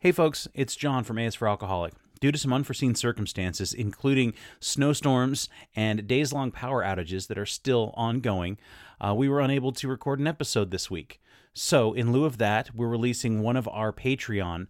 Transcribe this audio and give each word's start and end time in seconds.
Hey 0.00 0.12
folks, 0.12 0.46
it's 0.54 0.76
John 0.76 1.02
from 1.02 1.18
AS 1.18 1.34
for 1.34 1.48
Alcoholic. 1.48 1.92
Due 2.20 2.30
to 2.30 2.38
some 2.38 2.52
unforeseen 2.52 2.94
circumstances, 2.94 3.72
including 3.72 4.32
snowstorms 4.60 5.48
and 5.74 6.06
days 6.06 6.32
long 6.32 6.52
power 6.52 6.84
outages 6.84 7.26
that 7.26 7.36
are 7.36 7.44
still 7.44 7.92
ongoing, 7.96 8.58
uh, 9.00 9.12
we 9.12 9.28
were 9.28 9.40
unable 9.40 9.72
to 9.72 9.88
record 9.88 10.20
an 10.20 10.28
episode 10.28 10.70
this 10.70 10.88
week. 10.88 11.20
So, 11.52 11.94
in 11.94 12.12
lieu 12.12 12.24
of 12.26 12.38
that, 12.38 12.76
we're 12.76 12.86
releasing 12.86 13.42
one 13.42 13.56
of 13.56 13.66
our 13.66 13.92
Patreon 13.92 14.68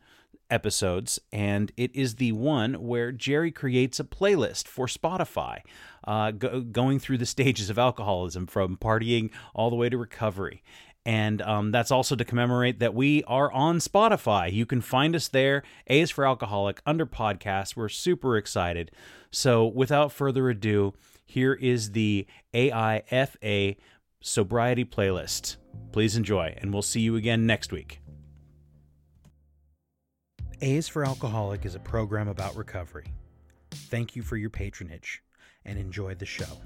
episodes, 0.50 1.20
and 1.30 1.72
it 1.76 1.94
is 1.94 2.14
the 2.14 2.32
one 2.32 2.72
where 2.74 3.12
Jerry 3.12 3.50
creates 3.50 4.00
a 4.00 4.04
playlist 4.04 4.66
for 4.66 4.86
Spotify, 4.86 5.60
uh, 6.04 6.30
go- 6.30 6.62
going 6.62 6.98
through 6.98 7.18
the 7.18 7.26
stages 7.36 7.68
of 7.68 7.78
alcoholism 7.78 8.46
from 8.46 8.78
partying 8.78 9.30
all 9.54 9.68
the 9.68 9.76
way 9.76 9.90
to 9.90 9.98
recovery. 9.98 10.62
And 11.08 11.40
um, 11.40 11.70
that's 11.70 11.90
also 11.90 12.16
to 12.16 12.24
commemorate 12.26 12.80
that 12.80 12.92
we 12.92 13.24
are 13.24 13.50
on 13.50 13.78
Spotify. 13.78 14.52
You 14.52 14.66
can 14.66 14.82
find 14.82 15.16
us 15.16 15.26
there. 15.26 15.62
A 15.86 16.02
is 16.02 16.10
for 16.10 16.26
Alcoholic 16.26 16.82
under 16.84 17.06
podcast. 17.06 17.76
We're 17.76 17.88
super 17.88 18.36
excited. 18.36 18.90
So, 19.30 19.66
without 19.66 20.12
further 20.12 20.50
ado, 20.50 20.92
here 21.24 21.54
is 21.54 21.92
the 21.92 22.26
AIFA 22.52 23.76
sobriety 24.20 24.84
playlist. 24.84 25.56
Please 25.92 26.14
enjoy, 26.14 26.54
and 26.58 26.74
we'll 26.74 26.82
see 26.82 27.00
you 27.00 27.16
again 27.16 27.46
next 27.46 27.72
week. 27.72 28.02
A 30.60 30.76
is 30.76 30.88
for 30.88 31.06
Alcoholic 31.06 31.64
is 31.64 31.74
a 31.74 31.80
program 31.80 32.28
about 32.28 32.54
recovery. 32.54 33.14
Thank 33.70 34.14
you 34.14 34.20
for 34.20 34.36
your 34.36 34.50
patronage 34.50 35.22
and 35.64 35.78
enjoy 35.78 36.16
the 36.16 36.26
show. 36.26 36.60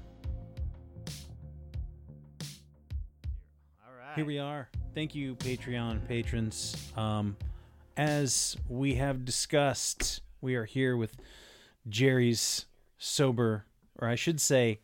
Right. 4.13 4.17
Here 4.17 4.25
we 4.25 4.39
are. 4.39 4.69
Thank 4.93 5.15
you, 5.15 5.35
Patreon 5.35 6.07
patrons. 6.07 6.75
Um, 6.95 7.35
as 7.97 8.57
we 8.69 8.95
have 8.95 9.25
discussed, 9.25 10.21
we 10.41 10.55
are 10.55 10.65
here 10.65 10.95
with 10.95 11.15
Jerry's 11.87 12.65
sober, 12.97 13.65
or 13.99 14.07
I 14.07 14.15
should 14.15 14.39
say, 14.39 14.79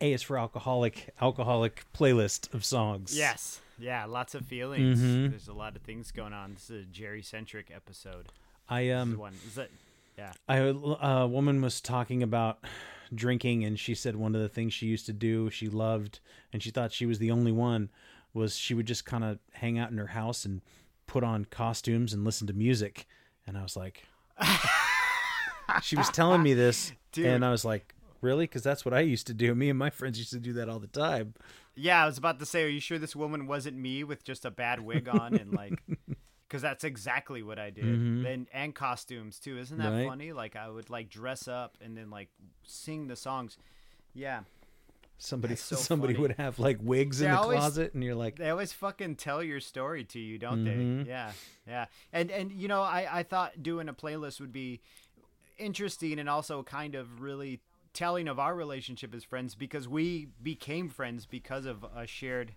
A 0.00 0.12
is 0.12 0.22
for 0.22 0.38
alcoholic, 0.38 1.10
alcoholic 1.20 1.84
playlist 1.94 2.52
of 2.54 2.64
songs. 2.64 3.16
Yes. 3.16 3.60
Yeah. 3.78 4.06
Lots 4.06 4.34
of 4.34 4.44
feelings. 4.46 5.00
Mhm. 5.00 5.30
There's 5.30 5.48
a 5.48 5.52
lot 5.52 5.76
of 5.76 5.82
things 5.82 6.10
going 6.10 6.32
on. 6.32 6.54
This 6.54 6.70
is 6.70 6.84
a 6.84 6.88
Jerry 6.88 7.22
centric 7.22 7.70
episode. 7.74 8.26
I 8.68 8.84
This 8.84 8.96
um, 8.96 9.18
one. 9.18 9.34
Is 9.46 9.54
that? 9.54 9.70
Yeah. 10.16 10.32
I 10.48 10.56
a 10.56 11.26
woman 11.26 11.62
was 11.62 11.80
talking 11.80 12.22
about 12.22 12.64
drinking, 13.14 13.64
and 13.64 13.78
she 13.78 13.94
said 13.94 14.16
one 14.16 14.34
of 14.34 14.40
the 14.40 14.48
things 14.48 14.74
she 14.74 14.86
used 14.86 15.06
to 15.06 15.12
do, 15.12 15.48
she 15.48 15.68
loved, 15.68 16.18
and 16.52 16.62
she 16.62 16.70
thought 16.70 16.92
she 16.92 17.06
was 17.06 17.18
the 17.18 17.30
only 17.30 17.52
one, 17.52 17.88
was 18.34 18.56
she 18.56 18.74
would 18.74 18.86
just 18.86 19.04
kind 19.04 19.24
of 19.24 19.38
hang 19.52 19.78
out 19.78 19.90
in 19.90 19.98
her 19.98 20.08
house 20.08 20.44
and 20.44 20.60
put 21.06 21.24
on 21.24 21.44
costumes 21.46 22.12
and 22.12 22.24
listen 22.24 22.46
to 22.46 22.52
music, 22.52 23.06
and 23.46 23.56
I 23.58 23.62
was 23.62 23.76
like, 23.76 24.04
she 25.82 25.96
was 25.96 26.08
telling 26.10 26.42
me 26.42 26.54
this, 26.54 26.92
Dude. 27.12 27.26
and 27.26 27.44
I 27.44 27.50
was 27.50 27.64
like, 27.64 27.94
really? 28.20 28.44
Because 28.44 28.62
that's 28.62 28.84
what 28.84 28.94
I 28.94 29.00
used 29.00 29.26
to 29.28 29.34
do. 29.34 29.54
Me 29.54 29.70
and 29.70 29.78
my 29.78 29.90
friends 29.90 30.18
used 30.18 30.32
to 30.32 30.40
do 30.40 30.52
that 30.54 30.68
all 30.68 30.78
the 30.78 30.86
time. 30.86 31.34
Yeah. 31.74 32.02
I 32.02 32.06
was 32.06 32.18
about 32.18 32.38
to 32.40 32.46
say, 32.46 32.64
are 32.64 32.68
you 32.68 32.80
sure 32.80 32.98
this 32.98 33.14
woman 33.14 33.46
wasn't 33.46 33.76
me 33.76 34.02
with 34.04 34.24
just 34.24 34.44
a 34.44 34.50
bad 34.50 34.80
wig 34.80 35.08
on 35.08 35.34
and 35.34 35.52
like? 35.52 35.80
Because 36.48 36.62
that's 36.62 36.82
exactly 36.82 37.42
what 37.42 37.58
I 37.58 37.68
did, 37.68 37.84
Mhm. 37.84 38.24
and 38.26 38.46
and 38.54 38.74
costumes 38.74 39.38
too. 39.38 39.58
Isn't 39.58 39.76
that 39.76 39.90
Right. 39.92 40.08
funny? 40.08 40.32
Like 40.32 40.56
I 40.56 40.70
would 40.70 40.88
like 40.88 41.10
dress 41.10 41.46
up 41.46 41.76
and 41.84 41.94
then 41.94 42.08
like 42.08 42.30
sing 42.64 43.06
the 43.06 43.16
songs. 43.16 43.58
Yeah, 44.14 44.44
Somebody, 45.20 45.56
so 45.56 45.74
somebody 45.90 46.14
funny. 46.14 46.22
would 46.28 46.36
have 46.38 46.58
like 46.60 46.78
wigs 46.80 47.20
in 47.20 47.30
the 47.30 47.36
always- 47.38 47.58
closet, 47.58 47.92
and 47.94 48.04
you're 48.04 48.14
like, 48.14 48.36
they 48.36 48.50
always 48.50 48.72
fucking 48.72 49.16
tell 49.16 49.42
your 49.42 49.58
story 49.60 50.04
to 50.04 50.18
you, 50.18 50.38
don't 50.38 50.64
Mhm. 50.64 51.04
they? 51.04 51.10
Yeah, 51.10 51.32
yeah. 51.66 51.86
And 52.12 52.30
and 52.30 52.52
you 52.52 52.68
know, 52.68 52.82
I 52.82 53.06
I 53.18 53.22
thought 53.24 53.62
doing 53.62 53.88
a 53.88 53.94
playlist 53.94 54.40
would 54.40 54.52
be 54.52 54.80
interesting 55.58 56.18
and 56.18 56.28
also 56.28 56.62
kind 56.62 56.94
of 56.94 57.20
really 57.20 57.60
telling 57.92 58.28
of 58.28 58.38
our 58.38 58.54
relationship 58.54 59.14
as 59.14 59.24
friends 59.24 59.54
because 59.54 59.88
we 59.88 60.28
became 60.42 60.88
friends 60.88 61.26
because 61.26 61.64
of 61.66 61.84
a 61.96 62.06
shared 62.06 62.54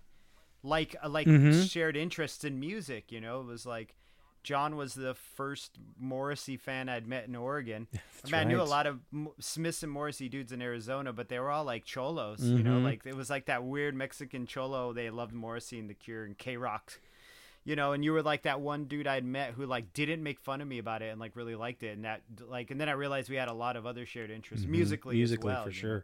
like 0.62 0.94
like 1.08 1.26
Mhm. 1.26 1.68
shared 1.68 1.96
interests 1.96 2.44
in 2.44 2.60
music. 2.60 3.10
You 3.10 3.20
know, 3.20 3.40
it 3.40 3.46
was 3.46 3.66
like. 3.66 3.94
John 4.42 4.76
was 4.76 4.94
the 4.94 5.14
first 5.14 5.78
Morrissey 5.98 6.56
fan 6.56 6.88
I'd 6.88 7.06
met 7.06 7.26
in 7.28 7.36
Oregon. 7.36 7.86
I, 7.94 8.26
mean, 8.26 8.34
I 8.34 8.44
knew 8.44 8.60
a 8.60 8.64
lot 8.64 8.86
of 8.86 9.00
Smiths 9.38 9.82
and 9.82 9.92
Morrissey 9.92 10.28
dudes 10.28 10.52
in 10.52 10.60
Arizona, 10.60 11.12
but 11.12 11.28
they 11.28 11.38
were 11.38 11.50
all 11.50 11.64
like 11.64 11.84
cholos, 11.84 12.40
you 12.42 12.62
know, 12.62 12.78
Mhm. 12.80 12.84
like 12.84 13.02
it 13.06 13.14
was 13.16 13.30
like 13.30 13.46
that 13.46 13.62
weird 13.64 13.94
Mexican 13.94 14.46
cholo. 14.46 14.92
They 14.92 15.10
loved 15.10 15.32
Morrissey 15.32 15.78
and 15.78 15.88
The 15.88 15.94
Cure 15.94 16.24
and 16.24 16.36
K 16.36 16.56
Rock, 16.56 17.00
you 17.64 17.76
know. 17.76 17.92
And 17.92 18.04
you 18.04 18.12
were 18.12 18.22
like 18.22 18.42
that 18.42 18.60
one 18.60 18.86
dude 18.86 19.06
I'd 19.06 19.24
met 19.24 19.52
who 19.52 19.64
like 19.66 19.92
didn't 19.92 20.22
make 20.22 20.40
fun 20.40 20.60
of 20.60 20.66
me 20.66 20.78
about 20.78 21.02
it 21.02 21.10
and 21.10 21.20
like 21.20 21.36
really 21.36 21.54
liked 21.54 21.82
it. 21.84 21.94
And 21.94 22.04
that 22.04 22.22
like, 22.48 22.70
and 22.72 22.80
then 22.80 22.88
I 22.88 22.92
realized 22.92 23.30
we 23.30 23.36
had 23.36 23.48
a 23.48 23.52
lot 23.54 23.76
of 23.76 23.86
other 23.86 24.06
shared 24.06 24.30
interests 24.30 24.66
musically, 24.66 25.12
as 25.22 25.30
Mm-hmm. 25.30 25.46
musically 25.46 25.52
well, 25.52 25.64
for 25.64 25.72
sure. 25.72 25.96
know? 25.98 26.02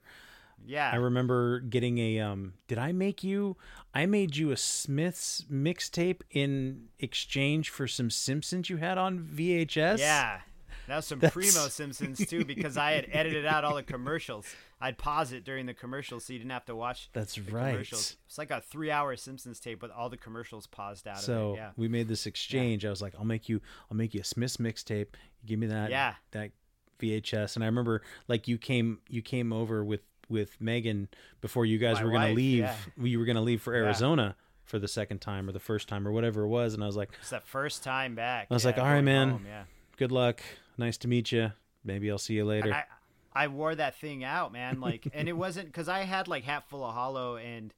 Yeah, 0.66 0.90
I 0.92 0.96
remember 0.96 1.60
getting 1.60 1.98
a 1.98 2.20
um 2.20 2.54
did 2.66 2.78
I 2.78 2.92
make 2.92 3.24
you 3.24 3.56
I 3.94 4.06
made 4.06 4.36
you 4.36 4.50
a 4.50 4.56
Smiths 4.56 5.44
mixtape 5.50 6.20
in 6.30 6.88
exchange 6.98 7.70
for 7.70 7.86
some 7.86 8.10
Simpsons 8.10 8.68
you 8.70 8.76
had 8.76 8.98
on 8.98 9.18
VHS? 9.20 9.98
yeah. 9.98 10.40
That 10.86 10.96
was 10.96 11.04
some 11.06 11.18
That's- 11.18 11.34
primo 11.52 11.68
Simpsons 11.68 12.26
too, 12.26 12.46
because 12.46 12.78
I 12.78 12.92
had 12.92 13.08
edited 13.12 13.44
out 13.44 13.62
all 13.62 13.74
the 13.74 13.82
commercials. 13.82 14.46
I'd 14.80 14.96
pause 14.96 15.32
it 15.32 15.44
during 15.44 15.66
the 15.66 15.74
commercials 15.74 16.24
so 16.24 16.32
you 16.32 16.38
didn't 16.38 16.52
have 16.52 16.64
to 16.66 16.74
watch 16.76 17.10
That's 17.12 17.38
right. 17.38 17.72
commercials. 17.72 18.16
It's 18.26 18.38
like 18.38 18.50
a 18.50 18.60
three-hour 18.62 19.16
Simpsons 19.16 19.60
tape 19.60 19.82
with 19.82 19.90
all 19.90 20.08
the 20.08 20.16
commercials 20.16 20.66
paused 20.66 21.06
out 21.06 21.20
So 21.20 21.50
of 21.50 21.54
it. 21.54 21.58
Yeah. 21.58 21.70
we 21.76 21.88
made 21.88 22.08
this 22.08 22.24
exchange. 22.26 22.86
I 22.86 22.90
was 22.90 23.02
like, 23.02 23.14
I'll 23.18 23.24
make 23.26 23.48
you 23.50 23.60
I'll 23.90 23.96
make 23.98 24.14
you 24.14 24.20
a 24.20 24.24
Smiths 24.24 24.56
mixtape. 24.56 25.08
Give 25.44 25.58
me 25.58 25.66
that 25.66 25.90
Yeah. 25.90 26.14
that 26.30 26.52
VHS. 27.00 27.54
And 27.56 27.64
I 27.64 27.66
remember 27.66 28.00
like 28.28 28.48
you 28.48 28.56
came 28.56 29.00
you 29.10 29.20
came 29.20 29.52
over 29.52 29.84
with 29.84 30.00
with 30.28 30.60
Megan 30.60 31.08
before 31.40 31.64
you 31.66 31.78
guys 31.78 31.96
My 31.96 32.04
were 32.04 32.10
gonna 32.12 32.32
leave. 32.32 32.58
yeah. 32.60 32.76
You 33.00 33.18
were 33.18 33.24
gonna 33.24 33.40
leave 33.42 33.62
for 33.62 33.74
Arizona 33.74 34.36
for 34.64 34.78
the 34.78 34.88
second 34.88 35.20
time 35.20 35.48
or 35.48 35.52
the 35.52 35.58
first 35.60 35.88
time 35.88 36.06
or 36.06 36.12
whatever 36.12 36.42
it 36.42 36.48
was. 36.48 36.74
And 36.74 36.82
I 36.82 36.86
was 36.86 36.96
like, 36.96 37.10
It's 37.20 37.30
that 37.30 37.46
first 37.46 37.82
time 37.82 38.14
back. 38.14 38.48
I 38.50 38.54
was 38.54 38.64
yeah, 38.64 38.68
like, 38.70 38.78
all 38.78 38.84
right, 38.84 39.00
man. 39.02 39.30
home, 39.30 39.44
yeah. 39.46 39.64
good 39.96 40.12
luck. 40.12 40.40
Nice 40.76 40.96
to 40.98 41.08
meet 41.08 41.32
you. 41.32 41.52
Maybe 41.84 42.10
I'll 42.10 42.18
see 42.18 42.34
you 42.34 42.44
later. 42.44 42.74
I, 42.74 42.84
I 43.32 43.48
wore 43.48 43.74
that 43.74 43.94
thing 43.96 44.24
out, 44.24 44.52
man. 44.52 44.80
Like, 44.80 45.08
and 45.14 45.28
it 45.28 45.32
wasn't 45.32 45.66
because 45.68 45.88
I 45.88 46.00
had 46.00 46.28
like 46.28 46.44
hat 46.44 46.68
full 46.68 46.84
of 46.84 46.92
Hollow 46.94 47.36
and 47.36 47.72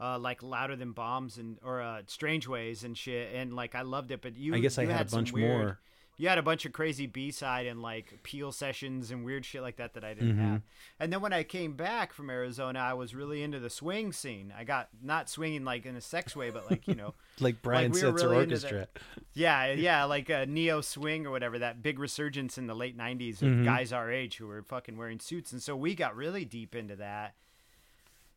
uh, 0.00 0.18
like 0.18 0.42
Louder 0.42 0.76
Than 0.76 0.92
Bombs 0.92 1.38
and 1.38 1.58
or 1.64 1.80
uh, 1.80 2.02
Strange 2.06 2.46
Ways 2.48 2.84
and 2.84 2.98
shit, 2.98 3.32
and 3.34 3.54
like 3.54 3.74
I 3.74 3.82
loved 3.82 4.10
it. 4.10 4.20
But 4.22 4.36
you, 4.36 4.54
I 4.54 4.58
guess 4.58 4.76
I 4.78 4.82
you 4.82 4.88
had 4.88 5.06
a 5.08 5.10
bunch 5.10 5.32
weird- 5.32 5.48
more. 5.58 5.78
You 6.16 6.28
had 6.28 6.38
a 6.38 6.42
bunch 6.42 6.64
of 6.64 6.72
crazy 6.72 7.06
B 7.06 7.32
side 7.32 7.66
and 7.66 7.82
like 7.82 8.20
Peel 8.22 8.52
sessions 8.52 9.10
and 9.10 9.24
weird 9.24 9.44
shit 9.44 9.62
like 9.62 9.76
that 9.76 9.94
that 9.94 10.04
I 10.04 10.14
didn't 10.14 10.36
Mhm. 10.36 10.38
have. 10.50 10.62
And 11.00 11.12
then 11.12 11.20
when 11.20 11.32
I 11.32 11.42
came 11.42 11.72
back 11.74 12.12
from 12.12 12.30
Arizona, 12.30 12.78
I 12.78 12.92
was 12.92 13.16
really 13.16 13.42
into 13.42 13.58
the 13.58 13.68
swing 13.68 14.12
scene. 14.12 14.52
I 14.56 14.62
got 14.62 14.90
not 15.02 15.28
swinging 15.28 15.64
like 15.64 15.86
in 15.86 15.96
a 15.96 16.00
sex 16.00 16.36
way, 16.36 16.50
but 16.50 16.70
like 16.70 16.86
you 16.86 16.94
know. 16.94 17.14
like 17.40 17.62
Brian 17.62 17.90
we 17.90 18.00
Setzer 18.00 18.14
really 18.14 18.36
Orchestra. 18.36 18.86
Yeah, 19.32 19.72
yeah, 19.72 20.04
like 20.04 20.28
a 20.30 20.46
neo 20.46 20.80
swing 20.82 21.26
or 21.26 21.32
whatever, 21.32 21.58
that 21.58 21.82
big 21.82 21.98
resurgence 21.98 22.58
in 22.58 22.68
the 22.68 22.74
late 22.76 22.96
90s 22.96 23.42
of 23.42 23.48
Mhm. 23.48 23.64
guys 23.64 23.92
our 23.92 24.12
age 24.12 24.36
who 24.36 24.46
were 24.46 24.62
fucking 24.62 24.96
wearing 24.96 25.18
suits. 25.18 25.50
And 25.52 25.60
so 25.60 25.74
we 25.74 25.96
got 25.96 26.14
really 26.14 26.44
deep 26.44 26.76
into 26.76 26.94
that. 26.96 27.34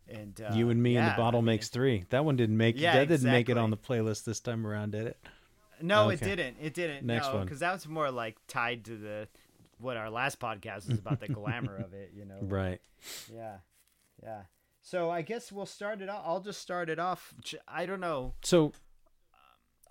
And 0.09 0.39
uh, 0.41 0.51
you 0.53 0.69
and 0.69 0.81
me 0.81 0.95
and 0.97 1.05
the 1.11 1.15
bottle 1.17 1.39
I 1.39 1.41
mean- 1.41 1.45
makes 1.47 1.67
three. 1.69 2.05
That 2.09 2.23
one 2.25 2.37
didn't 2.37 2.57
make 2.57 2.79
Yeah, 2.79 2.93
that 2.95 3.07
didn't 3.07 3.29
make 3.29 3.49
it 3.49 3.57
on 3.57 3.69
the 3.71 3.77
playlist 3.77 4.23
this 4.23 4.39
time 4.39 4.65
around, 4.65 4.93
did 4.93 5.05
it? 5.07 5.17
No, 5.81 6.09
it 6.09 6.19
didn't. 6.19 6.57
It 6.61 6.73
didn't. 6.73 7.05
Next 7.05 7.27
no, 7.27 7.39
because 7.39 7.59
that 7.59 7.73
was 7.73 7.87
more 7.87 8.11
like 8.11 8.37
tied 8.47 8.85
to 8.85 8.97
the 8.97 9.27
what 9.79 9.97
our 9.97 10.09
last 10.09 10.39
podcast 10.39 10.89
was 10.89 10.99
about 10.99 11.19
the 11.19 11.27
glamour 11.33 11.77
of 11.77 11.93
it, 11.93 12.11
you 12.15 12.25
know. 12.25 12.39
Right. 12.41 12.81
Yeah. 13.33 13.57
Yeah. 14.23 14.41
So 14.81 15.09
I 15.09 15.21
guess 15.21 15.51
we'll 15.51 15.65
start 15.65 16.01
it 16.01 16.09
off. 16.09 16.23
I'll 16.25 16.39
just 16.39 16.61
start 16.61 16.89
it 16.89 16.97
off. 16.99 17.33
I 17.67 17.85
don't 17.85 17.99
know. 17.99 18.33
So 18.41 18.71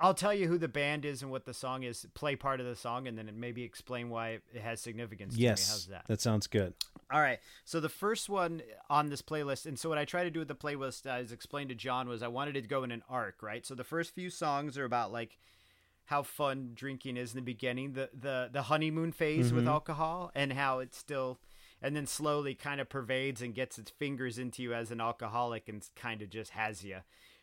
I'll 0.01 0.15
tell 0.15 0.35
you 0.35 0.49
who 0.49 0.59
the 0.59 0.69
band 0.69 1.05
is 1.05 1.23
and 1.23 1.31
what 1.31 1.45
the 1.45 1.55
song 1.55 1.83
is, 1.83 2.07
play 2.15 2.37
part 2.37 2.61
of 2.61 2.67
the 2.67 2.77
song, 2.77 3.07
and 3.07 3.17
then 3.17 3.31
maybe 3.37 3.63
explain 3.63 4.11
why 4.11 4.41
it 4.53 4.61
has 4.63 4.81
significance 4.81 5.35
to 5.35 5.39
me. 5.39 5.45
yes, 5.45 5.71
How's 5.71 5.87
that? 5.87 6.07
that 6.07 6.21
sounds 6.21 6.47
good. 6.47 6.75
All 7.11 7.21
right. 7.21 7.39
So 7.65 7.81
the 7.81 7.89
first 7.89 8.29
one 8.29 8.63
on 8.91 9.09
this 9.09 9.23
playlist, 9.23 9.67
and 9.67 9.79
so 9.79 9.89
what 9.89 9.99
I 9.99 10.05
try 10.05 10.25
to 10.25 10.31
do 10.31 10.39
with 10.41 10.49
the 10.49 10.55
playlist, 10.55 11.07
as 11.07 11.33
explained 11.33 11.69
to 11.71 11.75
John, 11.75 12.09
was 12.09 12.23
I 12.23 12.29
wanted 12.29 12.57
it 12.57 12.63
to 12.63 12.69
go 12.69 12.83
in 12.83 12.91
an 12.91 13.03
arc, 13.09 13.43
right? 13.43 13.65
So 13.65 13.75
the 13.75 13.85
first 13.85 14.15
few 14.15 14.29
songs 14.29 14.77
are 14.77 14.85
about 14.85 15.13
like 15.13 15.39
how 16.07 16.23
fun 16.23 16.73
drinking 16.75 17.17
is 17.17 17.33
in 17.33 17.37
the 17.37 17.43
beginning, 17.43 17.93
the 17.93 18.11
the 18.13 18.49
the 18.53 18.63
honeymoon 18.63 19.13
phase 19.13 19.53
with 19.53 19.65
Mhm. 19.65 19.69
alcohol, 19.71 20.31
and 20.35 20.53
how 20.53 20.79
it's 20.81 20.97
still, 20.97 21.39
and 21.83 21.95
then 21.95 22.07
slowly 22.07 22.55
kind 22.55 22.81
of 22.81 22.89
pervades 22.89 23.43
and 23.43 23.55
gets 23.55 23.79
its 23.79 23.91
fingers 23.91 24.39
into 24.39 24.63
you 24.63 24.73
as 24.75 24.91
an 24.91 25.01
alcoholic, 25.01 25.69
and 25.69 25.89
kind 25.95 26.23
of 26.23 26.31
just 26.31 26.51
has 26.53 26.85
you, 26.85 27.01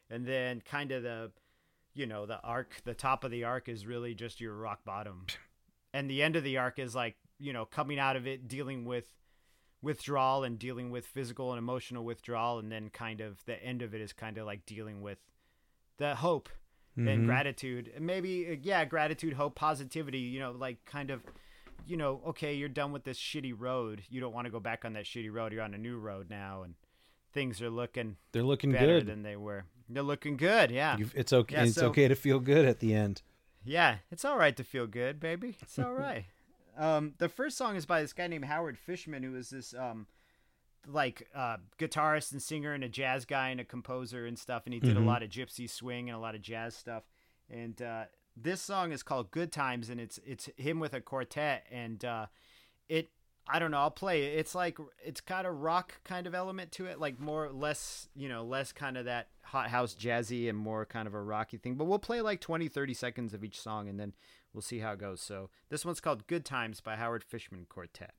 and 0.10 0.26
then 0.26 0.62
kind 0.62 0.92
of 0.92 1.04
the, 1.04 1.32
you 1.94 2.06
know, 2.06 2.26
the 2.26 2.42
arc, 2.42 2.82
the 2.84 2.94
top 2.96 3.24
of 3.24 3.32
the 3.32 3.44
arc 3.44 3.68
is 3.70 3.86
really 3.86 4.14
just 4.16 4.42
your 4.42 4.56
rock 4.56 4.84
bottom, 4.84 5.26
and 5.94 6.10
the 6.10 6.24
end 6.24 6.36
of 6.36 6.44
the 6.44 6.58
arc 6.58 6.80
is 6.80 6.96
like 6.96 7.18
you 7.40 7.54
know 7.54 7.66
coming 7.66 8.00
out 8.00 8.16
of 8.16 8.26
it, 8.28 8.48
dealing 8.48 8.86
with 8.86 9.14
withdrawal 9.82 10.46
and 10.46 10.58
dealing 10.58 10.90
with 10.90 11.06
physical 11.06 11.52
and 11.52 11.60
emotional 11.60 12.06
withdrawal. 12.06 12.58
And 12.58 12.72
then 12.72 12.90
kind 12.90 13.20
of 13.20 13.44
the 13.44 13.62
end 13.62 13.82
of 13.82 13.94
it 13.94 14.00
is 14.00 14.14
kind 14.14 14.38
of 14.38 14.46
like 14.46 14.66
dealing 14.66 15.02
with 15.02 15.18
the 15.98 16.16
hope 16.16 16.48
and 16.96 17.26
gratitude. 17.26 17.92
Maybe 18.00 18.60
yeah, 18.64 18.86
gratitude, 18.86 19.34
hope, 19.34 19.56
positivity. 19.56 20.20
You 20.20 20.40
know, 20.40 20.52
like 20.52 20.84
kind 20.86 21.10
of. 21.12 21.22
You 21.86 21.98
know, 21.98 22.22
okay, 22.28 22.54
you're 22.54 22.70
done 22.70 22.94
with 22.94 23.04
this 23.04 23.20
shitty 23.20 23.54
road. 23.58 24.04
You 24.10 24.22
don't 24.22 24.32
want 24.34 24.46
to 24.46 24.52
go 24.52 24.62
back 24.62 24.86
on 24.86 24.94
that 24.94 25.04
shitty 25.04 25.30
road. 25.34 25.52
You're 25.52 25.64
on 25.64 25.74
a 25.74 25.78
new 25.78 25.98
road 25.98 26.30
now, 26.30 26.62
and 26.64 26.76
things 27.34 27.62
are 27.62 27.70
looking 27.70 28.16
They're 28.32 28.42
looking 28.42 28.72
better 28.72 29.00
good. 29.00 29.08
than 29.08 29.22
they 29.24 29.36
were. 29.36 29.66
They're 29.90 30.02
looking 30.02 30.38
good, 30.38 30.72
yeah. 30.72 30.96
You've- 30.98 31.12
it's 31.14 31.34
okay. 31.34 31.56
Yeah, 31.58 31.64
it's 31.66 31.74
so- 31.76 31.88
okay 31.88 32.08
to 32.08 32.16
feel 32.16 32.40
good 32.40 32.64
at 32.64 32.80
the 32.80 32.94
end. 32.94 33.22
Yeah, 33.66 33.98
it's 34.12 34.24
all 34.24 34.38
right 34.38 34.56
to 34.56 34.64
feel 34.64 34.88
good, 34.88 35.20
baby. 35.20 35.58
It's 35.62 35.78
all 35.78 35.92
right. 36.08 36.24
um, 36.78 37.16
the 37.18 37.28
first 37.28 37.58
song 37.58 37.76
is 37.76 37.86
by 37.86 38.02
this 38.02 38.14
guy 38.14 38.28
named 38.28 38.46
Howard 38.46 38.78
Fishman, 38.78 39.22
who 39.24 39.36
is 39.36 39.50
this 39.50 39.74
um, 39.74 40.08
like 40.88 41.28
uh, 41.34 41.58
guitarist 41.80 42.32
and 42.32 42.42
singer 42.42 42.74
and 42.74 42.84
a 42.84 42.90
jazz 42.90 43.26
guy 43.26 43.50
and 43.50 43.60
a 43.60 43.66
composer 43.66 44.26
and 44.26 44.38
stuff. 44.38 44.64
And 44.66 44.74
he 44.74 44.80
did 44.80 44.96
Mhm. 44.98 45.04
a 45.04 45.06
lot 45.06 45.24
of 45.24 45.30
gypsy 45.30 45.70
swing 45.70 46.10
and 46.10 46.16
a 46.18 46.20
lot 46.20 46.36
of 46.36 46.42
jazz 46.42 46.76
stuff. 46.76 47.04
And 47.50 47.82
uh, 47.82 48.06
this 48.36 48.62
song 48.62 48.92
is 48.92 49.04
called 49.04 49.32
"Good 49.32 49.52
Times," 49.52 49.90
and 49.90 50.00
it's 50.02 50.20
it's 50.26 50.50
him 50.58 50.80
with 50.80 50.94
a 50.94 51.02
quartet, 51.02 51.66
and 51.72 52.04
uh, 52.04 52.28
it. 52.90 53.12
I 53.46 53.60
don't 53.60 53.72
know. 53.72 53.80
I'll 53.80 53.92
play 53.92 54.24
it. 54.24 54.40
It's 54.40 54.56
like 54.56 54.78
it's 55.04 55.20
got 55.20 55.46
a 55.46 55.52
rock 55.52 56.02
kind 56.06 56.28
of 56.28 56.34
element 56.34 56.72
to 56.74 56.86
it, 56.86 56.98
like 56.98 57.20
more 57.20 57.52
less, 57.52 58.08
you 58.16 58.30
know, 58.30 58.42
less 58.46 58.72
kind 58.72 58.96
of 58.96 59.04
that 59.04 59.28
hot 59.42 59.68
house 59.70 59.94
jazzy 59.96 60.48
and 60.48 60.58
more 60.58 60.86
kind 60.86 61.10
of 61.10 61.14
a 61.14 61.22
rocky 61.22 61.58
thing. 61.58 61.76
But 61.76 61.84
we'll 61.84 62.00
play 62.00 62.22
like 62.22 62.40
20, 62.40 62.70
30 62.70 62.94
seconds 62.94 63.34
of 63.34 63.44
each 63.44 63.60
song 63.60 63.90
and 63.90 64.00
then 64.00 64.14
we'll 64.54 64.62
see 64.62 64.80
how 64.80 64.94
it 64.94 65.00
goes. 65.00 65.20
So 65.20 65.50
this 65.68 65.84
one's 65.84 66.00
called 66.00 66.26
Good 66.28 66.46
Times 66.46 66.80
by 66.80 66.96
Howard 66.96 67.22
Fishman 67.22 67.66
Quartet. 67.68 68.14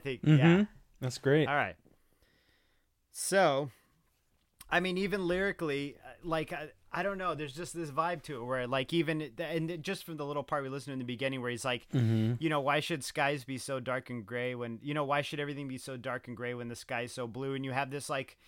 Think 0.00 0.22
Mhm. 0.24 0.38
yeah. 0.38 0.64
That's 1.00 1.18
great. 1.18 1.46
All 1.48 1.54
right. 1.54 1.76
So, 3.12 3.70
I 4.70 4.80
mean, 4.80 4.98
even 4.98 5.26
lyrically, 5.26 5.96
uh, 6.04 6.08
like 6.22 6.52
I, 6.52 6.70
I 6.92 7.02
don't 7.02 7.18
know, 7.18 7.34
there's 7.34 7.54
just 7.54 7.74
this 7.74 7.90
vibe 7.90 8.22
to 8.22 8.40
it 8.40 8.44
where, 8.44 8.66
like, 8.66 8.92
even 8.92 9.30
and 9.38 9.82
just 9.82 10.04
from 10.04 10.16
the 10.16 10.24
little 10.26 10.42
part 10.42 10.62
we 10.62 10.68
listened 10.68 10.90
to 10.90 10.92
in 10.94 10.98
the 10.98 11.04
beginning, 11.04 11.40
where 11.40 11.50
he's 11.50 11.64
like, 11.64 11.86
Mm-hmm. 11.94 12.34
you 12.38 12.48
know, 12.48 12.60
why 12.60 12.80
should 12.80 13.04
skies 13.04 13.44
be 13.44 13.58
so 13.58 13.80
dark 13.80 14.10
and 14.10 14.26
gray 14.26 14.54
when, 14.54 14.78
you 14.82 14.94
know, 14.94 15.04
why 15.04 15.22
should 15.22 15.40
everything 15.40 15.68
be 15.68 15.78
so 15.78 15.96
dark 15.96 16.28
and 16.28 16.36
gray 16.36 16.54
when 16.54 16.68
the 16.68 16.76
sky's 16.76 17.12
so 17.12 17.26
blue? 17.26 17.54
And 17.54 17.64
you 17.64 17.72
have 17.72 17.90
this 17.90 18.08
like 18.10 18.38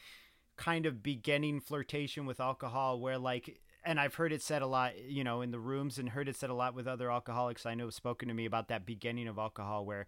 kind 0.57 0.87
of 0.87 1.03
beginning 1.03 1.61
flirtation 1.61 2.27
with 2.27 2.39
alcohol 2.41 3.01
where 3.01 3.19
like 3.19 3.59
and 3.85 3.99
I've 3.99 4.15
heard 4.15 4.33
it 4.33 4.43
said 4.43 4.63
a 4.63 4.67
lot, 4.67 4.93
you 5.09 5.25
know, 5.25 5.41
in 5.41 5.51
the 5.51 5.59
rooms 5.59 5.99
and 5.99 6.09
heard 6.09 6.29
it 6.29 6.37
said 6.37 6.51
a 6.51 6.55
lot 6.55 6.73
with 6.75 6.87
other 6.87 7.11
alcoholics 7.11 7.67
I 7.67 7.75
know 7.75 7.87
have 7.87 7.95
spoken 7.95 8.29
to 8.29 8.35
me 8.35 8.45
about 8.45 8.69
that 8.69 8.87
beginning 8.87 9.27
of 9.27 9.39
alcohol 9.39 9.85
where 9.85 10.07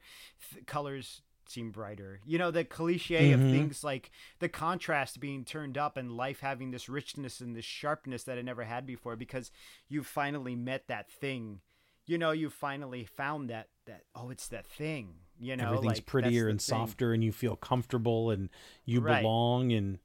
th- 0.53 0.65
colors 0.67 1.23
seem 1.49 1.71
brighter. 1.71 2.21
You 2.25 2.39
know, 2.39 2.51
the 2.51 2.65
cliche 2.65 3.33
of 3.33 3.41
Mhm. 3.41 3.51
things 3.51 3.85
like 3.85 4.11
the 4.39 4.49
contrast 4.49 5.21
being 5.21 5.45
turned 5.45 5.77
up 5.79 5.97
and 5.97 6.17
life 6.17 6.41
having 6.41 6.71
this 6.71 6.89
richness 6.89 7.41
and 7.41 7.55
this 7.55 7.65
sharpness 7.65 8.25
that 8.25 8.39
it 8.39 8.45
never 8.45 8.65
had 8.65 8.87
before 8.87 9.17
because 9.17 9.51
you've 9.89 10.07
finally 10.07 10.55
met 10.55 10.87
that 10.89 11.11
thing. 11.11 11.61
You 12.07 12.19
know, 12.19 12.33
you 12.33 12.51
finally 12.51 13.05
found 13.05 13.49
that 13.51 13.69
that 13.87 14.05
oh, 14.15 14.31
it's 14.31 14.49
that 14.49 14.67
thing. 14.67 15.15
You 15.41 15.57
know, 15.57 15.65
Everything's 15.65 15.97
like, 15.99 16.07
prettier 16.07 16.49
and 16.49 16.61
thing. 16.61 16.79
softer, 16.79 17.13
and 17.13 17.25
you 17.25 17.33
feel 17.33 17.57
comfortable, 17.57 18.31
and 18.31 18.49
you 18.85 19.01
Right. 19.01 19.23
belong, 19.23 19.73
and 19.73 19.99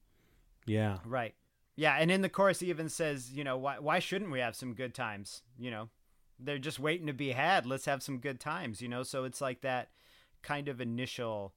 yeah, 0.66 0.98
Right. 1.04 1.34
Yeah, 1.76 1.94
and 1.96 2.10
in 2.10 2.20
the 2.20 2.28
chorus 2.28 2.60
he 2.60 2.68
even 2.68 2.88
says, 2.88 3.32
you 3.32 3.44
know, 3.44 3.56
why 3.56 3.78
why 3.78 3.98
shouldn't 4.00 4.30
we 4.30 4.40
have 4.40 4.56
some 4.56 4.74
good 4.74 4.94
times? 4.94 5.42
You 5.58 5.70
know, 5.70 5.88
they're 6.38 6.58
just 6.58 6.78
waiting 6.78 7.06
to 7.06 7.12
be 7.12 7.30
had. 7.32 7.64
Let's 7.66 7.86
have 7.86 8.02
some 8.02 8.18
good 8.18 8.40
times. 8.40 8.82
You 8.82 8.88
know, 8.88 9.02
so 9.02 9.24
it's 9.24 9.40
like 9.40 9.60
that 9.62 9.90
kind 10.42 10.68
of 10.68 10.80
initial. 10.80 11.54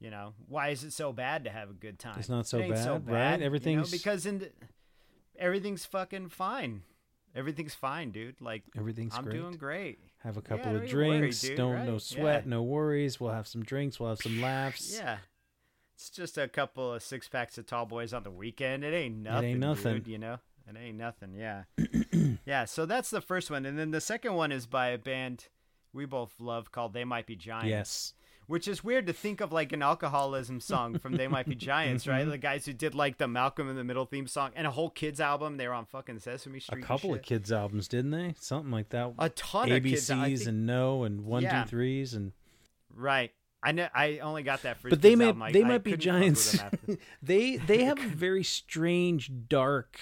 You 0.00 0.10
know, 0.10 0.34
why 0.48 0.70
is 0.70 0.82
it 0.82 0.92
so 0.92 1.12
bad 1.12 1.44
to 1.44 1.50
have 1.50 1.70
a 1.70 1.74
good 1.74 1.98
time? 1.98 2.16
It's 2.18 2.28
not 2.28 2.46
so 2.48 2.58
It 2.58 2.62
ain't 2.62 2.74
bad, 2.74 2.86
right? 3.06 3.32
you 3.34 3.38
know, 3.38 3.46
Everything's- 3.46 3.90
because 3.90 4.26
in 4.26 4.38
the, 4.40 4.50
everything's 5.38 5.84
fucking 5.84 6.28
fine. 6.30 6.82
Everything's 7.34 7.74
fine, 7.74 8.10
dude. 8.10 8.40
Like 8.40 8.62
everything's 8.76 9.16
I'm 9.16 9.24
great. 9.24 9.36
doing 9.36 9.52
great. 9.56 9.98
Have 10.22 10.36
a 10.36 10.42
couple 10.42 10.72
don't 10.72 10.82
of 10.82 10.90
you 10.90 10.96
worry, 10.98 11.18
drinks. 11.20 11.40
dude, 11.40 11.56
don't 11.56 11.86
no 11.86 11.98
sweat, 11.98 12.42
Yeah. 12.44 12.50
no 12.50 12.62
worries. 12.62 13.18
We'll 13.20 13.30
have 13.32 13.46
some 13.46 13.62
drinks. 13.62 13.98
We'll 13.98 14.10
have 14.10 14.18
some 14.18 14.40
laughs. 14.42 14.92
Yeah. 14.94 15.18
It's 15.94 16.10
just 16.10 16.36
a 16.36 16.48
couple 16.48 16.92
of 16.94 17.02
six 17.02 17.28
packs 17.28 17.56
of 17.58 17.66
tall 17.66 17.86
boys 17.86 18.12
on 18.12 18.22
the 18.24 18.30
weekend. 18.30 18.84
It 18.84 18.92
ain't 18.92 19.18
nothing. 19.18 19.50
Ain't 19.50 19.60
nothing. 19.60 19.94
dude, 19.94 20.08
you 20.08 20.18
know? 20.18 20.38
It 20.68 20.76
ain't 20.76 20.96
nothing, 20.98 21.34
yeah. 21.34 21.62
yeah, 22.46 22.64
so 22.66 22.86
that's 22.86 23.10
the 23.10 23.20
first 23.20 23.50
one. 23.50 23.64
And 23.66 23.78
then 23.78 23.92
the 23.92 24.00
second 24.00 24.34
one 24.34 24.52
is 24.52 24.66
by 24.66 24.88
a 24.88 24.98
band 24.98 25.48
we 25.92 26.04
both 26.06 26.32
love 26.40 26.72
called 26.72 26.92
They 26.92 27.04
Might 27.04 27.26
Be 27.26 27.36
Giants. 27.36 27.68
Yes. 27.68 28.14
Which 28.48 28.66
is 28.66 28.82
weird 28.82 29.06
to 29.06 29.12
think 29.12 29.40
of 29.40 29.52
like 29.52 29.72
an 29.72 29.82
alcoholism 29.82 30.60
song 30.60 30.98
from 30.98 31.16
They 31.16 31.28
Might 31.28 31.46
Be 31.46 31.54
Giants, 31.70 32.06
right? 32.06 32.22
Mm-hmm. 32.22 32.30
The 32.30 32.38
guys 32.38 32.66
who 32.66 32.72
did 32.72 32.94
like 32.94 33.16
the 33.16 33.28
Malcolm 33.28 33.70
in 33.70 33.76
the 33.76 33.84
Middle 33.84 34.04
theme 34.04 34.26
song 34.26 34.50
and 34.56 34.66
a 34.66 34.70
whole 34.70 34.90
kids 34.90 35.20
album. 35.20 35.56
They 35.56 35.68
were 35.68 35.74
on 35.74 35.86
fucking 35.86 36.18
Sesame 36.18 36.58
Street. 36.60 36.82
A 36.82 36.86
couple 36.86 37.14
of 37.14 37.22
kids 37.22 37.52
albums, 37.52 37.86
didn't 37.88 38.10
they? 38.10 38.34
Something 38.40 38.72
like 38.72 38.88
that. 38.90 39.14
A 39.18 39.28
ton 39.30 39.70
of 39.70 39.82
kids. 39.84 40.10
ABCs 40.10 40.46
and 40.48 40.66
no 40.66 41.04
and 41.04 41.24
one, 41.24 41.42
two, 41.42 41.46
Yeah. 41.46 41.64
threes 41.64 42.14
and 42.14 42.32
Right. 42.94 43.30
I 43.62 43.70
know. 43.72 43.86
I 43.94 44.18
only 44.18 44.42
got 44.42 44.62
that 44.62 44.78
for. 44.78 44.90
but 44.90 45.00
they 45.02 45.14
might. 45.14 45.52
They 45.52 45.62
I 45.62 45.68
might 45.68 45.84
be 45.84 45.92
couldn't 45.92 46.34
fuck 46.34 46.72
with 46.72 46.80
giants. 46.88 47.00
they 47.22 47.56
they 47.58 47.84
have 47.84 48.00
a 48.00 48.08
very 48.08 48.42
strange 48.42 49.30
dark 49.48 49.98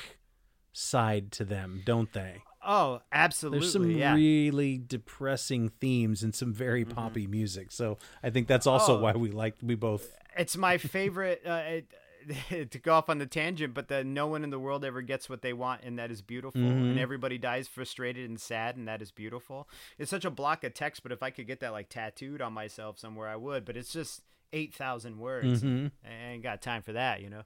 side 0.72 1.30
to 1.32 1.44
them, 1.44 1.82
don't 1.84 2.10
they? 2.14 2.42
Oh, 2.62 3.00
absolutely. 3.10 3.60
There's 3.60 3.72
some 3.72 3.90
yeah. 3.90 4.14
really 4.14 4.78
depressing 4.78 5.70
themes 5.80 6.22
and 6.22 6.34
some 6.34 6.52
very 6.52 6.84
poppy 6.84 7.26
music. 7.26 7.72
So 7.72 7.98
I 8.22 8.30
think 8.30 8.48
that's 8.48 8.66
also 8.66 8.98
Oh. 8.98 9.00
why 9.00 9.12
we 9.12 9.30
like 9.30 9.54
we 9.62 9.74
both 9.74 10.14
it's 10.36 10.56
my 10.56 10.78
favorite 10.78 11.42
uh, 11.46 11.62
it, 11.66 12.70
to 12.70 12.78
go 12.78 12.92
off 12.94 13.08
on 13.08 13.16
the 13.18 13.26
tangent, 13.26 13.72
but 13.72 13.88
that 13.88 14.04
no 14.04 14.26
one 14.26 14.44
in 14.44 14.50
the 14.50 14.58
world 14.58 14.84
ever 14.84 15.00
gets 15.00 15.28
what 15.30 15.40
they 15.40 15.54
want, 15.54 15.82
and 15.82 15.98
that 15.98 16.10
is 16.10 16.20
beautiful. 16.20 16.60
Mhm. 16.60 16.90
And 16.90 17.00
everybody 17.00 17.38
dies 17.38 17.66
frustrated 17.66 18.28
and 18.28 18.38
sad, 18.38 18.76
and 18.76 18.86
that 18.88 19.00
is 19.00 19.10
beautiful. 19.10 19.66
It's 19.98 20.10
such 20.10 20.26
a 20.26 20.30
block 20.30 20.62
of 20.62 20.74
text, 20.74 21.02
but 21.02 21.12
if 21.12 21.22
I 21.22 21.30
could 21.30 21.46
get 21.46 21.60
that 21.60 21.72
like 21.72 21.88
tattooed 21.88 22.42
on 22.42 22.52
myself 22.52 22.98
somewhere, 22.98 23.26
I 23.28 23.36
would. 23.36 23.64
But 23.64 23.76
it's 23.78 23.92
just 23.92 24.20
eight 24.52 24.74
thousand 24.74 25.18
words. 25.18 25.62
Mhm. 25.62 25.92
I 26.04 26.32
ain't 26.32 26.42
got 26.42 26.60
time 26.60 26.82
for 26.82 26.92
that, 26.92 27.22
you 27.22 27.30
know. 27.30 27.42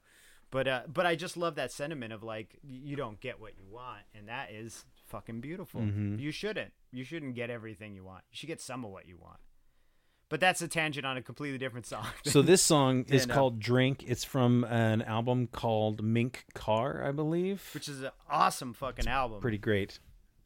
But 0.51 0.67
uh, 0.67 0.81
but 0.87 1.05
I 1.05 1.15
just 1.15 1.37
love 1.37 1.55
that 1.55 1.71
sentiment 1.71 2.11
of 2.13 2.21
like 2.21 2.57
you 2.61 2.95
don't 2.97 3.19
get 3.19 3.39
what 3.39 3.53
you 3.57 3.65
want, 3.71 4.03
and 4.13 4.27
that 4.27 4.51
is 4.51 4.83
fucking 5.15 5.39
beautiful. 5.39 5.81
Mhm. 5.81 6.19
You 6.19 6.31
shouldn't. 6.31 6.73
You 6.91 7.03
shouldn't 7.05 7.35
get 7.35 7.49
everything 7.49 7.95
you 7.95 8.03
want. 8.03 8.23
You 8.31 8.35
should 8.37 8.47
get 8.47 8.59
some 8.61 8.83
of 8.83 8.91
what 8.91 9.07
you 9.07 9.17
want. 9.17 9.39
But 10.27 10.39
that's 10.39 10.61
a 10.61 10.67
tangent 10.67 11.05
on 11.05 11.15
a 11.17 11.21
completely 11.21 11.57
different 11.57 11.85
song. 11.85 12.05
So 12.25 12.41
this 12.41 12.61
song 12.61 13.05
is 13.07 13.25
called 13.25 13.59
Drink. 13.59 14.03
It's 14.07 14.23
from 14.25 14.63
an 14.65 15.01
album 15.03 15.47
called 15.47 16.03
Mink 16.03 16.45
Car, 16.53 17.03
I 17.07 17.11
believe. 17.11 17.69
which 17.73 17.87
is 17.87 18.01
an 18.01 18.11
awesome 18.29 18.73
fucking 18.73 19.07
album. 19.07 19.39
pretty 19.39 19.57
great. 19.59 19.99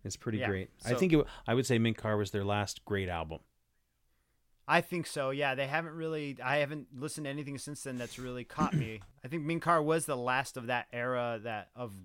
It's 0.04 0.16
pretty 0.18 0.38
Yeah, 0.40 0.48
great. 0.50 0.70
I 0.86 0.94
think 0.94 1.14
it, 1.14 1.26
I 1.48 1.54
would 1.56 1.66
say 1.66 1.80
Mink 1.80 1.98
Car 1.98 2.16
was 2.18 2.32
their 2.32 2.44
last 2.44 2.86
great 2.86 3.10
album. 3.10 3.40
I 4.68 4.82
think 4.82 5.08
so. 5.08 5.32
Yeah, 5.32 5.56
they 5.56 5.66
haven't 5.66 5.94
really. 5.94 6.38
I 6.44 6.58
haven't 6.58 6.88
listened 6.96 7.26
to 7.26 7.30
anything 7.32 7.58
since 7.58 7.82
then 7.84 7.98
that's 7.98 8.20
really 8.20 8.44
caught 8.44 8.74
me. 8.76 9.02
I 9.26 9.28
think 9.28 9.44
Mink 9.44 9.64
Car 9.64 9.82
was 9.82 10.06
the 10.06 10.16
last 10.16 10.58
of 10.58 10.68
that 10.68 10.86
era 10.94 11.40
that 11.44 11.70
of 11.76 11.96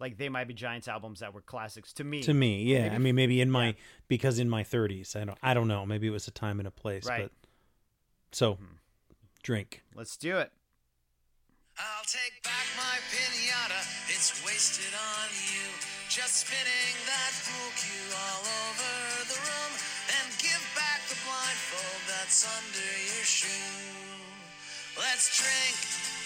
like 0.00 0.16
they 0.18 0.28
might 0.28 0.48
be 0.48 0.54
Giants 0.54 0.88
albums 0.88 1.20
that 1.20 1.32
were 1.34 1.40
classics 1.40 1.92
to 1.94 2.04
me. 2.04 2.22
To 2.22 2.34
me, 2.34 2.62
yeah. 2.64 2.82
Maybe- 2.82 2.94
I 2.94 2.98
mean, 2.98 3.14
maybe 3.14 3.40
in 3.40 3.50
my 3.50 3.66
yeah. 3.68 3.72
because 4.08 4.38
in 4.38 4.48
my 4.50 4.62
30s, 4.64 5.14
I 5.16 5.24
don't 5.24 5.38
I 5.42 5.54
don't 5.54 5.68
know. 5.68 5.86
Maybe 5.86 6.06
it 6.06 6.10
was 6.10 6.26
a 6.28 6.32
time 6.32 6.58
and 6.58 6.66
a 6.66 6.70
place, 6.70 7.06
Right. 7.06 7.22
but 7.22 7.32
so 8.32 8.54
Hmm. 8.54 8.64
drink. 9.42 9.82
Let's 9.94 10.16
do 10.16 10.38
it. 10.38 10.50
I'll 11.76 12.04
take 12.06 12.42
back 12.44 12.66
my 12.76 12.96
pinata, 13.10 13.82
it's 14.08 14.44
wasted 14.46 14.94
on 14.94 15.28
you. 15.50 15.66
Just 16.08 16.46
spinning 16.46 16.94
that 17.06 17.32
pool 17.42 17.70
cue 17.74 18.14
all 18.14 18.42
over 18.46 19.24
the 19.26 19.38
room. 19.42 19.72
And 20.14 20.26
give 20.38 20.62
back 20.76 21.02
the 21.08 21.16
blindfold 21.26 22.02
what's 22.24 22.46
under 22.46 22.90
your 23.14 23.24
shoe. 23.24 24.03
Let's 24.96 25.26
drink, 25.34 25.74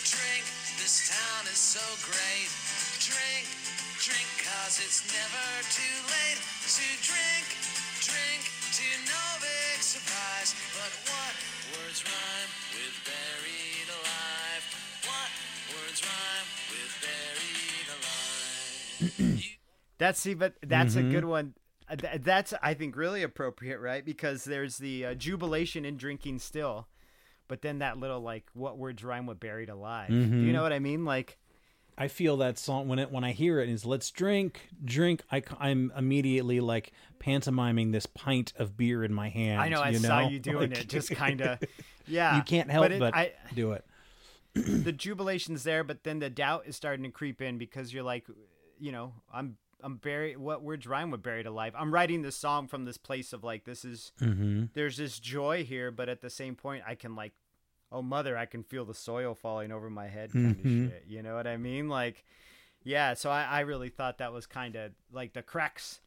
drink, 0.04 0.44
this 0.76 1.08
town 1.08 1.48
is 1.48 1.56
so 1.56 1.80
great. 2.04 2.52
Drink, 3.00 3.48
drink, 3.96 4.28
cause 4.44 4.76
it's 4.84 5.08
never 5.08 5.48
too 5.72 5.96
late 6.12 6.36
to 6.36 6.88
drink, 7.00 7.46
drink, 8.04 8.44
to 8.76 8.84
no 9.08 9.24
big 9.40 9.80
surprise. 9.80 10.52
But 10.76 10.92
what 11.08 11.34
words 11.72 12.04
rhyme 12.04 12.52
with 12.76 12.96
buried 13.08 13.88
alive? 13.88 14.64
What 15.08 15.30
words 15.72 16.04
rhyme 16.04 16.48
with 16.68 16.92
buried 17.00 17.88
alive? 17.96 19.58
That's 19.98 20.20
see, 20.20 20.34
but 20.34 20.54
that's 20.62 20.94
a 20.94 21.02
good 21.02 21.24
one. 21.24 21.54
That's 22.20 22.54
I 22.62 22.74
think 22.74 22.94
really 22.96 23.24
appropriate, 23.24 23.80
right? 23.80 24.04
Because 24.04 24.44
there's 24.44 24.76
the 24.78 25.06
uh, 25.06 25.14
jubilation 25.14 25.84
in 25.84 25.96
drinking 25.96 26.38
still, 26.38 26.86
but 27.48 27.62
then 27.62 27.80
that 27.80 27.98
little 27.98 28.20
like 28.20 28.44
what 28.52 28.78
words 28.78 29.02
rhyme 29.02 29.26
with 29.26 29.40
buried 29.40 29.70
alive. 29.70 30.08
Do 30.08 30.14
you 30.14 30.26
mm-hmm. 30.26 30.52
know 30.52 30.62
what 30.62 30.72
I 30.72 30.78
mean? 30.78 31.04
Like 31.04 31.38
I 32.00 32.06
feel 32.06 32.36
that 32.36 32.58
song 32.58 32.86
when 32.86 33.00
it 33.00 33.10
when 33.10 33.24
I 33.24 33.32
hear 33.32 33.58
it 33.58 33.68
is 33.68 33.84
let's 33.84 34.10
drink, 34.12 34.68
drink. 34.84 35.22
I, 35.32 35.42
I'm 35.58 35.92
immediately 35.96 36.60
like 36.60 36.92
pantomiming 37.18 37.90
this 37.90 38.06
pint 38.06 38.52
of 38.56 38.76
beer 38.76 39.02
in 39.02 39.12
my 39.12 39.28
hand. 39.28 39.60
I 39.60 39.68
know 39.68 39.80
I 39.80 39.88
you 39.90 39.98
saw 39.98 40.28
you 40.28 40.38
doing 40.38 40.70
Like, 40.70 40.82
it, 40.82 40.88
just 40.88 41.10
kind 41.10 41.40
of 41.40 41.58
yeah. 42.06 42.36
you 42.36 42.42
can't 42.42 42.70
help 42.70 42.90
it- 42.90 43.00
but 43.00 43.16
I, 43.16 43.32
do 43.52 43.72
it. 43.72 43.84
the 44.54 44.92
jubilation's 44.92 45.64
there, 45.64 45.82
but 45.82 46.04
then 46.04 46.20
the 46.20 46.30
doubt 46.30 46.64
is 46.66 46.76
starting 46.76 47.04
to 47.04 47.10
creep 47.10 47.42
in 47.42 47.58
because 47.58 47.92
you're 47.92 48.04
like, 48.04 48.26
you 48.78 48.92
know, 48.92 49.12
I'm 49.32 49.56
I'm 49.82 49.96
buried. 49.96 50.38
What 50.38 50.62
words 50.62 50.86
rhyme 50.86 51.10
with 51.10 51.22
buried 51.22 51.46
alive? 51.46 51.74
I'm 51.78 51.92
writing 51.94 52.22
this 52.22 52.36
song 52.36 52.66
from 52.66 52.84
this 52.84 52.96
place 52.98 53.32
of 53.32 53.44
like, 53.44 53.64
this 53.64 53.84
is 53.84 54.12
Mm-hmm. 54.20 54.64
there's 54.74 54.96
this 54.96 55.18
joy 55.18 55.64
here, 55.64 55.90
but 55.90 56.08
at 56.08 56.20
the 56.20 56.30
same 56.30 56.54
point, 56.56 56.82
I 56.86 56.94
can 56.94 57.14
like, 57.14 57.32
oh 57.92 58.02
mother, 58.02 58.36
I 58.36 58.46
can 58.46 58.62
feel 58.64 58.84
the 58.84 58.94
soil 58.94 59.34
falling 59.34 59.70
over 59.72 59.88
my 59.88 60.08
head, 60.08 60.32
kind 60.32 60.56
Mhm. 60.56 60.86
of 60.86 60.92
shit. 60.92 61.04
You 61.06 61.22
know 61.22 61.34
what 61.34 61.46
I 61.46 61.56
mean? 61.56 61.88
Like, 61.88 62.24
yeah. 62.82 63.14
So 63.14 63.30
I, 63.30 63.44
I 63.44 63.60
really 63.60 63.88
thought 63.88 64.18
that 64.18 64.32
was 64.32 64.46
kind 64.46 64.74
of 64.76 64.92
like 65.12 65.32
the 65.32 65.42
cracks 65.42 66.00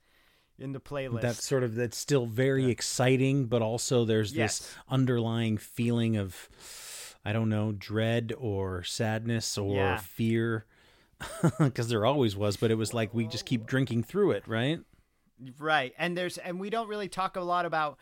in 0.60 0.74
the 0.74 0.80
playlist. 0.80 1.22
That's 1.22 1.44
sort 1.44 1.64
of 1.64 1.76
that's 1.76 1.98
still 1.98 2.26
very 2.26 2.70
exciting, 2.70 3.46
but 3.46 3.62
also 3.62 4.06
there's 4.06 4.34
Yes. 4.34 4.60
this 4.60 4.76
underlying 4.90 5.58
feeling 5.58 6.18
of 6.18 6.50
I 7.24 7.34
don't 7.34 7.50
know 7.50 7.72
dread 7.72 8.34
or 8.38 8.84
sadness 8.84 9.58
or 9.58 9.76
Yeah. 9.76 9.98
fear. 9.98 10.66
Because 11.60 11.90
there 11.90 12.06
always 12.06 12.36
was, 12.36 12.58
but 12.58 12.72
it 12.72 12.76
was 12.76 12.94
like 12.94 13.14
we 13.14 13.28
just 13.28 13.46
keep 13.46 13.66
drinking 13.66 14.04
through 14.04 14.32
it, 14.32 14.48
right? 14.48 14.80
Right. 15.60 15.94
And 15.98 16.18
there's 16.18 16.38
and 16.38 16.60
we 16.60 16.70
don't 16.70 16.88
really 16.88 17.08
talk 17.08 17.36
a 17.36 17.42
lot 17.42 17.66
about 17.66 17.98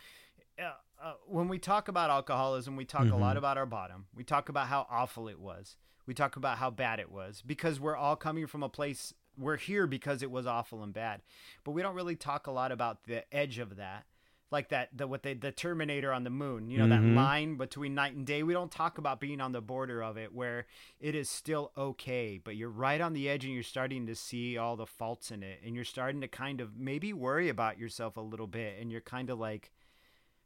uh, 0.59 0.71
uh, 1.01 1.13
when 1.27 1.47
we 1.47 1.59
talk 1.59 1.87
about 1.87 2.09
alcoholism, 2.09 2.75
we 2.75 2.85
talk 2.85 3.09
a 3.09 3.15
lot 3.15 3.37
about 3.37 3.57
our 3.57 3.65
bottom. 3.65 4.07
We 4.13 4.23
talk 4.23 4.49
about 4.49 4.67
how 4.67 4.85
awful 4.89 5.29
it 5.29 5.39
was. 5.39 5.77
We 6.05 6.13
talk 6.13 6.35
about 6.35 6.57
how 6.57 6.69
bad 6.71 6.99
it 6.99 7.11
was 7.11 7.41
because 7.45 7.79
we're 7.79 7.95
all 7.95 8.15
coming 8.15 8.47
from 8.47 8.63
a 8.63 8.69
place 8.69 9.13
we're 9.37 9.57
here 9.57 9.87
because 9.87 10.21
it 10.21 10.29
was 10.29 10.45
awful 10.45 10.83
and 10.83 10.93
bad. 10.93 11.21
But 11.63 11.71
we 11.71 11.81
don't 11.81 11.95
really 11.95 12.15
talk 12.15 12.47
a 12.47 12.51
lot 12.51 12.71
about 12.71 13.05
the 13.05 13.23
edge 13.33 13.59
of 13.59 13.77
that. 13.77 14.05
Like 14.51 14.69
that 14.69 14.89
the 14.95 15.05
what 15.05 15.21
they 15.21 15.35
the 15.35 15.51
Terminator 15.51 16.11
on 16.11 16.23
the 16.23 16.31
moon, 16.31 16.71
you 16.71 16.79
know, 16.79 16.87
that 16.87 17.01
mm-hmm. 17.01 17.15
line 17.15 17.55
between 17.57 17.93
night 17.93 18.15
and 18.15 18.25
day. 18.25 18.41
We 18.41 18.53
don't 18.53 18.71
talk 18.71 18.97
about 18.97 19.19
being 19.19 19.41
on 19.41 19.51
the 19.51 19.61
border 19.61 20.01
of 20.01 20.17
it 20.17 20.33
where 20.33 20.65
it 20.99 21.13
is 21.13 21.29
still 21.29 21.71
okay, 21.77 22.39
but 22.43 22.55
you're 22.55 22.69
right 22.69 22.99
on 22.99 23.13
the 23.13 23.29
edge 23.29 23.45
and 23.45 23.53
you're 23.53 23.61
starting 23.61 24.07
to 24.07 24.15
see 24.15 24.57
all 24.57 24.75
the 24.75 24.87
faults 24.87 25.29
in 25.29 25.43
it 25.43 25.59
and 25.63 25.75
you're 25.75 25.85
starting 25.85 26.21
to 26.21 26.27
kind 26.27 26.61
of 26.61 26.77
maybe 26.77 27.13
worry 27.13 27.47
about 27.47 27.77
yourself 27.77 28.17
a 28.17 28.21
little 28.21 28.47
bit 28.47 28.79
and 28.81 28.91
you're 28.91 29.01
kind 29.01 29.29
of 29.29 29.37
like 29.39 29.71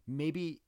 maybe 0.05 0.59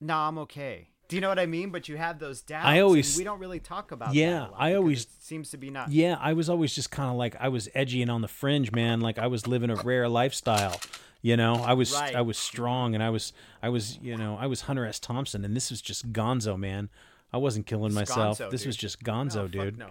nah, 0.00 0.28
I'm 0.28 0.38
okay. 0.38 0.88
Do 1.08 1.16
you 1.16 1.20
know 1.20 1.28
what 1.28 1.38
I 1.38 1.46
mean? 1.46 1.70
But 1.70 1.88
you 1.88 1.96
have 1.96 2.18
those 2.18 2.40
doubts. 2.40 2.66
I 2.66 2.80
always- 2.80 3.16
we 3.16 3.24
don't 3.24 3.38
really 3.38 3.60
talk 3.60 3.92
about 3.92 4.14
Yeah, 4.14 4.30
that 4.30 4.48
a 4.48 4.52
lot 4.52 4.60
I 4.60 4.74
always- 4.74 5.04
it 5.04 5.22
seems 5.22 5.50
to 5.50 5.58
be 5.58 5.70
not 5.70 5.92
Yeah, 5.92 6.16
I 6.20 6.32
was 6.32 6.48
always 6.48 6.74
just 6.74 6.90
kind 6.90 7.10
of 7.10 7.16
like 7.16 7.36
I 7.38 7.48
was 7.48 7.68
edgy 7.74 8.00
and 8.02 8.10
on 8.10 8.22
the 8.22 8.28
fringe, 8.28 8.72
man. 8.72 9.00
Like 9.00 9.18
I 9.18 9.26
was 9.26 9.46
living 9.46 9.70
a 9.70 9.76
rare 9.76 10.08
lifestyle. 10.08 10.80
You 11.24 11.38
know, 11.38 11.54
I 11.54 11.72
was 11.72 11.90
Right. 11.94 12.14
I 12.14 12.20
was 12.20 12.36
strong 12.36 12.94
and 12.94 13.02
I 13.02 13.08
was 13.08 13.32
I 13.62 13.70
was 13.70 13.98
you 14.02 14.14
know 14.14 14.36
I 14.38 14.46
was 14.46 14.60
Hunter 14.60 14.84
S. 14.84 15.00
Thompson 15.00 15.42
and 15.42 15.56
this 15.56 15.70
was 15.70 15.80
just 15.80 16.12
Gonzo, 16.12 16.58
man. 16.58 16.90
I 17.32 17.38
wasn't 17.38 17.64
killing 17.66 17.94
myself. 17.94 18.38
Gonzo, 18.38 18.50
this 18.50 18.60
dude. 18.60 18.66
was 18.66 18.76
just 18.76 19.02
Gonzo, 19.02 19.50
dude. 19.50 19.78
No. 19.78 19.88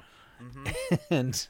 and 1.10 1.48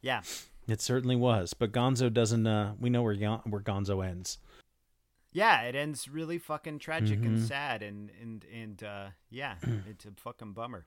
Yeah. 0.00 0.22
it 0.68 0.80
certainly 0.80 1.16
was. 1.16 1.54
But 1.54 1.72
Gonzo 1.72 2.12
doesn't. 2.12 2.46
uh 2.46 2.74
We 2.78 2.88
know 2.88 3.02
where 3.02 3.16
where 3.16 3.60
Gonzo 3.60 4.06
ends. 4.06 4.38
Yeah, 5.32 5.62
it 5.62 5.74
ends 5.74 6.08
really 6.08 6.38
fucking 6.38 6.78
tragic 6.78 7.18
and 7.18 7.38
Mm-hmm. 7.38 7.46
sad 7.46 7.82
and 7.82 8.10
and 8.22 8.44
and 8.44 8.82
uh 8.84 9.06
yeah, 9.28 9.56
it's 9.90 10.04
a 10.04 10.12
fucking 10.16 10.52
bummer. 10.52 10.86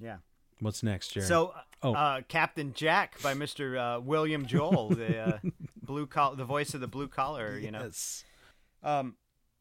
Yeah. 0.00 0.16
What's 0.60 0.82
next, 0.82 1.08
Jared? 1.12 1.28
So, 1.28 1.54
Oh. 1.82 1.94
uh, 1.94 2.20
Captain 2.28 2.74
Jack 2.74 3.20
by 3.22 3.32
Mr. 3.34 3.96
Uh, 3.96 4.00
William 4.00 4.44
Joel, 4.44 4.90
the 4.90 5.18
uh, 5.18 5.38
blue 5.82 6.06
collar, 6.06 6.36
the 6.36 6.44
voice 6.44 6.74
of 6.74 6.80
the 6.82 6.86
blue 6.86 7.08
collar. 7.08 7.58
You 7.58 7.70
know, 7.70 7.82
Yes. 7.84 8.24
um, 8.82 9.16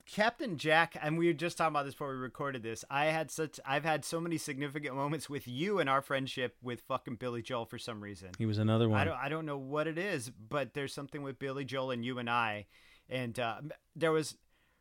Captain 0.05 0.57
Jack, 0.57 0.97
and 1.01 1.17
we 1.17 1.27
were 1.27 1.33
just 1.33 1.57
talking 1.57 1.71
about 1.73 1.85
this 1.85 1.93
before 1.93 2.09
we 2.09 2.15
recorded 2.17 2.63
this. 2.63 2.83
I 2.89 3.05
had 3.05 3.29
such, 3.29 3.59
I've 3.63 3.83
had 3.85 4.03
so 4.03 4.19
many 4.19 4.37
significant 4.39 4.95
moments 4.95 5.29
with 5.29 5.47
you 5.47 5.77
and 5.79 5.87
our 5.87 6.01
friendship 6.01 6.57
with 6.63 6.81
fucking 6.81 7.15
Billy 7.17 7.41
Joel 7.43 7.65
for 7.65 7.77
some 7.77 8.01
reason. 8.01 8.29
he 8.39 8.45
was 8.47 8.57
another 8.57 8.89
one. 8.89 8.99
I 8.99 9.03
don't, 9.05 9.17
I 9.17 9.29
don't 9.29 9.45
know 9.45 9.57
what 9.59 9.85
it 9.87 9.97
is, 9.99 10.29
but 10.31 10.73
there's 10.73 10.93
something 10.93 11.21
with 11.21 11.37
Billy 11.37 11.63
Joel 11.63 11.91
and 11.91 12.03
you 12.03 12.17
and 12.17 12.29
I, 12.29 12.65
and 13.09 13.39
uh, 13.39 13.61
there 13.95 14.11
was. 14.11 14.35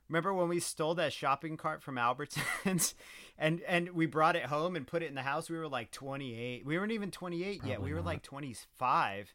Remember 0.09 0.33
when 0.33 0.49
we 0.49 0.61
stole 0.61 0.95
that 0.95 1.13
shopping 1.13 1.57
cart 1.57 1.83
from 1.83 1.97
Albertsons, 1.97 2.95
and 3.39 3.61
and 3.67 3.91
we 3.91 4.07
brought 4.07 4.37
it 4.37 4.47
home 4.47 4.75
and 4.77 4.87
put 4.87 5.03
it 5.03 5.07
in 5.07 5.15
the 5.15 5.23
house? 5.23 5.51
We 5.51 5.59
were 5.59 5.69
like 5.69 5.91
28. 5.91 6.65
We 6.65 6.79
weren't 6.79 6.93
even 6.93 7.11
28 7.11 7.61
yet. 7.65 7.83
We 7.83 7.93
were 7.93 8.01
like 8.03 8.23
25, 8.23 9.35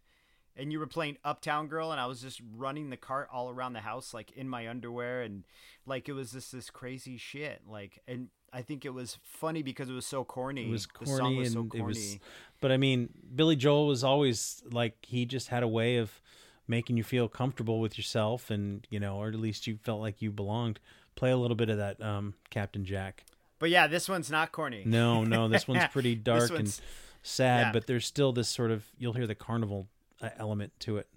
and 0.57 0.71
you 0.71 0.79
were 0.79 0.87
playing 0.87 1.17
Uptown 1.23 1.67
Girl, 1.67 1.91
and 1.91 1.99
I 2.01 2.05
was 2.07 2.21
just 2.21 2.41
running 2.55 2.89
the 2.89 2.97
cart 2.97 3.29
all 3.31 3.49
around 3.49 3.73
the 3.73 3.81
house 3.81 4.13
like 4.13 4.31
in 4.31 4.49
my 4.49 4.67
underwear, 4.67 5.21
and 5.21 5.43
like 5.85 6.09
it 6.09 6.13
was 6.13 6.31
just 6.31 6.51
this 6.51 6.69
crazy 6.69 7.17
shit. 7.17 7.61
Like, 7.69 7.99
and 8.07 8.29
I 8.51 8.61
think 8.61 8.83
it 8.85 8.93
was 8.93 9.19
funny 9.23 9.61
because 9.63 9.89
it 9.89 9.93
was 9.93 10.05
so 10.05 10.23
corny. 10.23 10.65
it 10.67 10.71
was 10.71 10.87
The 10.99 11.05
song 11.05 11.19
corny 11.19 11.37
was 11.37 11.53
so 11.53 11.59
and 11.61 11.69
corny. 11.71 11.83
it 11.83 11.87
was 11.87 12.19
but 12.61 12.71
i 12.71 12.77
mean 12.77 13.09
billy 13.35 13.55
joel 13.57 13.87
was 13.87 14.03
always 14.05 14.61
like 14.71 14.95
he 15.05 15.25
just 15.25 15.49
had 15.49 15.63
a 15.63 15.67
way 15.67 15.97
of 15.97 16.21
making 16.67 16.97
you 16.97 17.03
feel 17.03 17.27
comfortable 17.27 17.79
with 17.79 17.97
yourself 17.97 18.49
and 18.49 18.87
you 18.89 18.99
know 18.99 19.17
or 19.17 19.27
at 19.27 19.35
least 19.35 19.67
you 19.67 19.77
felt 19.83 19.99
like 20.01 20.21
you 20.21 20.31
belonged 20.31 20.79
play 21.15 21.31
a 21.31 21.37
little 21.37 21.55
bit 21.55 21.69
of 21.69 21.77
that 21.77 22.01
um 22.01 22.33
captain 22.49 22.85
jack 22.85 23.23
But 23.59 23.69
yeah, 23.69 23.87
this 23.87 24.07
one's 24.09 24.31
not 24.31 24.51
corny. 24.51 24.83
no 24.85 25.23
no 25.23 25.47
this 25.47 25.67
one's 25.67 25.85
pretty 25.91 26.15
dark 26.15 26.49
one's- 26.51 26.79
and 26.79 26.85
sad 27.21 27.67
yeah. 27.67 27.71
but 27.71 27.87
there's 27.87 28.05
still 28.05 28.31
this 28.33 28.49
sort 28.49 28.71
of 28.71 28.85
you'll 28.97 29.13
hear 29.13 29.27
the 29.27 29.35
carnival 29.35 29.87
uh, 30.21 30.29
element 30.37 30.71
to 30.79 30.97
it 30.97 31.07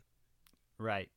Right. 0.79 1.09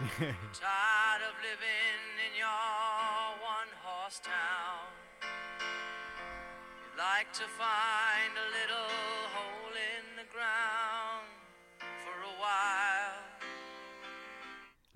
Tired 0.18 1.22
of 1.28 1.34
living 1.44 2.00
in 2.24 2.32
your 2.38 2.48
one 3.44 3.68
horse 3.84 4.18
town. 4.24 4.88
You'd 6.80 6.98
like 6.98 7.30
to 7.34 7.42
find 7.42 8.32
a 8.32 8.48
little 8.48 8.88
hole 9.34 9.74
in 9.76 10.16
the 10.16 10.24
ground 10.32 11.28
for 12.02 12.16
a 12.22 12.34
while. 12.40 13.20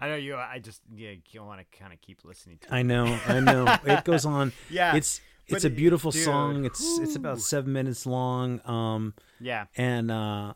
I 0.01 0.09
know 0.09 0.17
you. 0.17 0.37
I 0.37 0.59
just 0.59 0.81
yeah, 0.95 1.11
you 1.31 1.43
want 1.43 1.61
to 1.61 1.79
kind 1.79 1.93
of 1.93 2.01
keep 2.01 2.25
listening 2.25 2.57
to. 2.63 2.69
It. 2.69 2.73
i 2.73 2.83
know 2.83 3.19
i 3.27 3.41
know 3.51 3.77
it 3.85 4.05
goes 4.05 4.25
on 4.25 4.53
Yeah, 4.71 4.97
it's 4.97 5.21
it's 5.47 5.65
but 5.65 5.65
a 5.67 5.71
beautiful 5.71 6.13
dude, 6.13 6.25
song 6.25 6.65
it's 6.65 6.99
it's 6.99 7.15
about 7.17 7.41
seven 7.41 7.75
minutes 7.75 8.07
long 8.07 8.63
um 8.65 9.13
Yeah, 9.39 9.67
and 9.77 10.11
uh 10.11 10.55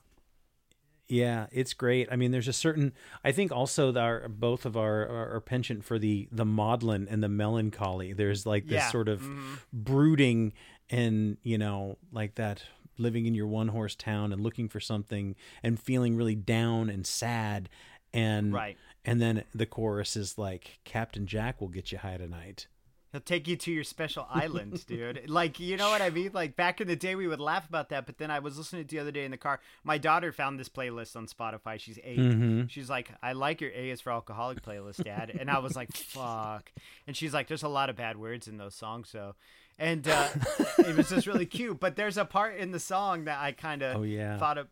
yeah 1.08 1.46
it's 1.52 1.74
great. 1.74 2.08
I 2.10 2.16
mean 2.16 2.30
there's 2.30 2.48
a 2.48 2.52
certain 2.52 2.92
i 3.24 3.32
think 3.32 3.50
also 3.50 3.94
our 3.96 4.28
both 4.28 4.66
of 4.66 4.76
our, 4.76 5.06
our 5.08 5.32
our 5.34 5.40
penchant 5.40 5.84
for 5.84 5.98
the 5.98 6.28
the 6.30 6.44
maudlin 6.44 7.08
and 7.10 7.22
the 7.22 7.28
melancholy. 7.28 8.12
There's 8.12 8.44
like 8.46 8.64
this 8.64 8.72
Yeah, 8.82 8.90
sort 8.90 9.08
of 9.08 9.22
mhm. 9.22 9.58
brooding 9.72 10.52
and 10.90 11.36
you 11.42 11.58
know 11.58 11.98
like 12.12 12.34
that 12.36 12.62
living 12.98 13.26
in 13.26 13.34
your 13.34 13.46
one 13.46 13.68
horse 13.68 13.94
town 13.94 14.32
and 14.32 14.42
looking 14.42 14.68
for 14.68 14.80
something 14.80 15.36
and 15.62 15.78
feeling 15.80 16.16
really 16.16 16.34
down 16.34 16.90
and 16.90 17.06
sad. 17.06 17.68
And 18.12 18.52
Right. 18.52 18.76
and 19.04 19.20
then 19.20 19.44
the 19.54 19.66
chorus 19.66 20.16
is 20.16 20.36
like 20.38 20.80
captain 20.84 21.26
jack 21.26 21.60
will 21.60 21.68
get 21.68 21.92
you 21.92 21.98
high 21.98 22.16
tonight 22.16 22.66
He'll 23.12 23.20
take 23.22 23.48
you 23.48 23.56
to 23.56 23.72
your 23.72 23.84
special 23.84 24.26
island, 24.30 24.84
dude. 24.86 25.30
Like, 25.30 25.58
you 25.58 25.76
know 25.76 25.88
what 25.90 26.02
I 26.02 26.10
mean? 26.10 26.30
Like 26.34 26.56
back 26.56 26.80
in 26.80 26.88
the 26.88 26.96
day, 26.96 27.14
we 27.14 27.26
would 27.26 27.40
laugh 27.40 27.66
about 27.68 27.88
that. 27.88 28.04
But 28.06 28.18
then 28.18 28.30
I 28.30 28.38
was 28.40 28.58
listening 28.58 28.84
the 28.86 28.98
other 28.98 29.10
day 29.10 29.24
in 29.24 29.30
the 29.30 29.36
car. 29.38 29.60
My 29.82 29.96
daughter 29.98 30.30
found 30.32 30.60
this 30.60 30.68
playlist 30.68 31.16
on 31.16 31.26
Spotify. 31.26 31.78
She's 31.80 31.98
8 32.04 32.18
Mm-hmm. 32.18 32.66
She's 32.66 32.90
like, 32.90 33.10
"I 33.22 33.32
like 33.32 33.60
your 33.60 33.70
A 33.70 33.90
is 33.90 34.00
for 34.00 34.10
Alcoholic 34.12 34.62
playlist, 34.62 35.02
Dad." 35.04 35.30
And 35.38 35.50
I 35.50 35.58
was 35.58 35.74
like, 35.76 35.92
"Fuck!" 35.96 36.70
And 37.06 37.16
she's 37.16 37.32
like, 37.32 37.48
"There's 37.48 37.62
a 37.62 37.68
lot 37.68 37.88
of 37.90 37.96
bad 37.96 38.16
words 38.18 38.46
in 38.48 38.58
those 38.58 38.74
songs, 38.74 39.08
so." 39.08 39.34
And 39.80 40.06
uh, 40.08 40.28
it 40.78 40.96
was 40.96 41.08
just 41.08 41.26
really 41.28 41.46
cute. 41.46 41.78
But 41.78 41.94
there's 41.96 42.18
a 42.18 42.24
part 42.24 42.56
in 42.56 42.72
the 42.72 42.80
song 42.80 43.24
that 43.26 43.38
I 43.40 43.52
kind 43.52 43.82
of 43.82 43.96
Oh, 43.98 44.02
yeah. 44.02 44.36
thought 44.36 44.58
of, 44.58 44.66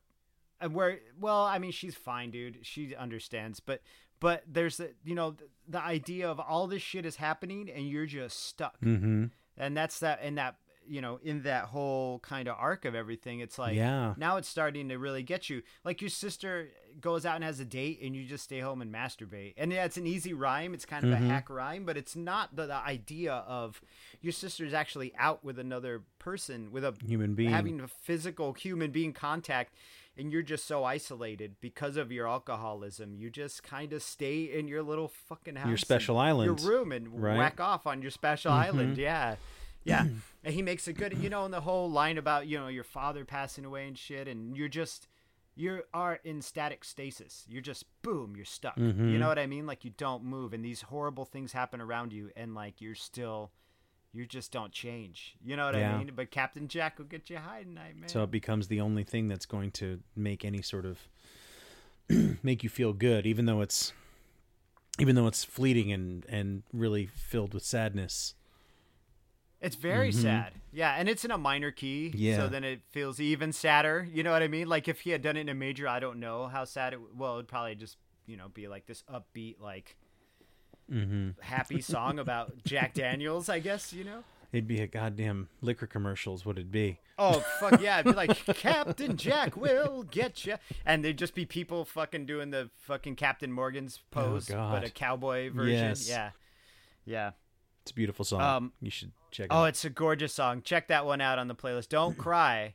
where 0.71 1.01
well, 1.19 1.43
I 1.45 1.59
mean, 1.59 1.73
she's 1.73 1.95
fine, 1.95 2.31
dude. 2.31 2.59
She 2.63 2.95
understands, 2.95 3.61
but 3.61 3.83
but 4.21 4.43
there's 4.47 4.79
the 4.79 4.93
you 5.05 5.15
know 5.15 5.33
the, 5.33 5.45
the 5.69 5.81
idea 5.83 6.29
of 6.31 6.41
all 6.41 6.67
this 6.67 6.83
shit 6.83 7.05
is 7.07 7.17
happening 7.17 7.71
and 7.71 7.89
you're 7.89 8.07
just 8.07 8.45
stuck 8.47 8.81
Mm-hmm. 8.81 9.27
and 9.59 9.77
that's 9.77 9.99
that 10.01 10.21
and 10.23 10.39
that 10.39 10.57
you 10.89 11.01
know 11.03 11.19
in 11.23 11.43
that 11.43 11.65
whole 11.65 12.21
kind 12.21 12.49
of 12.49 12.57
arc 12.59 12.85
of 12.87 12.95
everything 12.95 13.41
it's 13.41 13.59
like 13.59 13.75
Yeah. 13.77 14.15
now 14.17 14.37
it's 14.39 14.49
starting 14.49 14.89
to 14.89 14.97
really 14.99 15.23
get 15.25 15.51
you 15.51 15.63
like 15.85 16.01
your 16.01 16.09
sister 16.11 16.69
goes 17.01 17.27
out 17.27 17.35
and 17.35 17.45
has 17.45 17.59
a 17.61 17.65
date 17.65 17.99
and 18.03 18.15
you 18.17 18.25
just 18.25 18.45
stay 18.45 18.61
home 18.61 18.81
and 18.81 18.95
masturbate 18.95 19.53
and 19.59 19.71
yeah 19.73 19.85
it's 19.85 19.97
an 19.99 20.07
easy 20.07 20.33
rhyme 20.33 20.73
it's 20.75 20.87
kind 20.87 21.05
of 21.05 21.11
Mm-hmm. 21.11 21.25
a 21.27 21.29
hack 21.29 21.51
rhyme 21.51 21.85
but 21.85 21.97
it's 21.99 22.15
not 22.17 22.55
the, 22.57 22.67
the 22.67 22.77
idea 22.77 23.35
of 23.35 23.83
your 24.23 24.33
sister's 24.33 24.73
actually 24.73 25.13
out 25.19 25.45
with 25.45 25.59
another 25.59 26.05
person 26.21 26.71
with 26.71 26.85
a 26.85 26.95
Human 27.05 27.35
being. 27.35 27.51
having 27.51 27.81
a 27.81 27.89
physical 27.89 28.53
human 28.55 28.93
being 28.93 29.13
contact 29.13 29.75
and 30.17 30.33
you're 30.33 30.43
just 30.43 30.67
so 30.67 30.85
isolated 30.85 31.57
because 31.61 31.97
of 31.97 32.11
your 32.11 32.29
alcoholism 32.29 33.15
you 33.15 33.31
just 33.31 33.63
kind 33.63 33.93
of 33.93 34.03
stay 34.03 34.45
in 34.45 34.69
your 34.69 34.83
little 34.83 35.09
fucking 35.09 35.57
house 35.57 35.69
your 35.69 35.77
special 35.77 36.19
island, 36.19 36.61
your 36.61 36.71
room 36.71 36.93
and 36.93 37.23
right? 37.23 37.37
whack 37.37 37.61
off 37.61 37.87
on 37.87 38.03
your 38.03 38.11
special 38.11 38.51
mm-hmm. 38.51 38.77
island. 38.77 38.99
Yeah. 38.99 39.37
Yeah. 39.85 40.07
And 40.45 40.55
he 40.55 40.63
makes 40.63 40.87
a 40.87 40.93
good 40.93 41.19
you 41.19 41.29
know 41.29 41.45
in 41.45 41.51
the 41.51 41.63
whole 41.63 41.91
line 41.91 42.19
about 42.19 42.47
you 42.47 42.57
know 42.57 42.69
your 42.69 42.85
father 42.85 43.25
passing 43.25 43.65
away 43.65 43.89
and 43.89 43.99
shit 43.99 44.29
and 44.29 44.57
you're 44.57 44.69
just 44.69 45.09
you 45.57 45.83
are 45.93 46.21
in 46.23 46.41
static 46.41 46.85
stasis. 46.85 47.45
You're 47.49 47.63
just 47.63 47.85
boom 48.03 48.35
you're 48.37 48.45
stuck. 48.45 48.77
You 48.77 48.85
mm-hmm. 48.85 49.19
know 49.19 49.27
what 49.27 49.41
i 49.41 49.47
mean? 49.49 49.67
Like 49.67 49.85
you 49.85 49.91
don't 49.97 50.23
move 50.23 50.53
and 50.53 50.65
these 50.65 50.83
horrible 50.83 51.25
things 51.25 51.53
happen 51.53 51.81
around 51.81 52.13
you 52.13 52.31
and 52.37 52.55
like 52.55 52.81
you're 52.81 52.95
still 52.95 53.51
you 54.17 54.27
just 54.27 54.51
don't 54.51 54.73
change 54.73 55.37
you 55.45 55.57
know 55.57 55.67
what 55.67 55.75
Yeah. 55.77 55.95
i 55.95 55.99
mean 55.99 56.11
but 56.17 56.31
captain 56.31 56.69
jack 56.69 56.99
will 56.99 57.05
get 57.07 57.29
you 57.29 57.37
high 57.37 57.63
tonight 57.63 57.97
man 57.97 58.09
So 58.09 58.23
it 58.23 58.31
becomes 58.31 58.69
the 58.69 58.81
only 58.81 59.05
thing 59.05 59.29
that's 59.29 59.47
going 59.47 59.71
to 59.73 60.01
make 60.15 60.45
any 60.45 60.63
sort 60.63 60.87
of 60.87 60.99
make 62.43 62.63
you 62.63 62.71
feel 62.71 62.93
good, 62.93 63.27
even 63.27 63.47
though 63.47 63.61
it's 63.61 63.93
even 64.99 65.15
though 65.17 65.27
it's 65.27 65.43
fleeting 65.45 65.91
and 65.93 66.25
and 66.29 66.63
really 66.73 67.07
filled 67.07 67.53
with 67.53 67.65
sadness. 67.65 68.35
It's 69.61 69.75
very 69.77 70.13
sad. 70.13 70.53
Yeah, 70.73 70.95
and 70.97 71.09
it's 71.09 71.25
in 71.25 71.31
a 71.31 71.39
minor 71.39 71.71
key. 71.73 72.11
Mm-hmm. 72.11 72.19
Yeah. 72.19 72.37
So 72.37 72.49
then 72.49 72.63
it 72.63 72.83
feels 72.91 73.19
even 73.21 73.53
sadder. 73.53 74.07
You 74.13 74.23
know 74.23 74.31
what 74.31 74.43
I 74.43 74.49
mean? 74.49 74.69
Like 74.69 74.87
if 74.87 75.01
he 75.01 75.11
had 75.11 75.23
done 75.23 75.37
it 75.37 75.41
in 75.41 75.49
a 75.49 75.55
major, 75.55 75.89
I 75.89 75.99
don't 75.99 76.21
know 76.21 76.47
how 76.47 76.65
sad 76.65 76.93
it. 76.93 77.01
Well, 77.17 77.35
it'd 77.35 77.49
probably 77.49 77.75
just 77.75 77.97
you 78.27 78.37
know 78.37 78.49
be 78.49 78.69
like 78.69 78.87
this 78.87 79.03
upbeat, 79.13 79.61
like 79.61 79.97
Mm-hmm. 80.93 81.31
happy 81.41 81.81
song 81.81 82.19
about 82.19 82.53
Jack 82.65 82.95
Daniels. 82.95 83.49
I 83.49 83.59
guess 83.59 83.93
you 83.93 84.05
know. 84.05 84.23
It'd 84.53 84.69
be 84.69 84.81
a 84.81 84.87
goddamn 84.87 85.49
liquor 85.61 85.87
commercials. 85.87 86.47
Would 86.47 86.59
it 86.59 86.71
be? 86.71 87.01
Oh 87.19 87.41
fuck 87.61 87.81
yeah! 87.83 87.99
It'd 88.01 88.13
be 88.13 88.17
like 88.17 88.37
Captain 88.57 89.17
Jack 89.17 89.57
will 89.57 90.05
get 90.05 90.47
you, 90.47 90.55
and 90.85 91.05
there'd 91.05 91.19
just 91.19 91.35
be 91.35 91.45
people 91.45 91.85
fucking 91.85 92.27
doing 92.27 92.51
the 92.51 92.71
fucking 92.83 93.17
Captain 93.17 93.51
Morgan's 93.53 94.01
pose, 94.11 94.47
but 94.47 94.55
Oh, 94.55 94.59
God. 94.59 94.85
a 94.85 94.91
cowboy 94.91 95.51
version. 95.51 95.75
Yes. 95.75 96.09
Yeah, 96.09 96.31
yeah. 97.05 97.31
It's 97.83 97.91
a 97.91 97.95
beautiful 97.95 98.25
song. 98.25 98.41
Um, 98.41 98.73
you 98.81 98.91
should 98.91 99.13
check 99.31 99.47
it 99.47 99.51
Oh, 99.53 99.59
out. 99.63 99.65
it's 99.67 99.85
a 99.85 99.91
gorgeous 99.91 100.33
song. 100.33 100.63
Check 100.63 100.89
that 100.89 101.05
one 101.07 101.21
out 101.21 101.39
on 101.39 101.49
the 101.49 101.55
playlist. 101.55 101.89
Don't 101.89 102.17
cry. 102.17 102.75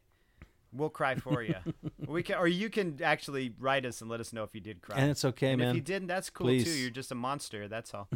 We'll 0.74 0.90
cry 0.90 1.16
for 1.16 1.44
you. 1.44 1.56
we 2.08 2.24
can, 2.24 2.38
or 2.38 2.48
you 2.48 2.70
can 2.70 3.00
actually 3.04 3.54
write 3.60 3.86
us 3.86 4.02
and 4.02 4.10
let 4.10 4.20
us 4.20 4.32
know 4.32 4.44
if 4.44 4.56
you 4.56 4.62
did 4.62 4.82
cry. 4.82 4.98
And 4.98 5.12
it's 5.12 5.26
okay, 5.26 5.52
And 5.52 5.60
man. 5.60 5.70
If 5.70 5.76
you 5.76 5.82
didn't, 5.82 6.08
that's 6.08 6.30
cool 6.30 6.48
Please. 6.48 6.64
too. 6.64 6.72
You're 6.72 6.90
just 6.90 7.12
a 7.12 7.16
monster. 7.16 7.68
That's 7.68 7.94
all. 7.94 8.08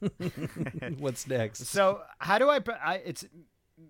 What's 0.98 1.26
next? 1.26 1.66
So 1.66 2.00
how 2.18 2.38
do 2.38 2.48
I? 2.50 2.60
I 2.84 2.94
it's 2.96 3.24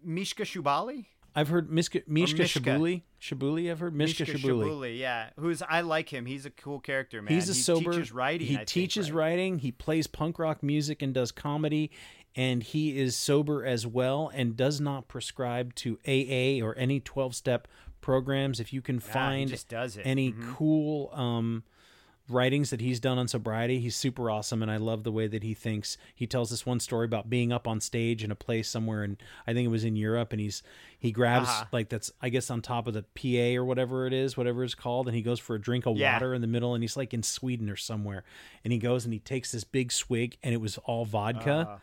Mishka 0.05 0.43
Shubali. 0.43 1.07
I've 1.35 1.49
heard 1.49 1.71
Mishka, 1.71 2.03
Mishka 2.07 2.43
Mishka. 2.43 2.61
Shabuli. 2.61 3.03
Shabuli, 3.21 3.71
I've 3.71 3.81
heard 3.81 3.95
Mishka, 3.95 4.25
Shabuli. 4.27 4.99
Yeah, 4.99 5.31
who's 5.39 5.63
I 5.63 5.81
like 5.81 6.11
him. 6.11 6.27
He's 6.27 6.45
a 6.45 6.51
cool 6.51 6.79
character, 6.81 7.23
man. 7.23 7.33
He's 7.33 7.49
a 7.49 7.55
he 7.55 7.61
sober. 7.61 7.93
teaches 7.93 8.13
writing. 8.13 8.47
he 8.47 8.55
I 8.55 8.59
think, 8.59 8.69
teaches 8.69 9.11
right? 9.11 9.31
writing. 9.31 9.59
He 9.59 9.73
plays 9.73 10.07
punk 10.07 10.39
rock 10.39 10.63
music 10.63 11.01
and 11.01 11.15
does 11.15 11.33
comedy, 11.33 11.91
and 12.37 12.63
he 12.63 12.99
is 13.01 13.17
sober 13.17 13.65
as 13.65 13.87
well 13.87 14.31
and 14.35 14.57
does 14.57 14.81
not 14.81 15.09
prescribe 15.09 15.75
to 15.77 15.99
AA 16.07 16.63
or 16.63 16.77
any 16.77 17.01
twelve 17.01 17.35
step 17.35 17.67
programs. 18.03 18.61
If 18.61 18.73
you 18.75 18.83
can 18.83 18.97
he 18.97 19.01
find 19.01 19.51
it. 19.51 19.65
Mm-hmm. 19.71 20.01
any 20.05 20.35
cool 20.53 21.11
um, 21.15 21.62
writings 22.29 22.71
that 22.71 22.81
he's 22.81 23.01
done 23.01 23.19
on 23.19 23.27
sobriety, 23.29 23.81
he's 23.81 23.97
super 23.97 24.31
awesome, 24.31 24.62
and 24.62 24.71
I 24.71 24.77
love 24.77 25.03
the 25.05 25.11
way 25.12 25.27
that 25.27 25.43
he 25.43 25.55
thinks. 25.55 25.97
He 26.15 26.27
tells 26.27 26.51
this 26.51 26.65
one 26.65 26.79
story 26.81 27.05
about 27.05 27.29
being 27.29 27.53
up 27.53 27.67
on 27.67 27.81
stage 27.81 28.23
in 28.23 28.31
a 28.31 28.35
place 28.37 28.69
somewhere, 28.69 29.03
and 29.03 29.17
I 29.47 29.53
think 29.53 29.67
it 29.67 29.71
was 29.71 29.85
in 29.85 29.97
Europe, 29.97 30.33
and 30.33 30.41
he's 30.41 30.62
he 30.99 31.11
grabs 31.11 31.49
Uh-huh. 31.49 31.65
like 31.73 31.88
that's 31.88 32.12
I 32.23 32.29
guess 32.29 32.49
on 32.51 32.62
top 32.62 32.87
of 32.87 32.95
the 32.95 33.03
PA 33.03 33.59
or 33.61 33.65
whatever 33.65 34.07
it 34.07 34.12
is, 34.12 34.37
whatever 34.37 34.62
it's 34.65 34.75
called, 34.77 35.09
and 35.09 35.17
he 35.17 35.23
goes 35.23 35.41
for 35.41 35.57
a 35.57 35.61
drink 35.61 35.85
of 35.87 35.97
Yeah. 35.97 36.12
water 36.15 36.33
in 36.33 36.41
the 36.43 36.47
middle, 36.47 36.75
and 36.75 36.83
he's 36.85 36.97
like 36.97 37.12
in 37.12 37.23
Sweden 37.23 37.69
or 37.69 37.77
somewhere, 37.77 38.23
and 38.65 38.73
he 38.73 38.79
goes 38.79 39.05
and 39.05 39.12
he 39.12 39.19
takes 39.21 39.51
this 39.53 39.65
big 39.65 39.91
swig, 39.93 40.37
and 40.43 40.55
it 40.55 40.61
was 40.61 40.79
all 40.79 41.05
vodka, 41.05 41.81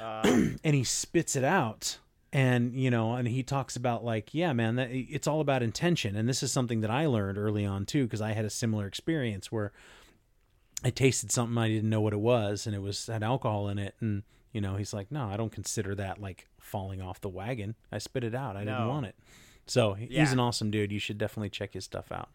Uh-huh. 0.00 0.22
and 0.64 0.74
he 0.74 0.84
spits 0.84 1.34
it 1.36 1.44
out. 1.44 1.98
And 2.32 2.74
you 2.74 2.90
know, 2.90 3.14
and 3.14 3.26
he 3.28 3.42
talks 3.42 3.76
about 3.76 4.04
like, 4.04 4.34
yeah, 4.34 4.52
man, 4.52 4.76
that 4.76 4.88
it's 4.90 5.26
all 5.26 5.40
about 5.40 5.62
intention, 5.62 6.16
and 6.16 6.28
this 6.28 6.42
is 6.42 6.52
something 6.52 6.80
that 6.80 6.90
I 6.90 7.06
learned 7.06 7.38
early 7.38 7.64
on 7.64 7.86
too, 7.86 8.04
because 8.04 8.20
I 8.20 8.32
had 8.32 8.44
a 8.44 8.50
similar 8.50 8.86
experience 8.86 9.50
where 9.52 9.72
I 10.84 10.90
tasted 10.90 11.30
something 11.32 11.56
I 11.56 11.68
didn't 11.68 11.88
know 11.88 12.00
what 12.00 12.12
it 12.12 12.20
was, 12.20 12.66
and 12.66 12.74
it 12.74 12.82
was 12.82 13.06
had 13.06 13.22
alcohol 13.22 13.68
in 13.68 13.78
it, 13.78 13.94
and 14.00 14.22
you 14.52 14.60
know, 14.60 14.76
he's 14.76 14.92
like, 14.92 15.10
no, 15.12 15.26
I 15.28 15.36
don't 15.36 15.52
consider 15.52 15.94
that 15.94 16.20
like 16.20 16.48
falling 16.58 17.00
off 17.00 17.20
the 17.20 17.28
wagon. 17.28 17.74
I 17.92 17.98
spit 17.98 18.24
it 18.24 18.34
out. 18.34 18.56
I 18.56 18.60
didn't 18.64 18.88
want 18.88 19.06
it. 19.06 19.14
So 19.66 19.96
Yeah. 19.96 20.20
he's 20.20 20.32
an 20.32 20.40
awesome 20.40 20.70
dude. 20.70 20.90
You 20.92 20.98
should 20.98 21.18
definitely 21.18 21.50
check 21.50 21.74
his 21.74 21.84
stuff 21.84 22.10
out. 22.10 22.30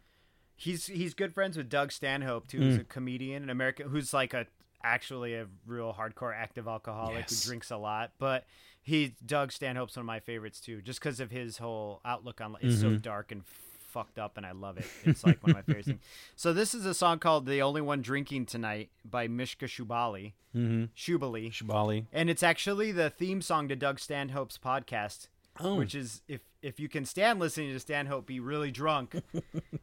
He's 0.55 0.85
he's 0.87 1.13
good 1.13 1.33
friends 1.33 1.57
with 1.57 1.69
Doug 1.69 1.91
Stanhope 1.91 2.47
too, 2.47 2.59
Mm. 2.59 2.63
who's 2.63 2.77
a 2.77 2.83
comedian, 2.83 3.43
an 3.43 3.49
American 3.49 3.89
who's 3.89 4.13
like 4.13 4.33
a 4.33 4.45
actually 4.83 5.35
a 5.35 5.47
real 5.65 5.93
hardcore 5.97 6.33
active 6.35 6.67
alcoholic 6.67 7.25
Yes. 7.29 7.43
who 7.43 7.49
drinks 7.49 7.71
a 7.71 7.77
lot. 7.77 8.11
But 8.19 8.45
he 8.81 9.15
Doug 9.25 9.51
Stanhope's 9.51 9.95
one 9.95 10.01
of 10.01 10.07
my 10.07 10.19
favorites 10.19 10.59
too, 10.59 10.81
just 10.81 10.99
because 10.99 11.19
of 11.19 11.31
his 11.31 11.57
whole 11.57 12.01
outlook 12.05 12.41
on 12.41 12.55
it's 12.61 12.75
Mm-hmm. 12.77 12.93
so 12.93 12.97
dark 12.97 13.31
and 13.31 13.43
fucked 13.45 14.17
up, 14.17 14.37
and 14.37 14.45
I 14.45 14.53
love 14.53 14.77
it. 14.77 14.85
It's 15.03 15.23
like 15.25 15.43
one 15.43 15.51
of 15.51 15.55
my 15.57 15.61
favorite 15.63 15.85
things. 15.85 15.99
So 16.35 16.53
this 16.53 16.73
is 16.73 16.85
a 16.85 16.93
song 16.93 17.19
called 17.19 17.45
"The 17.45 17.61
Only 17.61 17.81
One 17.81 18.01
Drinking 18.01 18.45
Tonight" 18.45 18.89
by 19.03 19.27
Mishka 19.27 19.65
Shubali. 19.65 20.33
Mm-hmm. 20.55 20.85
Shubali. 20.97 21.51
Shabali. 21.51 22.05
and 22.11 22.29
it's 22.29 22.43
actually 22.43 22.91
the 22.91 23.09
theme 23.09 23.41
song 23.41 23.67
to 23.69 23.75
Doug 23.75 23.99
Stanhope's 23.99 24.57
podcast, 24.57 25.27
Oh. 25.59 25.75
which 25.75 25.93
is 25.95 26.21
if 26.27 26.41
if 26.61 26.79
you 26.79 26.87
can 26.87 27.05
stand 27.05 27.39
listening 27.39 27.71
to 27.73 27.79
Stanhope 27.79 28.25
be 28.25 28.39
really 28.39 28.71
drunk, 28.71 29.15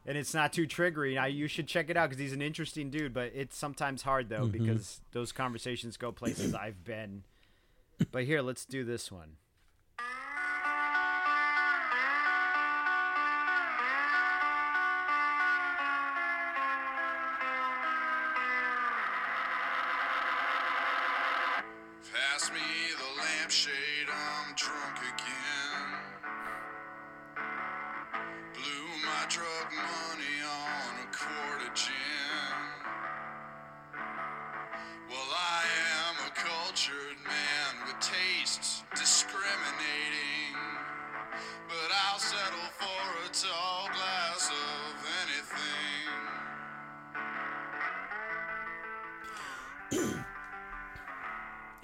and 0.06 0.16
it's 0.18 0.32
not 0.34 0.52
too 0.52 0.66
triggering, 0.66 1.18
I, 1.20 1.26
you 1.28 1.48
should 1.48 1.66
check 1.66 1.90
it 1.90 1.96
out 1.96 2.10
because 2.10 2.20
he's 2.20 2.32
an 2.32 2.42
interesting 2.42 2.90
dude. 2.90 3.12
But 3.12 3.32
it's 3.34 3.56
sometimes 3.56 4.02
hard 4.02 4.28
though 4.28 4.46
Mm-hmm. 4.46 4.64
because 4.64 5.00
those 5.12 5.32
conversations 5.32 5.96
go 5.96 6.12
places 6.12 6.54
I've 6.54 6.84
been. 6.84 7.24
But 8.12 8.24
here, 8.24 8.42
let's 8.42 8.64
do 8.64 8.84
this 8.84 9.10
one. 9.10 9.36
Pass 22.12 22.50
me 22.52 22.60
the 22.96 23.20
lampshade, 23.22 24.08
I'm 24.08 24.54
drunk 24.54 24.96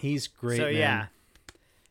He's 0.05 0.27
great. 0.29 0.57
so 0.59 0.65
man. 0.65 0.75
yeah, 0.75 1.07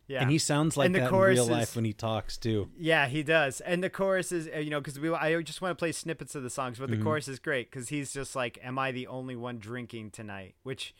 yeah, 0.07 0.21
And 0.21 0.29
he 0.31 0.37
sounds 0.37 0.75
like 0.77 0.87
And 0.87 0.95
the 0.95 0.99
that 0.99 1.11
in 1.13 1.15
real 1.19 1.45
life 1.47 1.69
is- 1.69 1.75
when 1.75 1.85
he 1.85 1.93
talks 1.93 2.37
too. 2.37 2.69
Yeah, 2.77 3.07
he 3.07 3.23
does. 3.23 3.61
And 3.61 3.83
the 3.83 3.89
chorus 3.89 4.31
is, 4.31 4.49
uh, 4.53 4.59
you 4.59 4.69
know, 4.69 4.79
because 4.81 4.99
we 4.99 5.09
I 5.13 5.41
just 5.41 5.61
want 5.61 5.71
to 5.71 5.81
play 5.81 5.91
snippets 5.91 6.35
of 6.35 6.43
the 6.43 6.49
songs, 6.49 6.77
but 6.79 6.89
the 6.89 6.95
Mm-hmm. 6.97 7.03
chorus 7.05 7.27
is 7.27 7.39
great 7.39 7.71
because 7.71 7.89
he's 7.89 8.13
just 8.13 8.35
like, 8.35 8.59
"Am 8.63 8.77
I 8.77 8.91
the 8.91 9.07
only 9.07 9.35
one 9.35 9.57
drinking 9.59 10.11
tonight?" 10.11 10.55
Which 10.63 10.93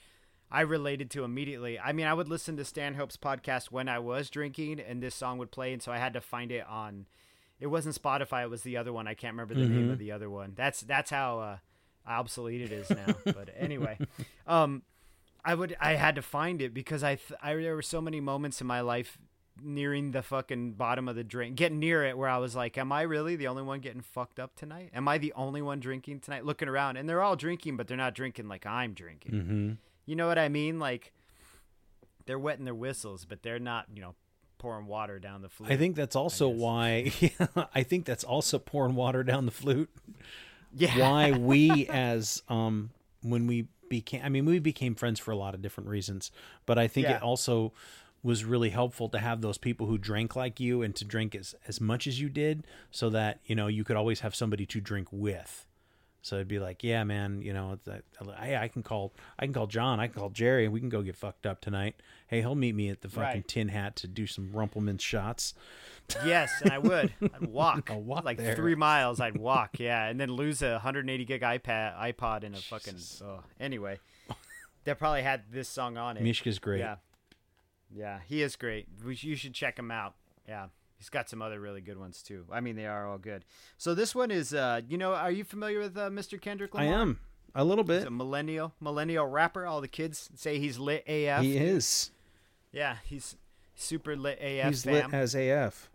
I 0.50 0.62
related 0.62 1.10
to 1.12 1.24
immediately. 1.24 1.80
I 1.80 1.94
mean, 1.94 2.06
I 2.08 2.14
would 2.14 2.30
listen 2.30 2.58
to 2.58 2.66
Stanhope's 2.66 3.18
podcast 3.18 3.72
when 3.72 3.90
I 3.90 4.00
was 4.00 4.30
drinking, 4.30 4.80
and 4.80 5.02
this 5.04 5.16
song 5.16 5.38
would 5.40 5.52
play, 5.52 5.74
and 5.74 5.82
so 5.82 5.92
I 5.92 5.98
had 5.98 6.14
to 6.14 6.22
find 6.22 6.52
it 6.52 6.66
on. 6.68 7.06
It 7.60 7.68
wasn't 7.68 8.00
Spotify; 8.02 8.44
it 8.44 8.50
was 8.50 8.62
the 8.64 8.78
other 8.78 8.94
one. 8.94 9.08
I 9.08 9.14
can't 9.16 9.34
remember 9.34 9.54
the 9.56 9.68
name 9.68 9.90
of 9.92 10.00
the 10.00 10.12
other 10.12 10.30
one. 10.30 10.54
That's 10.56 10.82
that's 10.82 11.10
how 11.12 11.40
uh, 11.40 11.58
obsolete 12.08 12.62
it 12.62 12.72
is 12.72 12.90
now. 12.90 13.16
but 13.26 13.50
anyway, 13.58 13.98
um, 14.48 14.84
I 15.46 15.56
would 15.56 15.76
I 15.80 15.94
had 15.96 16.16
to 16.16 16.22
find 16.22 16.62
it 16.62 16.74
because 16.74 17.04
I, 17.04 17.16
th- 17.16 17.40
I 17.42 17.56
there 17.56 17.76
were 17.76 17.82
so 17.82 18.02
many 18.02 18.22
moments 18.22 18.62
in 18.62 18.68
my 18.68 18.82
life 18.82 19.18
nearing 19.62 20.12
the 20.12 20.22
fucking 20.24 20.74
bottom 20.74 21.08
of 21.08 21.16
the 21.16 21.24
drink, 21.24 21.56
getting 21.56 21.80
near 21.80 22.04
it, 22.04 22.18
where 22.18 22.30
I 22.30 22.38
was 22.38 22.56
like, 22.56 22.78
"Am 22.78 22.92
I 22.92 23.02
really 23.02 23.36
the 23.36 23.48
only 23.48 23.64
one 23.64 23.80
getting 23.80 24.02
fucked 24.02 24.40
up 24.40 24.56
tonight? 24.56 24.90
Am 24.94 25.08
I 25.08 25.18
the 25.18 25.34
only 25.34 25.62
one 25.62 25.80
drinking 25.80 26.22
tonight?" 26.22 26.46
Looking 26.46 26.68
around, 26.68 26.98
and 26.98 27.08
they're 27.08 27.22
all 27.22 27.36
drinking, 27.36 27.78
but 27.78 27.88
they're 27.88 27.98
not 27.98 28.16
drinking 28.16 28.48
like 28.48 28.66
I'm 28.66 28.94
drinking. 28.94 29.32
Mm-hmm. 29.32 29.72
You 30.06 30.16
know 30.16 30.28
what 30.28 30.40
I 30.40 30.50
mean? 30.50 30.80
Like 30.80 31.14
they're 32.26 32.40
wetting 32.40 32.66
their 32.66 32.76
whistles, 32.76 33.26
but 33.26 33.44
they're 33.44 33.60
not, 33.60 33.88
you 33.94 34.02
know, 34.02 34.16
pouring 34.58 34.88
water 34.88 35.20
down 35.20 35.42
the 35.42 35.50
flute. 35.50 35.72
I 35.72 35.78
think 35.78 35.96
that's 35.96 36.16
also 36.16 36.48
why. 36.48 37.12
Yeah, 37.20 37.66
I 37.76 37.84
think 37.84 38.06
that's 38.06 38.24
also 38.24 38.60
pouring 38.60 38.96
water 38.96 39.24
down 39.24 39.46
the 39.46 39.52
flute. 39.52 39.90
yeah. 40.74 40.98
Why 40.98 41.32
we, 41.32 41.88
as 41.90 42.42
um, 42.50 42.92
when 43.22 43.48
we 43.48 43.68
became, 43.90 44.22
I 44.24 44.30
mean, 44.30 44.46
we 44.46 44.60
became 44.60 44.96
friends 44.96 45.20
for 45.20 45.32
a 45.32 45.36
lot 45.36 45.54
of 45.54 45.62
different 45.62 45.90
reasons, 45.90 46.32
but 46.66 46.78
I 46.78 46.88
think 46.88 47.08
Yeah. 47.08 47.18
it 47.18 47.24
also 47.24 47.74
was 48.22 48.46
really 48.46 48.70
helpful 48.70 49.10
to 49.10 49.20
have 49.20 49.42
those 49.42 49.58
people 49.58 49.88
who 49.88 49.98
drank 49.98 50.36
like 50.36 50.60
you 50.60 50.82
and 50.82 50.96
to 50.96 51.04
drink 51.04 51.36
as 51.36 51.56
as 51.68 51.82
much 51.82 52.08
as 52.08 52.22
you 52.22 52.30
did, 52.30 52.66
so 52.90 53.10
that 53.10 53.40
you 53.46 53.56
know 53.56 53.68
you 53.68 53.84
could 53.84 53.98
always 53.98 54.22
have 54.22 54.34
somebody 54.34 54.66
to 54.68 54.80
drink 54.80 55.08
with. 55.12 55.66
So 56.24 56.38
it'd 56.38 56.48
be 56.48 56.58
like, 56.58 56.86
yeah, 56.86 57.04
man, 57.04 57.42
you 57.42 57.52
know, 57.52 57.78
like, 57.86 58.04
hey, 58.40 58.56
I 58.56 58.70
can 58.70 58.82
call, 58.82 59.14
I 59.38 59.46
can 59.46 59.54
call 59.54 59.68
John, 59.68 60.00
I 60.00 60.08
can 60.08 60.16
call 60.20 60.30
Jerry, 60.30 60.64
and 60.64 60.74
we 60.74 60.80
can 60.80 60.88
go 60.88 61.02
get 61.02 61.18
fucked 61.18 61.46
up 61.46 61.60
tonight. 61.60 61.98
Hey, 62.28 62.40
he'll 62.40 62.56
meet 62.56 62.76
me 62.76 62.88
at 62.90 63.02
the 63.02 63.10
fucking 63.10 63.24
Right. 63.42 63.48
Tin 63.48 63.68
Hat 63.68 63.98
to 63.98 64.08
do 64.08 64.26
some 64.26 64.50
Rumpelman 64.54 65.02
shots. 65.02 65.54
Yes, 66.26 66.50
and 66.62 66.72
I 66.72 66.78
would. 66.78 67.14
I'd 67.22 67.48
walk. 67.48 67.92
I'll 67.92 68.02
walk 68.02 68.24
like 68.24 68.38
there. 68.38 68.56
three 68.56 68.76
miles. 68.76 69.20
I'd 69.20 69.38
walk. 69.52 69.82
Yeah, 69.82 70.06
and 70.08 70.18
then 70.18 70.32
lose 70.32 70.62
a 70.62 70.72
180 70.72 71.26
gig 71.26 71.42
iPad, 71.42 72.00
iPod, 72.00 72.46
in 72.46 72.54
a 72.54 72.58
fucking. 72.58 72.96
Oh, 73.22 73.42
anyway, 73.60 74.00
that 74.86 74.98
probably 74.98 75.24
had 75.24 75.52
this 75.52 75.68
song 75.68 75.98
on 75.98 76.16
it. 76.16 76.24
Mishka's 76.24 76.58
great. 76.58 76.80
Yeah, 76.80 76.96
yeah, 77.94 78.20
he 78.26 78.42
is 78.42 78.56
great. 78.56 78.88
You 79.06 79.36
should 79.36 79.54
check 79.54 79.78
him 79.78 79.92
out. 79.92 80.16
Yeah, 80.48 80.68
he's 81.04 81.10
got 81.10 81.30
some 81.30 81.42
other 81.42 81.60
really 81.60 81.82
good 81.82 81.98
ones 82.00 82.24
too. 82.24 82.46
I 82.50 82.62
mean, 82.62 82.78
they 82.78 82.86
are 82.86 83.06
all 83.06 83.18
good. 83.18 83.44
So 83.78 83.94
this 83.94 84.16
one 84.16 84.32
is, 84.32 84.54
uh, 84.54 84.80
you 84.88 84.98
know, 84.98 85.14
are 85.14 85.32
you 85.32 85.44
familiar 85.44 85.80
with 85.80 85.98
uh, 85.98 86.10
Mr. 86.10 86.40
Kendrick 86.40 86.74
Lamar? 86.74 86.94
I 86.98 87.02
am 87.02 87.20
a 87.54 87.66
little 87.66 87.84
He's 87.84 88.00
bit. 88.00 88.08
a 88.08 88.12
millennial, 88.12 88.74
millennial 88.80 89.28
rapper. 89.28 89.66
All 89.66 89.82
the 89.82 89.90
kids 89.90 90.30
say 90.36 90.60
he's 90.60 90.80
lit 90.80 91.04
AF. 91.06 91.42
He 91.44 91.58
is. 91.58 92.12
Yeah, 92.72 92.96
he's 93.04 93.36
super 93.76 94.16
lit 94.16 94.40
AF. 94.42 94.68
He's 94.70 94.84
fam. 94.86 94.94
lit 94.94 95.14
as 95.14 95.36
AF. 95.36 95.90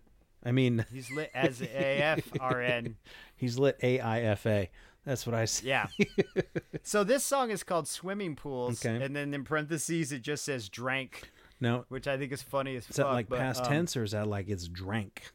I 0.45 0.53
mean, 0.53 0.85
He's 0.93 1.11
lit 1.11 1.31
as 1.35 1.63
AF 1.63 2.31
RN. 2.41 2.97
he's 3.35 3.59
lit 3.59 3.81
AIFA. 3.81 4.69
That's 5.07 5.25
what 5.27 5.35
I 5.35 5.47
see. 5.47 5.69
Yeah. 5.69 5.87
so 6.83 7.03
this 7.03 7.25
song 7.25 7.51
is 7.51 7.63
called 7.63 7.89
Swimming 7.89 8.37
Pools, 8.37 8.85
Okay. 8.85 9.03
and 9.03 9.17
then 9.17 9.33
in 9.33 9.43
parentheses 9.43 10.13
it 10.13 10.21
just 10.21 10.45
says 10.45 10.69
drank, 10.69 11.31
No, 11.61 11.85
which 11.89 12.07
I 12.07 12.17
think 12.19 12.33
is 12.33 12.43
funny 12.43 12.77
as 12.77 12.83
is 12.83 12.97
fuck. 12.97 12.97
that 12.97 13.13
like 13.13 13.29
but, 13.29 13.39
past 13.39 13.63
um, 13.63 13.69
tense 13.69 13.97
or 13.97 14.05
is 14.05 14.13
that 14.13 14.27
like 14.29 14.49
it's 14.49 14.69
drank? 14.69 15.33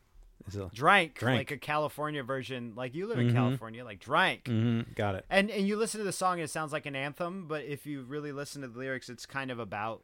Is 0.47 0.55
it? 0.57 0.73
Drank, 0.73 1.15
Drank. 1.19 1.37
like 1.39 1.51
a 1.51 1.57
California 1.57 2.21
version, 2.23 2.73
like 2.75 2.93
you 2.95 3.07
live 3.07 3.17
in 3.19 3.33
California, 3.33 3.85
like 3.85 3.99
drank. 4.01 4.43
Mhm, 4.45 4.93
got 4.95 5.15
it. 5.15 5.25
And 5.29 5.49
and 5.49 5.65
you 5.67 5.77
listen 5.77 5.99
to 5.99 6.03
the 6.05 6.11
song, 6.11 6.33
and 6.33 6.41
it 6.43 6.49
sounds 6.49 6.73
like 6.73 6.85
an 6.85 6.95
anthem, 6.97 7.47
but 7.47 7.63
if 7.63 7.85
you 7.85 8.01
really 8.03 8.31
listen 8.33 8.61
to 8.61 8.67
the 8.67 8.77
lyrics, 8.77 9.07
it's 9.09 9.25
kind 9.25 9.51
of 9.51 9.59
about 9.59 10.03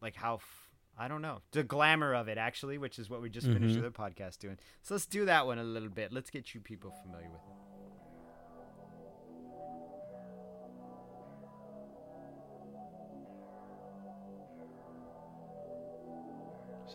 like 0.00 0.14
how 0.16 0.40
I 0.98 1.08
don't 1.08 1.20
know 1.20 1.42
the 1.52 1.62
glamour 1.62 2.14
of 2.14 2.26
it 2.28 2.38
actually, 2.38 2.78
which 2.78 2.98
is 2.98 3.10
what 3.10 3.20
we 3.20 3.28
just 3.28 3.46
finished 3.46 3.74
Mm-hmm. 3.74 3.82
the 3.82 3.90
podcast 3.90 4.38
doing. 4.38 4.56
So 4.82 4.94
let's 4.94 5.04
do 5.04 5.26
that 5.26 5.44
one 5.46 5.58
a 5.58 5.64
little 5.64 5.90
bit. 5.90 6.10
Let's 6.10 6.30
get 6.30 6.54
you 6.54 6.60
people 6.60 6.94
familiar 7.04 7.28
with 7.28 7.40
it. 7.46 7.56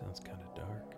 Sounds 0.02 0.20
kind 0.20 0.42
of 0.42 0.56
dark. 0.56 0.96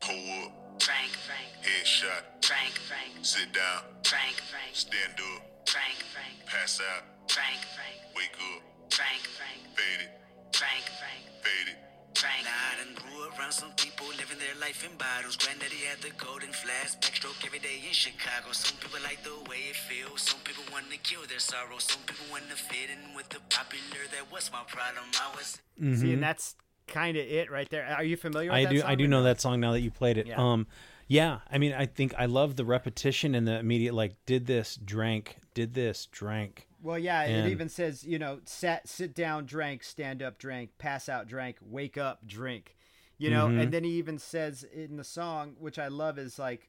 Pull 0.00 0.12
up, 0.44 0.52
Frank, 0.82 1.12
Frank, 1.24 1.48
headshot, 1.64 2.44
Frank, 2.44 2.76
Frank, 2.84 3.24
sit 3.24 3.48
down, 3.52 3.80
Frank, 4.04 4.36
Frank, 4.52 4.72
stand 4.76 5.16
up, 5.16 5.40
Frank, 5.64 5.96
Frank, 6.12 6.36
pass 6.44 6.80
out, 6.84 7.04
Frank, 7.32 7.64
Frank, 7.72 7.96
wake 8.14 8.36
up, 8.52 8.60
Frank, 8.92 9.24
Frank, 9.24 9.60
fade 9.72 10.04
it, 10.04 10.12
Frank, 10.52 10.84
Frank, 11.00 11.24
fade 11.40 11.68
it. 11.72 11.78
Frank. 12.14 12.44
Nah, 12.44 12.52
I 12.52 12.84
done 12.84 12.94
grew 12.94 13.26
around 13.34 13.52
some 13.52 13.72
people 13.76 14.06
living 14.20 14.38
their 14.38 14.54
life 14.60 14.84
in 14.84 14.96
bottles. 14.96 15.36
Granddaddy 15.36 15.82
had 15.88 15.98
the 16.00 16.12
golden 16.14 16.52
flask, 16.52 17.00
backstroke 17.00 17.44
every 17.44 17.58
day 17.58 17.82
in 17.82 17.92
Chicago. 17.92 18.52
Some 18.52 18.76
people 18.78 19.00
like 19.02 19.24
the 19.24 19.34
way 19.50 19.72
it 19.72 19.76
feels. 19.76 20.22
Some 20.22 20.40
people 20.44 20.62
want 20.70 20.90
to 20.92 20.98
kill 20.98 21.26
their 21.26 21.40
sorrow. 21.42 21.78
Some 21.78 22.00
people 22.06 22.26
want 22.30 22.46
to 22.50 22.56
fit 22.56 22.88
in 22.92 23.16
with 23.16 23.28
the 23.30 23.40
popular. 23.50 24.06
That 24.14 24.30
was 24.30 24.50
my 24.52 24.62
problem. 24.68 25.10
I 25.18 25.34
was. 25.34 25.58
Mm-hmm. 25.80 25.96
See, 26.00 26.12
and 26.12 26.22
that's 26.22 26.54
kind 26.86 27.16
of 27.16 27.24
it 27.26 27.50
right 27.50 27.68
there. 27.70 27.86
Are 27.86 28.04
you 28.04 28.16
familiar? 28.16 28.50
with. 28.50 28.56
I 28.58 28.64
do. 28.64 28.82
I 28.84 28.94
do 28.94 29.06
know 29.08 29.22
that 29.24 29.40
song 29.40 29.60
now 29.60 29.72
that 29.72 29.80
you 29.80 29.90
played 29.90 30.18
it. 30.18 30.26
Yeah. 30.26 30.36
Um, 30.36 30.66
yeah. 31.08 31.40
I 31.50 31.58
mean, 31.58 31.72
I 31.72 31.86
think 31.86 32.14
I 32.18 32.26
love 32.26 32.56
the 32.56 32.64
repetition 32.64 33.34
and 33.34 33.46
the 33.46 33.58
immediate 33.58 33.94
like, 33.94 34.14
did 34.26 34.46
this, 34.46 34.76
drank, 34.76 35.36
did 35.54 35.74
this, 35.74 36.06
drank. 36.06 36.66
Well, 36.82 36.98
yeah, 36.98 37.22
And- 37.22 37.46
it 37.46 37.50
even 37.50 37.68
says, 37.68 38.04
you 38.04 38.18
know, 38.18 38.40
sat, 38.44 38.88
sit 38.88 39.14
down, 39.14 39.46
drank, 39.46 39.82
stand 39.84 40.22
up, 40.22 40.38
drank, 40.38 40.76
pass 40.78 41.08
out, 41.08 41.26
drank, 41.26 41.56
wake 41.62 41.96
up, 41.96 42.26
drink. 42.26 42.76
You 43.16 43.30
know, 43.30 43.46
Mm-hmm. 43.46 43.60
and 43.60 43.72
then 43.72 43.84
he 43.84 43.90
even 43.92 44.18
says 44.18 44.64
in 44.64 44.96
the 44.96 45.04
song, 45.04 45.54
which 45.58 45.78
I 45.78 45.88
love, 45.88 46.18
is 46.18 46.38
like, 46.38 46.68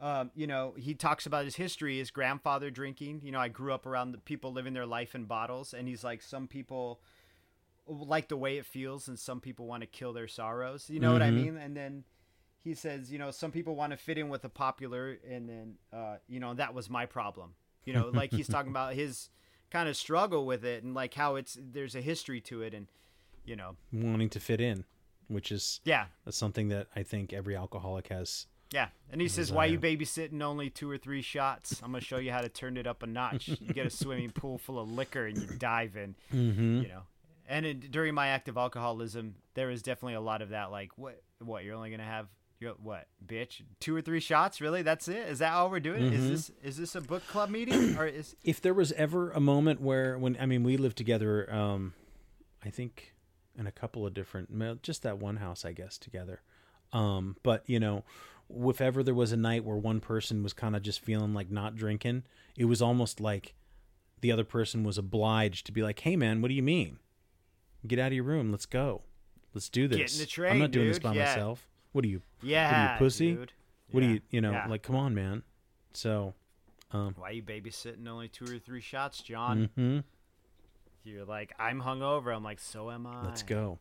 um, 0.00 0.30
you 0.34 0.46
know, 0.48 0.74
he 0.76 0.94
talks 0.94 1.26
about 1.26 1.44
his 1.44 1.54
history, 1.54 1.98
his 1.98 2.10
grandfather 2.10 2.70
drinking. 2.70 3.20
You 3.22 3.30
know, 3.30 3.38
I 3.38 3.48
grew 3.48 3.72
up 3.72 3.86
around 3.86 4.12
the 4.12 4.18
people 4.18 4.52
living 4.52 4.72
their 4.72 4.86
life 4.86 5.14
in 5.14 5.26
bottles, 5.26 5.74
and 5.74 5.86
he's 5.86 6.02
like, 6.02 6.22
some 6.22 6.48
people 6.48 7.00
like 7.86 8.28
the 8.28 8.36
way 8.36 8.58
it 8.58 8.66
feels, 8.66 9.08
and 9.08 9.18
some 9.18 9.40
people 9.40 9.66
want 9.66 9.82
to 9.82 9.86
kill 9.86 10.12
their 10.12 10.28
sorrows. 10.28 10.88
You 10.88 11.00
know 11.00 11.12
what 11.12 11.22
I 11.22 11.30
Mhm. 11.30 11.34
mean? 11.34 11.56
And 11.56 11.76
then 11.76 12.04
he 12.62 12.74
says, 12.74 13.10
you 13.12 13.18
know, 13.18 13.30
some 13.30 13.50
people 13.50 13.74
want 13.74 13.90
to 13.90 13.96
fit 13.96 14.18
in 14.18 14.28
with 14.28 14.42
the 14.42 14.48
popular, 14.48 15.18
and 15.28 15.48
then, 15.48 15.74
uh, 15.92 16.16
you 16.28 16.38
know, 16.40 16.54
that 16.54 16.74
was 16.74 16.88
my 16.88 17.06
problem. 17.06 17.54
You 17.84 17.92
know, 17.92 18.08
like 18.08 18.30
he's 18.30 18.46
talking 18.48 18.70
about 18.70 18.94
his 18.94 19.30
kind 19.70 19.88
of 19.88 19.96
struggle 19.96 20.46
with 20.46 20.64
it, 20.64 20.84
and 20.84 20.94
like 20.94 21.14
how 21.14 21.34
it's 21.36 21.58
there's 21.60 21.94
a 21.96 22.00
history 22.00 22.40
to 22.42 22.62
it, 22.62 22.72
and 22.74 22.86
you 23.44 23.56
know, 23.56 23.76
Wanting 23.92 24.30
to 24.30 24.38
fit 24.40 24.60
in, 24.60 24.84
which 25.26 25.50
is 25.50 25.80
yeah, 25.84 26.06
something 26.30 26.68
that 26.68 26.86
I 26.94 27.02
think 27.02 27.32
every 27.32 27.56
alcoholic 27.56 28.06
has. 28.08 28.46
yeah. 28.70 28.90
And 29.10 29.20
he 29.20 29.26
says, 29.26 29.50
"Why 29.50 29.64
you 29.66 29.78
babysitting 29.80 30.40
only 30.40 30.70
two 30.70 30.88
or 30.88 30.96
three 30.98 31.22
shots? 31.22 31.80
I'm 31.82 31.90
gonna 31.90 32.00
show 32.00 32.18
you 32.18 32.30
how 32.30 32.42
to 32.42 32.48
turn 32.48 32.76
it 32.76 32.86
up 32.86 33.02
a 33.02 33.06
notch. 33.08 33.48
You 33.48 33.74
get 33.74 33.86
a 33.86 33.90
swimming 34.02 34.30
pool 34.30 34.58
full 34.58 34.78
of 34.78 34.88
liquor, 34.88 35.26
and 35.26 35.36
you 35.36 35.46
dive 35.58 35.96
in. 35.96 36.14
Mm-hmm. 36.32 36.82
You 36.82 36.88
know." 36.88 37.02
And 37.48 37.66
it, 37.66 37.90
during 37.90 38.14
my 38.14 38.28
active 38.28 38.56
alcoholism, 38.56 39.34
there 39.54 39.68
was 39.68 39.82
definitely 39.82 40.14
a 40.14 40.20
lot 40.20 40.42
of 40.42 40.50
that. 40.50 40.70
Like, 40.70 40.96
what? 40.96 41.20
What? 41.40 41.64
You're 41.64 41.74
only 41.74 41.90
gonna 41.90 42.04
have 42.04 42.28
you're, 42.62 42.74
what, 42.74 43.08
bitch? 43.26 43.62
Two 43.80 43.94
or 43.96 44.00
three 44.00 44.20
shots? 44.20 44.60
Really? 44.60 44.82
That's 44.82 45.08
it? 45.08 45.28
Is 45.28 45.40
that 45.40 45.52
all 45.52 45.68
we're 45.68 45.80
doing? 45.80 46.12
Is 46.12 46.28
this 46.28 46.50
is 46.62 46.76
this 46.76 46.94
a 46.94 47.00
book 47.00 47.26
club 47.26 47.50
meeting 47.50 47.96
or 47.98 48.06
is? 48.06 48.36
if 48.44 48.60
there 48.60 48.72
was 48.72 48.92
ever 48.92 49.32
a 49.32 49.40
moment 49.40 49.80
where 49.80 50.16
when 50.16 50.36
I 50.40 50.46
mean 50.46 50.62
we 50.62 50.76
lived 50.76 50.96
together 50.96 51.52
um 51.52 51.92
I 52.64 52.70
think 52.70 53.14
in 53.58 53.66
a 53.66 53.72
couple 53.72 54.06
of 54.06 54.14
different 54.14 54.82
just 54.82 55.02
that 55.02 55.18
one 55.18 55.36
house 55.36 55.64
I 55.64 55.72
guess 55.72 55.98
together 55.98 56.40
um 56.92 57.36
but 57.42 57.64
you 57.66 57.80
know 57.80 58.04
if 58.48 58.80
ever 58.80 59.02
there 59.02 59.14
was 59.14 59.32
a 59.32 59.36
night 59.36 59.64
where 59.64 59.76
one 59.76 60.00
person 60.00 60.42
was 60.42 60.52
kind 60.52 60.76
of 60.76 60.82
just 60.82 61.00
feeling 61.00 61.34
like 61.34 61.50
not 61.50 61.74
drinking 61.74 62.22
it 62.56 62.66
was 62.66 62.80
almost 62.80 63.20
like 63.20 63.54
the 64.20 64.30
other 64.30 64.44
person 64.44 64.84
was 64.84 64.98
obliged 64.98 65.66
to 65.66 65.72
be 65.72 65.82
like 65.82 66.00
hey 66.00 66.16
man 66.16 66.40
what 66.40 66.48
do 66.48 66.54
you 66.54 66.62
mean 66.62 66.98
get 67.86 67.98
out 67.98 68.08
of 68.08 68.12
your 68.12 68.24
room 68.24 68.50
let's 68.50 68.66
go 68.66 69.02
let's 69.54 69.68
do 69.68 69.88
this 69.88 70.14
in 70.14 70.18
the 70.18 70.24
I'm 70.24 70.28
train, 70.28 70.58
not 70.58 70.70
doing 70.70 70.88
this 70.88 70.98
by 70.98 71.12
Yeah. 71.14 71.24
myself 71.24 71.68
what 71.92 72.04
are 72.04 72.08
you 72.08 72.22
Yeah, 72.42 72.68
What 72.70 72.76
are 72.76 72.82
you, 72.94 72.98
pussy? 72.98 73.32
dude. 73.34 73.52
what 73.90 74.00
do 74.00 74.06
Yeah, 74.06 74.12
you 74.14 74.20
you 74.30 74.40
know 74.40 74.52
yeah. 74.52 74.66
like 74.68 74.82
come 74.82 74.96
on 74.96 75.14
man 75.14 75.42
so 75.92 76.34
um 76.92 77.14
Why 77.18 77.30
are 77.30 77.32
you 77.32 77.42
babysitting 77.42 78.06
only 78.08 78.28
two 78.28 78.44
or 78.44 78.58
three 78.58 78.80
shots, 78.80 79.20
John? 79.22 79.70
mhm. 79.78 80.04
You're 81.04 81.24
like, 81.24 81.52
I'm 81.58 81.82
hungover. 81.82 82.32
I'm 82.34 82.44
like, 82.44 82.60
so 82.60 82.90
am 82.90 83.06
I. 83.08 83.24
let's 83.24 83.42
go 83.42 83.78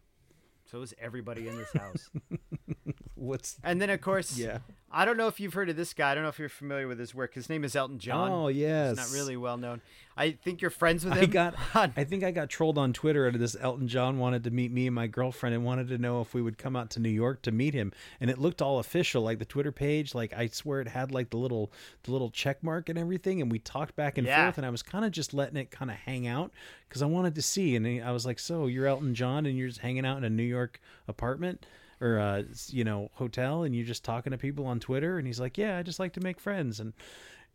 So 0.66 0.82
is 0.82 0.94
everybody 1.00 1.48
in 1.48 1.56
this 1.56 1.72
house. 1.74 2.10
What's 3.22 3.58
And 3.64 3.80
then 3.80 3.90
of 3.92 4.02
course, 4.02 4.36
yeah? 4.38 4.60
I 4.94 5.06
don't 5.06 5.16
know 5.16 5.28
if 5.28 5.40
you've 5.40 5.54
heard 5.54 5.70
of 5.70 5.78
this 5.78 5.94
guy. 5.94 6.12
I 6.12 6.16
don't 6.16 6.24
know 6.24 6.30
if 6.30 6.38
you're 6.40 6.50
familiar 6.50 6.86
with 6.88 7.00
his 7.00 7.16
work. 7.16 7.34
His 7.36 7.48
name 7.50 7.64
is 7.64 7.76
Elton 7.78 7.98
John. 8.00 8.30
Oh 8.32 8.48
yes, 8.50 8.98
He's 8.98 9.12
not 9.12 9.16
really 9.18 9.38
well 9.38 9.56
known. 9.58 9.80
I 10.18 10.32
think 10.32 10.60
you're 10.62 10.70
friends 10.72 11.06
with 11.06 11.14
I 11.14 11.20
him. 11.22 11.30
got. 11.30 11.56
on- 11.76 11.94
I 11.96 12.04
think 12.04 12.24
I 12.24 12.32
got 12.32 12.50
trolled 12.50 12.78
on 12.78 12.92
Twitter. 12.92 13.26
out 13.28 13.34
of 13.36 13.40
this 13.40 13.56
Elton 13.62 13.88
John 13.88 14.18
wanted 14.18 14.44
to 14.44 14.52
meet 14.52 14.72
me 14.72 14.88
and 14.88 14.96
my 14.96 15.06
girlfriend, 15.08 15.56
and 15.56 15.64
wanted 15.64 15.88
to 15.90 15.98
know 16.00 16.20
if 16.20 16.34
we 16.34 16.42
would 16.42 16.58
come 16.58 16.76
out 16.76 16.90
to 16.92 17.00
New 17.00 17.10
York 17.10 17.42
to 17.44 17.52
meet 17.52 17.74
him. 17.76 17.94
And 18.20 18.30
it 18.30 18.38
looked 18.40 18.62
all 18.62 18.80
official, 18.80 19.22
like 19.22 19.38
the 19.40 19.46
Twitter 19.46 19.72
page. 19.72 20.14
Like 20.16 20.34
I 20.34 20.48
swear, 20.48 20.82
it 20.82 20.88
had 20.90 21.12
like 21.12 21.30
the 21.30 21.38
little 21.38 21.72
the 22.04 22.12
little 22.12 22.30
check 22.32 22.62
mark 22.64 22.90
and 22.90 22.98
everything. 23.00 23.40
And 23.40 23.52
we 23.52 23.60
talked 23.60 23.96
back 23.96 24.18
and 24.18 24.26
Yeah. 24.28 24.46
forth. 24.48 24.58
And 24.58 24.66
I 24.66 24.72
was 24.72 24.82
kind 24.84 25.06
of 25.06 25.12
just 25.12 25.32
letting 25.34 25.58
it 25.58 25.70
kind 25.72 25.90
of 25.92 25.96
hang 25.98 26.28
out 26.28 26.52
because 26.90 27.02
I 27.02 27.06
wanted 27.06 27.36
to 27.36 27.42
see. 27.44 27.76
And 27.78 28.04
I 28.04 28.12
was 28.12 28.26
like, 28.26 28.40
"So 28.40 28.66
you're 28.66 28.88
Elton 28.88 29.14
John, 29.16 29.46
and 29.46 29.58
you're 29.58 29.70
just 29.70 29.80
hanging 29.82 30.06
out 30.08 30.18
in 30.18 30.24
a 30.26 30.30
New 30.30 30.44
York 30.44 30.82
apartment?" 31.08 31.66
Or 32.02 32.18
uh, 32.20 32.44
you 32.68 32.84
know, 32.84 33.12
hotel, 33.14 33.64
and 33.64 33.76
you're 33.76 33.86
just 33.86 34.04
talking 34.04 34.32
to 34.32 34.38
people 34.38 34.66
on 34.66 34.80
Twitter, 34.80 35.18
and 35.20 35.28
he's 35.28 35.40
like, 35.40 35.58
"Yeah, 35.58 35.78
I 35.78 35.84
just 35.84 36.00
like 36.00 36.14
to 36.14 36.20
make 36.20 36.40
friends." 36.40 36.80
And 36.80 36.94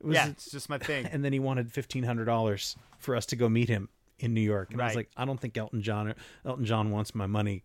it 0.00 0.06
was 0.06 0.14
yeah, 0.14 0.28
it's 0.28 0.50
just 0.52 0.68
my 0.68 0.78
thing. 0.78 1.04
and 1.12 1.24
then 1.24 1.32
he 1.32 1.40
wanted 1.40 1.72
fifteen 1.72 2.04
hundred 2.04 2.26
dollars 2.26 2.76
for 2.98 3.16
us 3.16 3.26
to 3.26 3.36
go 3.36 3.48
meet 3.48 3.68
him 3.68 3.88
in 4.20 4.32
New 4.34 4.40
York. 4.40 4.72
And 4.72 4.80
I 4.80 4.86
was 4.86 4.94
like, 4.96 5.10
I 5.16 5.24
don't 5.24 5.40
think 5.40 5.56
Elton 5.58 5.82
John 5.82 6.14
Elton 6.44 6.64
John 6.64 6.90
wants 6.92 7.12
my 7.14 7.26
money. 7.26 7.64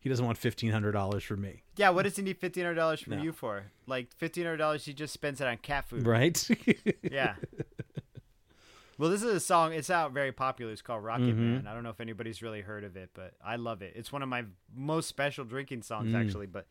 He 0.00 0.08
doesn't 0.08 0.24
want 0.24 0.36
fifteen 0.36 0.72
hundred 0.72 0.92
dollars 0.92 1.22
for 1.22 1.36
me, 1.36 1.62
yeah, 1.76 1.90
what 1.90 2.02
does 2.04 2.16
he 2.16 2.22
need 2.22 2.38
fifteen 2.38 2.64
hundred 2.64 2.74
dollars 2.76 3.00
from 3.02 3.16
No. 3.18 3.22
you 3.22 3.32
for? 3.32 3.64
Like 3.86 4.08
fifteen 4.16 4.44
hundred 4.44 4.56
dollars, 4.56 4.84
he 4.86 4.92
just 4.94 5.12
spends 5.12 5.40
it 5.40 5.46
on 5.46 5.58
cat 5.58 5.88
food. 5.88 6.06
right? 6.06 6.48
Yeah. 7.10 7.34
Well, 9.00 9.10
this 9.10 9.22
is 9.22 9.32
a 9.34 9.40
song. 9.40 9.72
It's 9.72 9.88
out 9.90 10.12
very 10.12 10.30
popular. 10.30 10.70
It's 10.72 10.82
called 10.82 11.02
Rocket 11.02 11.22
Mm-hmm. 11.34 11.52
Man. 11.54 11.66
I 11.66 11.72
don't 11.74 11.82
know 11.82 11.90
if 11.90 12.00
anybody's 12.00 12.42
really 12.42 12.60
heard 12.60 12.84
of 12.84 12.96
it, 12.96 13.10
but 13.14 13.32
I 13.44 13.56
love 13.56 13.80
it. 13.82 13.94
It's 13.96 14.12
one 14.12 14.22
of 14.22 14.28
my 14.28 14.44
most 14.74 15.08
special 15.08 15.44
drinking 15.44 15.82
songs, 15.82 16.12
Mm. 16.12 16.24
actually. 16.24 16.46
But 16.46 16.66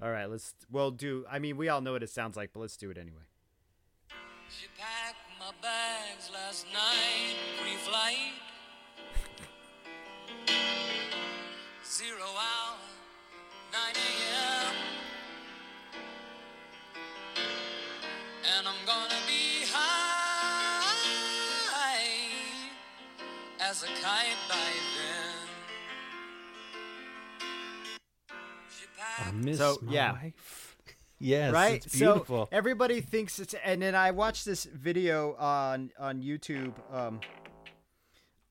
all 0.00 0.10
right, 0.10 0.30
let's. 0.30 0.54
Well, 0.70 0.90
do. 0.92 1.24
I 1.30 1.38
mean, 1.40 1.56
we 1.56 1.68
all 1.68 1.80
know 1.80 1.92
what 1.92 2.02
it 2.02 2.10
sounds 2.10 2.36
like, 2.36 2.50
but 2.52 2.60
let's 2.60 2.76
do 2.76 2.90
it 2.90 2.96
anyway. 2.98 3.24
She 4.48 4.66
packed 4.78 5.16
my 5.40 5.50
bags 5.60 6.30
last 6.32 6.66
night, 6.72 7.34
pre-flight. 7.60 8.32
Zero 11.84 12.20
hour, 12.22 12.76
9 13.72 13.80
a.m. 13.94 14.74
And 18.56 18.68
I'm 18.68 18.86
gonna 18.86 19.15
as 23.76 23.82
a 23.82 23.86
kite 23.86 24.36
by 24.48 24.56
then. 24.96 25.48
I 29.18 29.22
packed 29.22 29.34
miss 29.34 29.58
So, 29.58 29.78
my 29.82 29.92
yeah. 29.92 30.12
wife. 30.12 30.76
yes, 31.18 31.52
right 31.52 31.84
it's 31.84 31.94
beautiful. 31.98 32.46
so 32.46 32.48
everybody 32.52 33.00
thinks 33.00 33.38
it's 33.38 33.54
and 33.64 33.80
then 33.80 33.94
i 33.94 34.10
watched 34.10 34.44
this 34.44 34.64
video 34.64 35.34
on 35.36 35.90
on 35.98 36.22
youtube 36.22 36.74
um 36.92 37.20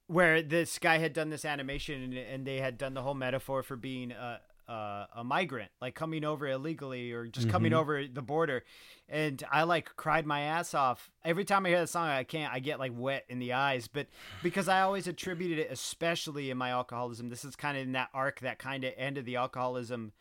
where 0.08 0.42
this 0.42 0.80
guy 0.80 0.98
had 0.98 1.14
done 1.14 1.30
this 1.30 1.46
animation 1.46 2.02
and, 2.02 2.14
and 2.16 2.46
they 2.48 2.58
had 2.58 2.78
done 2.80 2.96
the 2.96 3.04
whole 3.04 3.14
metaphor 3.14 3.62
for 3.62 3.76
being 3.76 4.12
a 4.12 4.40
a, 4.68 5.08
a 5.18 5.24
migrant 5.24 5.72
like 5.82 5.96
coming 5.96 6.24
over 6.24 6.48
illegally 6.48 7.12
or 7.12 7.28
just 7.28 7.48
coming 7.50 7.72
Mm-hmm. 7.72 7.80
over 7.80 8.08
the 8.08 8.22
border 8.22 8.64
and 9.08 9.44
i 9.52 9.64
like 9.64 9.96
cried 9.96 10.26
my 10.26 10.42
ass 10.42 10.74
off 10.74 11.12
every 11.24 11.46
time 11.46 11.66
i 11.66 11.70
hear 11.70 11.82
the 11.82 11.88
song 11.88 12.08
i 12.08 12.24
can't 12.24 12.54
i 12.54 12.60
get 12.60 12.80
like 12.80 12.92
wet 12.96 13.26
in 13.30 13.40
the 13.40 13.54
eyes 13.54 13.88
but 13.88 14.08
because 14.42 14.68
i 14.68 14.82
always 14.82 15.08
attributed 15.08 15.60
it 15.60 15.72
especially 15.72 16.50
in 16.50 16.58
my 16.58 16.70
alcoholism 16.72 17.30
this 17.30 17.46
is 17.46 17.56
kind 17.56 17.78
of 17.78 17.84
in 17.84 17.92
that 17.94 18.10
arc 18.14 18.40
that 18.40 18.58
kind 18.60 18.84
of 18.84 18.94
ended 18.98 19.26
the 19.26 19.36
alcoholism 19.36 20.12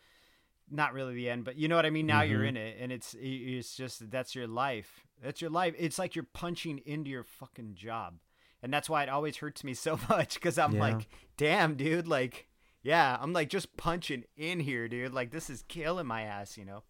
not 0.70 0.94
really 0.94 1.14
the 1.14 1.28
end, 1.28 1.44
but 1.44 1.56
you 1.56 1.68
know 1.68 1.76
what 1.76 1.84
I 1.84 1.90
mean. 1.90 2.06
Now 2.06 2.22
you're 2.22 2.40
Mm-hmm. 2.40 2.48
in 2.48 2.56
it, 2.56 2.76
and 2.80 2.90
it's 2.90 3.14
it's 3.20 3.76
just 3.76 4.10
that's 4.10 4.34
your 4.34 4.46
life. 4.46 5.06
That's 5.22 5.42
your 5.42 5.50
life. 5.50 5.74
It's 5.78 5.98
like 5.98 6.14
you're 6.16 6.26
punching 6.32 6.78
into 6.86 7.10
your 7.10 7.22
fucking 7.22 7.74
job, 7.74 8.14
and 8.62 8.72
that's 8.72 8.88
why 8.88 9.02
it 9.02 9.10
always 9.10 9.36
hurts 9.36 9.62
me 9.62 9.74
so 9.86 9.98
much 10.08 10.34
because 10.34 10.56
I'm 10.58 10.72
Yeah. 10.72 10.80
like, 10.80 11.08
damn, 11.36 11.74
dude, 11.74 12.08
like, 12.08 12.48
yeah, 12.84 13.16
I'm 13.20 13.32
like 13.32 13.48
just 13.48 13.76
punching 13.76 14.24
in 14.36 14.60
here, 14.60 14.86
dude. 14.86 15.12
Like 15.12 15.32
this 15.32 15.50
is 15.50 15.64
killing 15.66 16.06
my 16.06 16.22
ass, 16.22 16.56
you 16.56 16.64
know. 16.64 16.84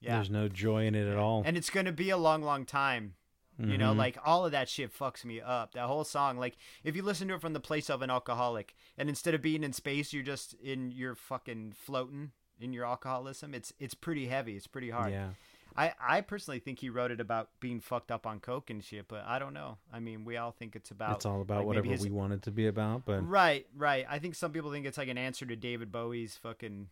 Yeah, 0.00 0.14
There's 0.16 0.30
no 0.30 0.48
joy 0.48 0.86
in 0.86 0.94
it 0.94 1.06
at 1.06 1.16
all. 1.18 1.42
and 1.44 1.56
it's 1.56 1.68
gonna 1.70 1.92
be 1.92 2.08
a 2.10 2.16
long, 2.16 2.42
long 2.42 2.64
time. 2.64 3.14
You 3.58 3.66
Mm-hmm. 3.66 3.76
know, 3.78 3.92
like 3.92 4.16
all 4.24 4.46
of 4.46 4.52
that 4.52 4.68
shit 4.70 4.96
fucks 4.98 5.26
me 5.26 5.38
up. 5.40 5.74
That 5.74 5.86
whole 5.86 6.04
song, 6.04 6.38
like 6.38 6.56
if 6.82 6.96
you 6.96 7.02
listen 7.02 7.28
to 7.28 7.34
it 7.34 7.40
from 7.42 7.52
the 7.52 7.60
place 7.60 7.90
of 7.90 8.00
an 8.00 8.08
alcoholic, 8.10 8.74
and 8.96 9.10
instead 9.10 9.34
of 9.34 9.42
being 9.42 9.62
in 9.62 9.74
space, 9.74 10.12
you're 10.14 10.22
just 10.24 10.54
in 10.54 10.90
you're 10.90 11.14
fucking 11.14 11.74
floating 11.76 12.32
in 12.58 12.72
your 12.72 12.86
alcoholism. 12.86 13.52
It's 13.54 13.72
it's 13.78 13.92
pretty 13.94 14.26
heavy. 14.26 14.56
It's 14.56 14.66
pretty 14.66 14.88
hard. 14.90 15.12
yeah, 15.12 15.28
I 15.76 15.92
I 16.00 16.20
personally 16.20 16.58
think 16.60 16.78
he 16.78 16.90
wrote 16.90 17.10
it 17.10 17.20
about 17.20 17.48
being 17.60 17.80
fucked 17.80 18.10
up 18.10 18.26
on 18.26 18.40
coke 18.40 18.70
and 18.70 18.82
shit, 18.82 19.06
but 19.08 19.24
I 19.26 19.38
don't 19.38 19.54
know. 19.54 19.78
I 19.92 20.00
mean, 20.00 20.24
we 20.24 20.36
all 20.36 20.50
think 20.52 20.76
it's 20.76 20.90
about 20.90 21.16
it's 21.16 21.26
all 21.26 21.40
about 21.40 21.58
like, 21.58 21.66
whatever 21.66 21.86
his- 21.88 22.02
we 22.02 22.10
want 22.10 22.32
it 22.32 22.42
to 22.42 22.50
be 22.50 22.66
about. 22.66 23.04
But 23.04 23.26
Right, 23.28 23.66
right. 23.76 24.04
I 24.08 24.18
think 24.18 24.34
some 24.34 24.52
people 24.52 24.70
think 24.70 24.86
it's 24.86 24.98
like 24.98 25.08
an 25.08 25.18
answer 25.18 25.46
to 25.46 25.56
David 25.56 25.90
Bowie's 25.92 26.36
fucking 26.36 26.88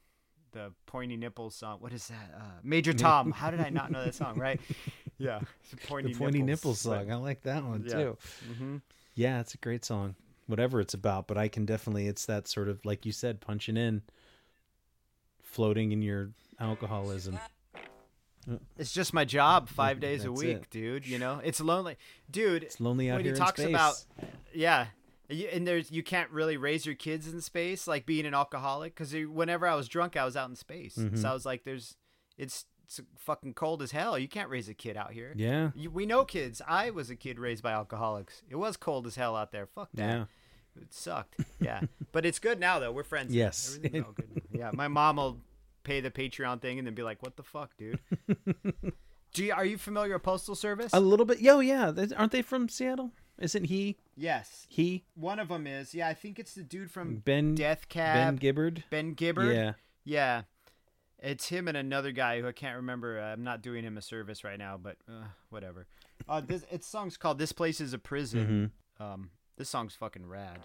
the 0.52 0.72
pointy 0.86 1.16
nipples 1.16 1.54
song. 1.54 1.78
What 1.80 1.92
is 1.92 2.08
that? 2.08 2.34
Uh, 2.36 2.42
Major 2.62 2.92
Tom. 3.06 3.30
How 3.32 3.50
did 3.50 3.60
I 3.60 3.70
not 3.70 3.90
know 3.90 4.04
that 4.04 4.14
song? 4.14 4.38
Right? 4.38 4.60
Yeah, 5.18 5.40
pointy 5.86 6.14
the 6.14 6.18
pointy 6.18 6.40
nipples, 6.40 6.82
nipple 6.86 6.96
but- 6.96 7.02
song, 7.02 7.12
I 7.12 7.16
like 7.16 7.42
that 7.42 7.62
one 7.62 7.84
Yeah. 7.86 7.92
too. 7.92 8.18
hmm 8.56 8.76
Yeah, 9.14 9.40
it's 9.40 9.52
a 9.52 9.58
great 9.58 9.84
song. 9.84 10.14
Whatever 10.46 10.80
it's 10.80 10.94
about, 10.94 11.28
but 11.28 11.36
I 11.36 11.48
can 11.48 11.66
definitely 11.66 12.06
it's 12.06 12.24
that 12.24 12.48
sort 12.48 12.70
of 12.70 12.82
like 12.86 13.04
you 13.04 13.12
said, 13.12 13.38
punching 13.42 13.76
in, 13.76 14.00
floating 15.42 15.92
in 15.92 16.02
your 16.02 16.30
alcoholism. 16.58 17.38
It's 18.78 18.92
just 18.92 19.12
my 19.12 19.24
job 19.24 19.68
five 19.68 20.00
days 20.00 20.24
a 20.24 20.32
week, 20.32 20.56
it. 20.56 20.70
dude. 20.70 21.06
You 21.06 21.18
know, 21.18 21.40
it's 21.44 21.60
lonely, 21.60 21.96
dude. 22.30 22.64
It's 22.64 22.80
lonely 22.80 23.10
out 23.10 23.16
when 23.16 23.24
here 23.24 23.34
he 23.34 23.38
in 23.38 23.44
talks 23.44 23.62
about, 23.62 24.04
yeah, 24.52 24.86
and 25.52 25.66
there's 25.66 25.90
you 25.90 26.02
can't 26.02 26.30
really 26.30 26.56
raise 26.56 26.84
your 26.86 26.94
kids 26.94 27.28
in 27.28 27.40
space 27.40 27.86
like 27.86 28.06
being 28.06 28.26
an 28.26 28.34
alcoholic 28.34 28.94
because 28.94 29.14
whenever 29.14 29.66
I 29.66 29.74
was 29.74 29.88
drunk, 29.88 30.16
I 30.16 30.24
was 30.24 30.36
out 30.36 30.48
in 30.48 30.56
space. 30.56 30.96
Mm-hmm. 30.96 31.16
So 31.16 31.28
I 31.28 31.32
was 31.32 31.46
like, 31.46 31.64
there's, 31.64 31.96
it's, 32.36 32.66
it's 32.84 33.00
fucking 33.16 33.54
cold 33.54 33.82
as 33.82 33.92
hell. 33.92 34.18
You 34.18 34.28
can't 34.28 34.50
raise 34.50 34.68
a 34.68 34.74
kid 34.74 34.96
out 34.96 35.12
here. 35.12 35.32
Yeah. 35.36 35.70
You, 35.74 35.90
we 35.90 36.06
know 36.06 36.24
kids. 36.24 36.60
I 36.66 36.90
was 36.90 37.10
a 37.10 37.16
kid 37.16 37.38
raised 37.38 37.62
by 37.62 37.72
alcoholics. 37.72 38.42
It 38.48 38.56
was 38.56 38.76
cold 38.76 39.06
as 39.06 39.14
hell 39.14 39.36
out 39.36 39.52
there. 39.52 39.66
Fuck 39.66 39.90
that. 39.94 40.02
Yeah. 40.02 40.24
It 40.80 40.92
sucked. 40.92 41.36
Yeah. 41.60 41.80
but 42.12 42.26
it's 42.26 42.38
good 42.38 42.58
now 42.58 42.78
though. 42.78 42.92
We're 42.92 43.04
friends. 43.04 43.34
Yes. 43.34 43.76
Everything's 43.76 44.04
all 44.04 44.12
good. 44.12 44.42
Yeah. 44.52 44.70
My 44.74 44.88
mom 44.88 45.16
will 45.16 45.38
pay 45.82 46.00
the 46.00 46.10
Patreon 46.10 46.60
thing 46.60 46.78
and 46.78 46.86
then 46.86 46.94
be 46.94 47.02
like, 47.02 47.22
"What 47.22 47.36
the 47.36 47.42
fuck, 47.42 47.76
dude?" 47.76 47.98
Do 49.32 49.44
you, 49.44 49.52
are 49.52 49.64
you 49.64 49.78
familiar 49.78 50.14
with 50.14 50.24
Postal 50.24 50.56
Service? 50.56 50.90
A 50.92 50.98
little 51.00 51.24
bit. 51.24 51.40
Yo, 51.40 51.60
yeah. 51.60 51.92
Aren't 52.16 52.32
they 52.32 52.42
from 52.42 52.68
Seattle? 52.68 53.12
Isn't 53.38 53.64
he? 53.64 53.96
yes. 54.16 54.66
He? 54.68 55.04
One 55.14 55.38
of 55.38 55.48
them 55.48 55.66
is. 55.66 55.94
Yeah, 55.94 56.08
I 56.08 56.14
think 56.14 56.38
it's 56.38 56.54
the 56.54 56.62
dude 56.62 56.90
from 56.90 57.16
Ben 57.18 57.54
Death 57.54 57.86
Ben 57.88 58.04
Cab. 58.04 58.40
Gibbard? 58.40 58.84
Ben 58.90 59.14
Gibbard. 59.14 59.54
Yeah. 59.54 59.72
Yeah. 60.04 60.42
It's 61.22 61.48
him 61.48 61.68
and 61.68 61.76
another 61.76 62.12
guy 62.12 62.40
who 62.40 62.48
I 62.48 62.52
can't 62.52 62.76
remember. 62.76 63.20
Uh, 63.20 63.32
I'm 63.32 63.44
not 63.44 63.62
doing 63.62 63.84
him 63.84 63.96
a 63.96 64.02
service 64.02 64.42
right 64.42 64.58
now, 64.58 64.78
but 64.82 64.96
uh, 65.08 65.24
whatever. 65.50 65.86
Uh, 66.28 66.40
this 66.40 66.64
its 66.70 66.86
song's 66.86 67.16
called 67.16 67.38
"This 67.38 67.52
Place 67.52 67.80
Is 67.80 67.92
a 67.92 67.98
Prison." 67.98 68.72
Mm-hmm. 68.98 69.02
Um, 69.02 69.30
this 69.56 69.68
song's 69.68 69.94
fucking 69.94 70.26
rad. 70.26 70.60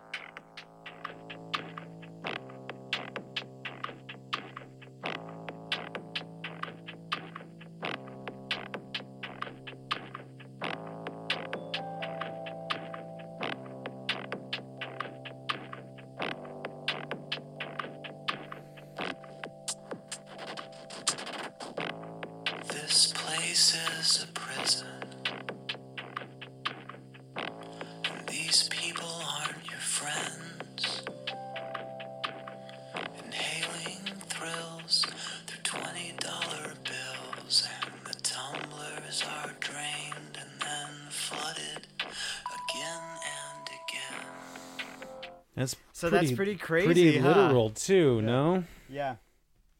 That's 46.10 46.24
So 46.24 46.28
that's 46.28 46.36
pretty 46.36 46.56
crazy, 46.56 46.86
Pretty 46.86 47.18
huh? 47.20 47.28
literal 47.28 47.70
too, 47.72 48.22
no? 48.22 48.64
Yeah. 48.90 49.16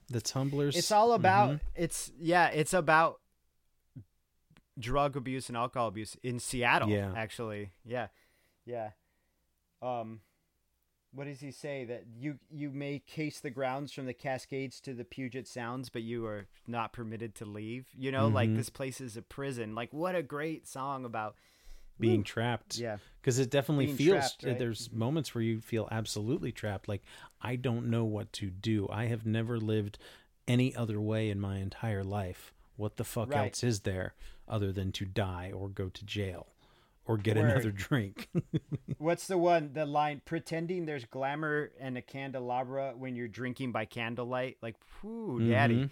The 0.10 0.22
tumblers. 0.22 0.76
It's 0.76 0.92
all 0.92 1.14
about 1.14 1.50
Mm-hmm. 1.52 1.66
it's 1.84 2.12
yeah, 2.20 2.48
it's 2.50 2.74
about 2.74 3.20
drug 4.78 5.16
abuse 5.16 5.48
and 5.48 5.58
alcohol 5.58 5.88
abuse 5.88 6.18
in 6.24 6.40
Seattle. 6.40 6.90
Yeah. 6.90 7.14
Actually. 7.16 7.72
Yeah. 7.86 8.08
Yeah. 8.66 8.90
Um 9.82 10.22
what 11.14 11.28
does 11.28 11.40
he 11.40 11.52
say 11.52 11.86
that 11.86 12.04
you 12.18 12.40
you 12.52 12.70
may 12.72 13.00
case 13.00 13.40
the 13.40 13.50
grounds 13.50 13.94
from 13.94 14.06
the 14.06 14.14
Cascades 14.14 14.82
to 14.82 14.94
the 14.94 15.06
Puget 15.06 15.48
Sounds, 15.48 15.90
but 15.90 16.02
you 16.02 16.26
are 16.26 16.46
not 16.68 16.92
permitted 16.92 17.36
to 17.36 17.46
leave. 17.46 17.88
You 17.98 18.12
know, 18.12 18.28
like 18.28 18.50
Mhm. 18.50 18.58
this 18.58 18.70
place 18.70 19.00
is 19.00 19.16
a 19.16 19.22
prison. 19.22 19.76
Like 19.76 19.94
what 19.94 20.14
a 20.16 20.22
great 20.24 20.68
song 20.68 21.06
about 21.06 21.36
being 22.00 22.24
trapped. 22.24 22.78
Yeah. 22.78 22.98
Because 23.22 23.40
it 23.40 23.50
definitely 23.50 23.86
Being 23.88 23.98
feels, 23.98 24.18
trapped, 24.18 24.44
right? 24.44 24.60
there's 24.60 24.92
moments 24.92 25.34
where 25.34 25.42
you 25.44 25.60
feel 25.62 25.88
absolutely 25.92 26.52
trapped. 26.52 26.88
Like, 26.88 27.04
I 27.42 27.56
don't 27.56 27.90
know 27.90 28.04
what 28.06 28.32
to 28.34 28.50
do. 28.50 28.88
I 28.92 29.06
have 29.06 29.26
never 29.26 29.60
lived 29.60 29.98
any 30.48 30.76
other 30.76 31.00
way 31.02 31.30
in 31.30 31.40
my 31.40 31.58
entire 31.58 32.04
life. 32.04 32.54
What 32.76 32.98
the 32.98 33.04
fuck 33.04 33.30
Right. 33.32 33.48
else 33.48 33.64
is 33.64 33.80
there 33.82 34.14
other 34.48 34.72
than 34.72 34.92
to 34.92 35.06
die 35.06 35.52
or 35.52 35.70
go 35.70 35.90
to 35.90 36.06
jail 36.06 36.48
or 37.08 37.18
get 37.18 37.36
Word. 37.38 37.50
another 37.50 37.72
drink? 37.72 38.30
what's 38.98 39.28
the 39.28 39.38
one 39.38 39.72
the 39.74 39.86
line 39.86 40.22
pretending 40.26 40.86
there's 40.86 41.06
glamour 41.06 41.72
and 41.80 41.98
a 41.98 42.02
candelabra 42.02 42.94
when 42.98 43.16
you're 43.16 43.28
drinking 43.28 43.72
by 43.72 43.86
candlelight. 43.86 44.58
Like, 44.62 44.76
whoo, 45.02 45.48
daddy. 45.50 45.86
Mhm. 45.86 45.90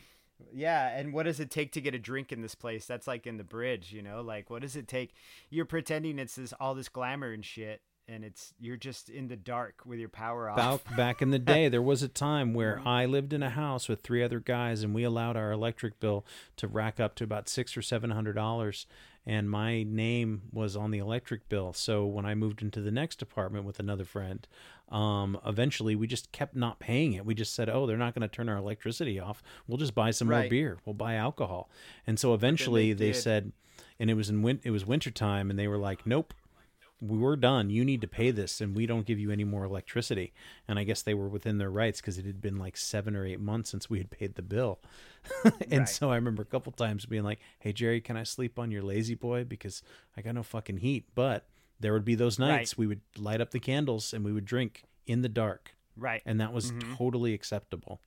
Yeah, 0.54 0.90
and 0.90 1.14
what 1.14 1.24
does 1.24 1.40
it 1.40 1.50
take 1.50 1.72
to 1.74 1.82
get 1.82 1.96
a 1.96 2.00
drink 2.00 2.32
in 2.32 2.42
this 2.42 2.56
place? 2.56 2.86
That's 2.86 3.08
like 3.08 3.28
in 3.28 3.38
the 3.38 3.44
bridge, 3.44 3.94
you 3.94 4.02
know. 4.02 4.22
Like, 4.22 4.50
what 4.50 4.62
does 4.62 4.76
it 4.76 4.88
take? 4.88 5.14
You're 5.50 5.66
pretending 5.66 6.20
it's 6.20 6.36
this 6.36 6.54
all 6.60 6.76
this 6.76 6.90
glamour 6.90 7.32
and 7.32 7.44
shit, 7.44 7.82
and 8.08 8.24
it's 8.24 8.54
you're 8.60 8.78
just 8.78 9.10
in 9.10 9.28
the 9.28 9.36
dark 9.36 9.82
with 9.86 10.00
your 10.00 10.10
power 10.10 10.50
off. 10.50 10.84
Back, 10.84 10.98
back 10.98 11.22
in 11.22 11.32
the 11.32 11.40
day, 11.40 11.70
there 11.70 11.82
was 11.82 12.04
a 12.04 12.08
time 12.08 12.54
where 12.54 12.78
mm-hmm. 12.78 12.88
I 12.88 13.06
lived 13.06 13.34
in 13.34 13.44
a 13.44 13.50
house 13.50 13.88
with 13.88 14.02
three 14.02 14.24
other 14.24 14.40
guys, 14.40 14.84
and 14.84 14.94
we 14.94 15.04
allowed 15.04 15.38
our 15.38 15.52
electric 15.52 16.00
bill 16.00 16.26
to 16.58 16.68
rack 16.68 17.00
up 17.00 17.16
to 17.16 17.24
about 17.24 17.48
six 17.48 17.78
or 17.78 17.82
seven 17.82 18.12
hundred 18.12 18.34
dollars. 18.34 18.86
And 19.26 19.50
my 19.50 19.84
name 19.84 20.44
was 20.52 20.76
on 20.76 20.92
the 20.92 20.98
electric 20.98 21.48
bill. 21.48 21.72
So 21.72 22.06
when 22.06 22.26
I 22.26 22.36
moved 22.36 22.62
into 22.62 22.82
the 22.82 22.92
next 22.92 23.22
apartment 23.22 23.64
with 23.64 23.80
another 23.80 24.04
friend, 24.04 24.46
um, 24.90 25.40
eventually 25.46 25.96
we 25.96 26.08
just 26.08 26.32
kept 26.32 26.56
not 26.56 26.80
paying 26.80 27.14
it. 27.14 27.26
We 27.26 27.34
just 27.36 27.54
said, 27.54 27.70
"Oh, 27.70 27.86
they're 27.86 27.98
not 27.98 28.14
going 28.14 28.28
to 28.28 28.34
turn 28.34 28.50
our 28.50 28.58
electricity 28.58 29.20
off. 29.20 29.42
We'll 29.68 29.78
just 29.78 29.96
buy 29.96 30.12
some 30.12 30.30
more 30.30 30.48
beer. 30.48 30.78
We'll 30.86 30.94
buy 30.94 31.16
alcohol." 31.16 31.70
And 32.06 32.20
so 32.20 32.34
eventually 32.34 32.94
they, 32.94 33.12
did. 33.12 33.16
said, 33.16 33.52
and 34.00 34.10
it 34.10 34.14
was 34.16 34.30
in 34.30 34.42
win- 34.42 34.62
it 34.64 34.72
was 34.72 34.86
winter 34.86 35.12
time, 35.12 35.50
and 35.50 35.58
they 35.58 35.68
were 35.68 35.78
like, 35.80 36.06
"Nope." 36.06 36.34
we're 37.02 37.36
done. 37.36 37.70
You 37.70 37.84
need 37.84 38.00
to 38.00 38.08
pay 38.08 38.32
this, 38.32 38.62
and 38.62 38.74
we 38.74 38.86
don't 38.86 39.06
give 39.06 39.20
you 39.20 39.30
any 39.30 39.44
more 39.44 39.66
electricity. 39.66 40.32
And 40.70 40.80
I 40.80 40.86
guess 40.86 41.02
they 41.02 41.14
were 41.14 41.28
within 41.28 41.58
their 41.58 41.70
rights 41.70 42.00
because 42.00 42.18
it 42.18 42.26
had 42.26 42.40
been 42.40 42.56
like 42.58 42.78
seven 42.78 43.14
or 43.14 43.26
eight 43.26 43.42
months 43.42 43.72
since 43.72 43.90
we 43.90 43.98
had 43.98 44.10
paid 44.10 44.36
the 44.36 44.42
bill. 44.42 44.80
and 45.70 45.80
Right. 45.80 45.90
so 45.90 46.12
I 46.12 46.16
remember 46.16 46.44
a 46.44 46.46
couple 46.46 46.72
times 46.72 47.06
being 47.06 47.24
like, 47.24 47.40
"Hey 47.60 47.74
Jerry, 47.74 48.00
can 48.00 48.16
I 48.16 48.24
sleep 48.24 48.58
on 48.58 48.72
your 48.72 48.84
lazy 48.84 49.16
boy 49.16 49.44
because 49.44 49.84
I 50.16 50.22
got 50.22 50.36
no 50.36 50.44
fucking 50.44 50.78
heat?" 50.78 51.04
But 51.14 51.46
there 51.84 51.94
would 51.94 52.06
be 52.06 52.16
those 52.16 52.40
nights 52.40 52.72
Right. 52.74 52.78
we 52.80 52.88
would 52.88 53.02
light 53.18 53.42
up 53.42 53.52
the 53.52 53.60
candles 53.60 54.14
and 54.14 54.26
we 54.26 54.32
would 54.32 54.46
drink 54.46 54.86
in 55.06 55.22
the 55.22 55.30
dark, 55.30 55.76
right. 55.96 56.24
and 56.26 56.42
that 56.42 56.52
was 56.52 56.72
mm-hmm. 56.72 56.96
totally 56.96 57.34
acceptable. 57.36 58.02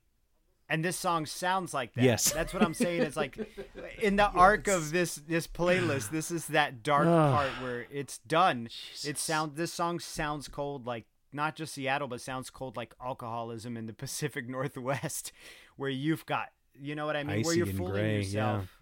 and 0.69 0.85
this 0.85 0.97
song 0.97 1.27
sounds 1.27 1.73
like 1.73 1.95
that. 1.95 2.03
Yes. 2.03 2.33
that's 2.33 2.53
what 2.53 2.63
I'm 2.63 2.75
saying. 2.75 3.03
It's 3.03 3.17
like 3.17 3.39
in 4.03 4.17
the 4.17 4.29
arc 4.29 4.67
of 4.67 4.91
this 4.91 5.15
this 5.15 5.47
playlist, 5.47 6.11
this 6.11 6.33
is 6.33 6.47
that 6.49 6.83
dark 6.83 7.07
part 7.37 7.51
where 7.63 7.87
it's 7.93 8.19
done. 8.19 8.69
It 9.05 9.17
sounds 9.19 9.57
this 9.57 9.73
song 9.73 10.01
sounds 10.01 10.49
cold 10.49 10.85
like 10.85 11.05
not 11.33 11.55
just 11.55 11.75
Seattle, 11.75 12.09
but 12.09 12.21
sounds 12.21 12.51
cold 12.51 12.77
like 12.77 12.95
alcoholism 13.01 13.77
in 13.77 13.87
the 13.87 13.93
Pacific 14.05 14.49
Northwest, 14.49 15.31
where 15.77 15.91
you've 15.91 16.27
got 16.27 16.49
you 16.81 16.95
know 16.95 17.07
what 17.07 17.17
I 17.17 17.23
mean, 17.25 17.43
where 17.43 17.55
you're 17.55 17.67
fooling 17.67 17.93
gray, 17.93 18.17
yourself. 18.19 18.63
Yeah. 18.63 18.76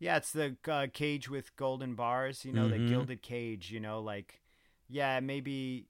It's 0.00 0.32
the 0.32 0.56
uh, 0.68 0.86
cage 0.92 1.28
with 1.28 1.54
golden 1.56 1.94
bars. 1.94 2.44
You 2.44 2.52
know, 2.52 2.68
the 2.68 2.76
Mhm. 2.78 2.88
gilded 2.88 3.22
cage. 3.22 3.70
You 3.70 3.80
know, 3.80 4.00
like 4.00 4.42
yeah, 4.88 5.20
maybe 5.20 5.88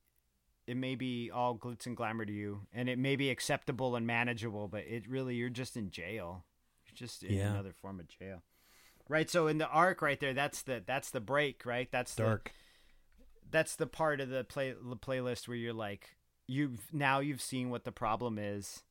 it 0.66 0.76
may 0.76 0.94
be 0.94 1.30
all 1.30 1.56
glitz 1.56 1.86
and 1.86 1.96
glamour 1.96 2.24
to 2.24 2.32
you, 2.32 2.66
and 2.72 2.88
it 2.88 2.98
may 2.98 3.14
be 3.16 3.30
acceptable 3.30 3.94
and 3.96 4.06
manageable, 4.06 4.68
but 4.68 4.84
it 4.84 5.08
really 5.08 5.34
you're 5.36 5.48
just 5.48 5.76
in 5.76 5.90
jail. 5.90 6.44
You're 6.86 6.94
just 6.96 7.22
in 7.22 7.34
Yeah. 7.34 7.50
another 7.50 7.72
form 7.72 8.00
of 8.00 8.08
jail. 8.08 8.42
Right. 9.08 9.30
So 9.30 9.46
in 9.46 9.58
the 9.58 9.68
arc 9.68 10.02
right 10.02 10.18
there, 10.18 10.34
that's 10.34 10.62
the 10.62 10.82
that's 10.84 11.10
the 11.10 11.20
break, 11.20 11.64
right? 11.64 11.90
That's 11.90 12.14
Dark. 12.16 12.52
The, 13.18 13.24
that's 13.50 13.76
the 13.76 13.86
part 13.86 14.20
of 14.20 14.28
the 14.28 14.42
play 14.44 14.72
the 14.72 14.96
playlist 14.96 15.46
where 15.46 15.56
you're 15.56 15.72
like 15.72 16.16
you've 16.48 16.92
now 16.92 17.20
you've 17.20 17.40
seen 17.42 17.70
what 17.70 17.84
the 17.84 17.92
problem 17.92 18.38
is. 18.38 18.82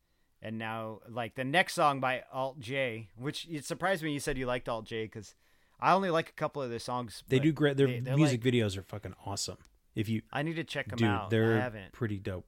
And 0.45 0.60
now, 0.60 0.99
like 1.10 1.34
the 1.34 1.43
next 1.43 1.73
song 1.73 1.99
by 1.99 2.21
Alt 2.31 2.60
J, 2.60 3.10
which 3.17 3.47
it 3.49 3.65
surprised 3.65 4.03
me 4.03 4.13
you 4.13 4.19
said 4.19 4.38
you 4.38 4.45
liked 4.45 4.69
Alt 4.69 4.86
J 4.86 5.05
because 5.05 5.34
I 5.79 5.91
only 5.93 6.12
like 6.12 6.29
a 6.29 6.34
couple 6.34 6.62
of 6.62 6.69
their 6.69 6.77
songs. 6.77 7.23
They 7.27 7.39
do 7.39 7.51
great. 7.51 7.77
Their 7.77 7.88
they- 7.88 7.99
music 8.15 8.45
like- 8.45 8.53
videos 8.53 8.77
are 8.77 8.84
fucking 8.84 9.15
awesome. 9.25 9.58
If 9.95 10.08
you 10.08 10.21
I 10.31 10.43
need 10.43 10.58
to 10.58 10.63
check 10.63 10.88
them 10.89 10.97
dude, 10.97 11.08
out. 11.08 11.25
I 11.25 11.29
they're 11.29 11.60
haven't. 11.60 11.93
pretty 11.93 12.19
dope. 12.19 12.45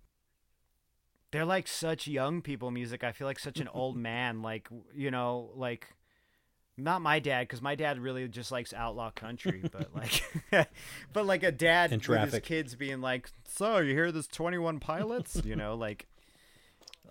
they're 1.32 1.44
like 1.44 1.68
such 1.68 2.08
young 2.08 2.44
people 2.44 2.70
music. 2.70 3.04
I 3.04 3.14
feel 3.14 3.26
like 3.26 3.40
such 3.40 3.60
an 3.60 3.68
old 3.70 3.98
man, 4.12 4.44
like 4.44 4.68
you 4.94 5.10
know, 5.10 5.50
like 5.56 5.88
not 6.78 7.02
my 7.02 7.18
dad 7.18 7.48
because 7.48 7.64
my 7.64 7.74
dad 7.74 7.98
really 7.98 8.28
just 8.28 8.52
likes 8.52 8.74
outlaw 8.74 9.10
country, 9.10 9.64
but 9.72 9.90
like, 9.96 10.22
but 11.14 11.26
like 11.26 11.42
a 11.42 11.52
dad 11.52 11.92
And 11.94 12.06
with 12.06 12.32
his 12.32 12.42
kids 12.42 12.76
being 12.76 13.02
like, 13.02 13.32
"So 13.46 13.80
you 13.80 13.94
hear 13.94 14.12
this 14.12 14.28
Twenty 14.28 14.60
One 14.60 14.80
Pilots?" 14.80 15.42
you 15.44 15.56
know, 15.56 15.74
like, 15.76 16.06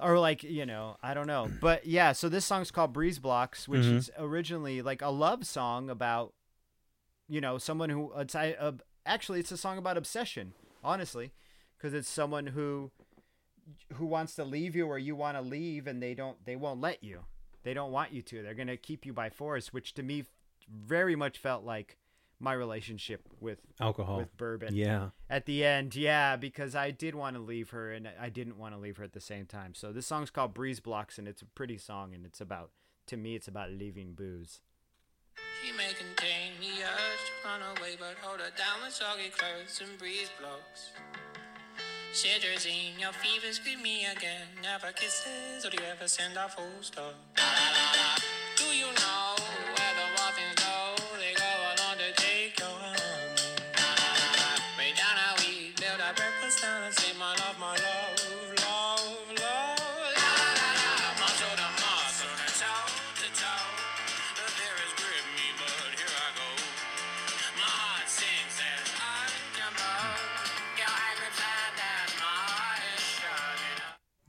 or 0.00 0.18
like 0.18 0.42
you 0.42 0.66
know, 0.66 0.96
I 1.02 1.14
don't 1.14 1.26
know, 1.26 1.48
but 1.60 1.86
yeah. 1.86 2.12
So 2.12 2.28
this 2.28 2.44
song's 2.44 2.70
called 2.70 2.92
Breeze 2.92 3.18
Blocks, 3.18 3.66
which 3.68 3.82
Mhm. 3.82 3.96
is 3.96 4.10
originally 4.18 4.82
like 4.82 5.02
a 5.02 5.08
love 5.08 5.46
song 5.46 5.90
about, 5.90 6.34
you 7.28 7.40
know, 7.40 7.58
someone 7.58 7.90
who 7.90 8.12
it's 8.16 8.34
I, 8.34 8.52
uh, 8.52 8.72
actually 9.04 9.40
it's 9.40 9.52
a 9.52 9.56
song 9.56 9.78
about 9.78 9.96
obsession, 9.96 10.54
honestly, 10.82 11.32
because 11.76 11.94
it's 11.94 12.08
someone 12.08 12.48
who 12.48 12.90
who 13.94 14.06
wants 14.06 14.34
to 14.36 14.44
leave 14.44 14.76
you 14.76 14.86
or 14.86 14.98
you 14.98 15.16
want 15.16 15.36
to 15.36 15.42
leave 15.42 15.86
and 15.86 16.00
they 16.02 16.14
don't 16.14 16.44
they 16.44 16.54
won't 16.54 16.80
let 16.80 17.02
you 17.02 17.24
they 17.64 17.74
don't 17.74 17.90
want 17.90 18.12
you 18.12 18.22
to 18.22 18.40
they're 18.40 18.54
going 18.54 18.68
to 18.68 18.76
keep 18.76 19.04
you 19.04 19.12
by 19.12 19.28
force 19.28 19.72
which 19.72 19.92
to 19.92 20.04
me 20.04 20.24
very 20.70 21.16
much 21.16 21.36
felt 21.38 21.64
like 21.64 21.96
my 22.38 22.52
relationship 22.52 23.28
with 23.40 23.58
Alcohol. 23.80 24.18
with 24.18 24.36
bourbon 24.36 24.74
Yeah. 24.74 25.10
at 25.30 25.46
the 25.46 25.64
end 25.64 25.96
yeah 25.96 26.36
because 26.36 26.74
i 26.74 26.90
did 26.90 27.14
want 27.14 27.34
to 27.36 27.42
leave 27.42 27.70
her 27.70 27.90
and 27.92 28.08
i 28.20 28.28
didn't 28.28 28.58
want 28.58 28.74
to 28.74 28.80
leave 28.80 28.98
her 28.98 29.04
at 29.04 29.12
the 29.14 29.20
same 29.20 29.46
time 29.46 29.74
so 29.74 29.90
this 29.92 30.06
song's 30.06 30.30
called 30.30 30.52
breeze 30.52 30.80
blocks 30.80 31.18
and 31.18 31.26
it's 31.26 31.40
a 31.42 31.46
pretty 31.46 31.78
song 31.78 32.14
and 32.14 32.26
it's 32.26 32.40
about 32.40 32.70
to 33.06 33.16
me 33.16 33.34
it's 33.34 33.48
about 33.48 33.70
leaving 33.70 34.12
booze 34.12 34.60
She 35.64 35.72
may 35.72 35.92
contain 35.94 36.52
the 36.60 36.82
urge 36.84 37.22
to 37.26 37.32
run 37.48 37.60
away, 37.76 37.96
but 37.98 38.14
hold 38.22 38.40
her 38.40 38.52
down 38.56 38.82
with 38.84 38.92
soggy 38.92 39.30
clothes 39.30 39.80
and 39.82 39.98
breeze 39.98 40.30
blocks. 40.38 40.90
Cetirizine, 42.12 42.98
your 43.00 43.12
fever 43.12 43.52
scream 43.52 43.82
me 43.82 44.06
again. 44.06 44.46
Never 44.62 44.92
kisses, 44.92 45.64
or 45.66 45.70
do 45.70 45.76
you 45.82 45.88
ever 45.90 46.08
send 46.08 46.36
a 46.36 46.48
full 46.48 46.64
stop? 46.82 47.14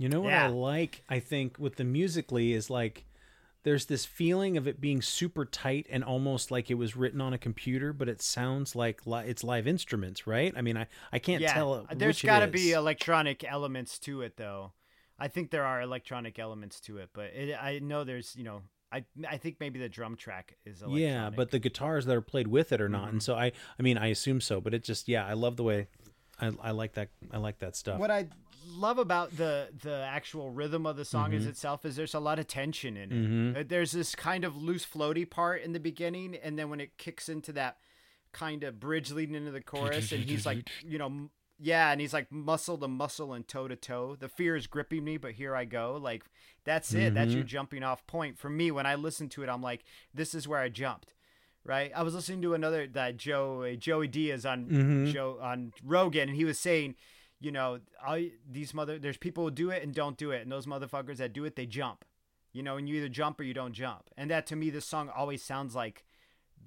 You 0.07 0.15
know 0.15 0.21
what 0.21 0.29
Yeah. 0.29 0.45
I 0.45 0.49
like? 0.49 1.03
I 1.09 1.19
think 1.19 1.57
with 1.59 1.75
the 1.75 1.83
musically 1.83 2.53
is 2.53 2.69
like 2.69 3.05
there's 3.63 3.87
this 3.87 4.05
feeling 4.05 4.55
of 4.55 4.65
it 4.67 4.79
being 4.79 5.01
super 5.01 5.43
tight 5.43 5.85
and 5.89 6.03
almost 6.03 6.51
like 6.51 6.71
it 6.71 6.75
was 6.75 6.95
written 6.95 7.19
on 7.19 7.33
a 7.33 7.37
computer, 7.37 7.91
but 7.91 8.07
it 8.07 8.21
sounds 8.21 8.75
like 8.75 9.05
li- 9.05 9.25
it's 9.27 9.43
live 9.43 9.67
instruments, 9.67 10.25
right? 10.25 10.53
I 10.55 10.61
mean, 10.61 10.77
I 10.77 10.87
I 11.11 11.19
can't 11.19 11.41
yeah 11.41 11.53
tell. 11.53 11.85
There's 11.93 12.21
got 12.21 12.39
to 12.39 12.47
be 12.47 12.71
electronic 12.71 13.43
elements 13.43 13.99
to 13.99 14.21
it 14.21 14.37
though 14.37 14.71
i 15.19 15.27
think 15.27 15.49
there 15.49 15.65
are 15.65 15.81
electronic 15.81 16.37
elements 16.37 16.79
to 16.79 16.97
it 16.99 17.09
but 17.11 17.25
it, 17.33 17.57
i 17.59 17.79
know 17.79 18.03
there's 18.03 18.35
you 18.35 18.43
know 18.43 18.61
I, 18.91 19.03
I 19.27 19.37
think 19.37 19.57
maybe 19.59 19.79
the 19.79 19.89
drum 19.89 20.15
track 20.15 20.55
is 20.63 20.81
electronic. 20.81 21.03
Mm-hmm. 21.03 21.23
yeah, 21.23 21.29
but 21.29 21.51
the 21.51 21.59
guitars 21.59 22.05
that 22.05 22.15
are 22.15 22.21
played 22.21 22.47
with 22.47 22.71
it 22.71 22.79
are 22.79 22.87
not, 22.87 23.11
and 23.11 23.21
so 23.21 23.35
I 23.35 23.51
I 23.77 23.81
mean 23.83 23.97
I 23.97 24.07
assume 24.07 24.39
so, 24.39 24.61
but 24.61 24.73
it 24.73 24.81
just 24.81 25.09
yeah 25.09 25.25
I 25.25 25.33
love 25.33 25.57
the 25.57 25.63
way 25.63 25.87
I, 26.39 26.51
I 26.61 26.71
like 26.71 26.93
that 26.93 27.09
I 27.31 27.37
like 27.37 27.57
that 27.59 27.75
stuff. 27.75 27.99
what 27.99 28.11
I 28.11 28.27
love 28.77 28.97
about 28.97 29.35
the 29.37 29.69
the 29.83 29.95
actual 30.09 30.49
rhythm 30.51 30.85
of 30.85 30.95
the 30.97 31.05
song 31.05 31.29
Mm-hmm. 31.29 31.37
is 31.39 31.45
itself 31.47 31.85
is 31.85 31.95
there's 31.95 32.13
a 32.13 32.19
lot 32.19 32.39
of 32.39 32.47
tension 32.47 32.95
in 32.97 33.11
it. 33.55 33.57
Uh, 33.59 33.63
There's 33.67 33.91
this 33.91 34.15
kind 34.15 34.43
of 34.43 34.55
loose 34.55 34.85
floaty 34.85 35.29
part 35.29 35.61
in 35.63 35.73
the 35.73 35.79
beginning, 35.79 36.35
and 36.35 36.57
then 36.57 36.69
when 36.69 36.79
it 36.79 36.97
kicks 36.97 37.27
into 37.29 37.51
that 37.53 37.77
kind 38.33 38.63
of 38.63 38.79
bridge 38.79 39.11
leading 39.11 39.35
into 39.35 39.51
the 39.51 39.61
chorus, 39.61 40.11
and 40.11 40.23
he's 40.23 40.45
like, 40.45 40.69
you 40.85 40.97
know, 40.97 41.29
yeah, 41.59 41.91
and 41.91 41.99
he's 41.99 42.13
like 42.13 42.31
muscle 42.31 42.77
to 42.77 42.87
muscle 42.87 43.33
and 43.33 43.47
toe 43.47 43.67
to 43.67 43.75
toe. 43.75 44.15
The 44.19 44.29
fear 44.29 44.55
is 44.55 44.67
gripping 44.67 45.03
me, 45.03 45.17
but 45.17 45.31
here 45.31 45.55
I 45.55 45.65
go. 45.65 45.97
Like 46.01 46.23
that's 46.63 46.93
it. 46.93 47.13
That's 47.13 47.29
Mm-hmm. 47.29 47.37
your 47.37 47.43
jumping 47.45 47.83
off 47.83 48.05
point. 48.07 48.37
For 48.37 48.49
me, 48.49 48.71
when 48.71 48.85
I 48.85 48.95
listen 48.95 49.27
to 49.29 49.43
it, 49.43 49.49
I'm 49.49 49.61
like, 49.61 49.83
this 50.13 50.35
is 50.35 50.47
where 50.47 50.59
I 50.59 50.69
jumped. 50.69 51.13
Right, 51.65 51.91
I 51.93 52.01
was 52.03 52.13
listening 52.13 52.41
to 52.43 52.53
another 52.53 52.87
that 52.87 53.17
Joe 53.17 53.75
Joey 53.77 54.07
Diaz 54.07 54.45
on 54.45 54.65
Mm-hmm. 54.67 55.05
Joe 55.11 55.37
on 55.41 55.73
Rogan, 55.83 56.29
and 56.29 56.37
he 56.37 56.45
was 56.45 56.57
saying, 56.57 56.95
you 57.39 57.51
know, 57.51 57.79
I 58.03 58.31
these 58.49 58.73
mother 58.73 58.97
there's 58.99 59.17
people 59.17 59.43
who 59.45 59.51
do 59.51 59.69
it 59.69 59.83
and 59.83 59.93
don't 59.93 60.17
do 60.17 60.31
it, 60.31 60.41
and 60.41 60.51
those 60.51 60.65
motherfuckers 60.65 61.17
that 61.17 61.33
do 61.33 61.45
it, 61.45 61.55
they 61.55 61.65
jump. 61.65 62.03
You 62.53 62.63
know, 62.63 62.77
and 62.77 62.89
you 62.89 62.95
either 62.95 63.09
jump 63.09 63.39
or 63.39 63.43
you 63.43 63.53
don't 63.53 63.73
jump. 63.73 64.09
And 64.17 64.31
that 64.31 64.47
to 64.47 64.55
me, 64.55 64.69
this 64.71 64.85
song 64.85 65.09
always 65.15 65.43
sounds 65.43 65.75
like 65.75 66.03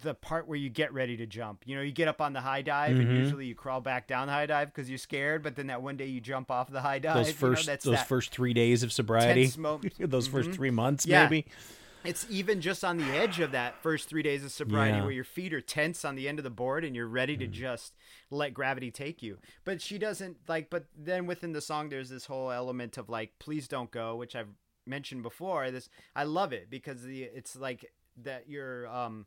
the 0.02 0.14
part 0.14 0.46
where 0.46 0.56
you 0.58 0.70
get 0.70 0.92
ready 0.94 1.16
to 1.16 1.26
jump. 1.26 1.62
You 1.66 1.74
know, 1.74 1.82
you 1.82 1.90
get 1.90 2.06
up 2.06 2.20
on 2.20 2.32
the 2.32 2.40
high 2.40 2.62
dive, 2.62 2.92
Mm-hmm. 2.92 3.10
and 3.10 3.18
usually 3.18 3.46
you 3.46 3.54
crawl 3.56 3.80
back 3.80 4.06
down 4.06 4.28
the 4.28 4.32
high 4.32 4.46
dive 4.46 4.68
because 4.72 4.88
you're 4.88 4.98
scared. 4.98 5.42
But 5.42 5.56
then 5.56 5.66
that 5.66 5.82
one 5.82 5.96
day 5.96 6.06
you 6.06 6.20
jump 6.20 6.50
off 6.50 6.70
the 6.70 6.80
high 6.80 7.00
dive. 7.00 7.16
those 7.16 7.26
you 7.28 7.32
know, 7.32 7.38
first 7.38 7.66
that's 7.66 7.84
those 7.84 8.02
first 8.02 8.30
three 8.30 8.54
days 8.54 8.82
of 8.84 8.92
sobriety, 8.92 9.50
those 9.98 10.28
first 10.28 10.52
three 10.52 10.70
months, 10.70 11.06
Yeah. 11.06 11.24
maybe. 11.24 11.46
It's 12.04 12.26
even 12.30 12.60
just 12.60 12.82
on 12.84 12.96
the 12.96 13.04
edge 13.10 13.40
of 13.40 13.52
that 13.52 13.82
first 13.82 14.08
three 14.08 14.22
days 14.22 14.42
of 14.42 14.50
sobriety 14.52 14.96
Yeah. 14.98 15.02
where 15.02 15.12
your 15.12 15.24
feet 15.24 15.52
are 15.52 15.60
tense 15.60 16.04
on 16.04 16.14
the 16.14 16.28
end 16.28 16.38
of 16.38 16.44
the 16.44 16.50
board 16.50 16.84
and 16.84 16.96
you're 16.96 17.06
ready 17.06 17.36
Mm. 17.36 17.40
to 17.40 17.46
just 17.48 17.94
let 18.30 18.54
gravity 18.54 18.90
take 18.90 19.22
you. 19.22 19.38
But 19.64 19.82
she 19.82 19.98
doesn't 19.98 20.38
like, 20.48 20.70
but 20.70 20.86
then 20.96 21.26
within 21.26 21.52
the 21.52 21.60
song, 21.60 21.88
there's 21.90 22.08
this 22.08 22.26
whole 22.26 22.50
element 22.50 22.96
of 22.96 23.08
like, 23.08 23.38
please 23.38 23.68
don't 23.68 23.90
go, 23.90 24.16
which 24.16 24.34
I've 24.34 24.48
mentioned 24.86 25.22
before. 25.22 25.70
This, 25.70 25.88
I 26.16 26.24
love 26.24 26.52
it 26.54 26.70
because 26.70 27.02
the, 27.02 27.24
it's 27.24 27.54
like 27.54 27.92
that 28.16 28.48
you're, 28.48 28.86
um, 28.88 29.26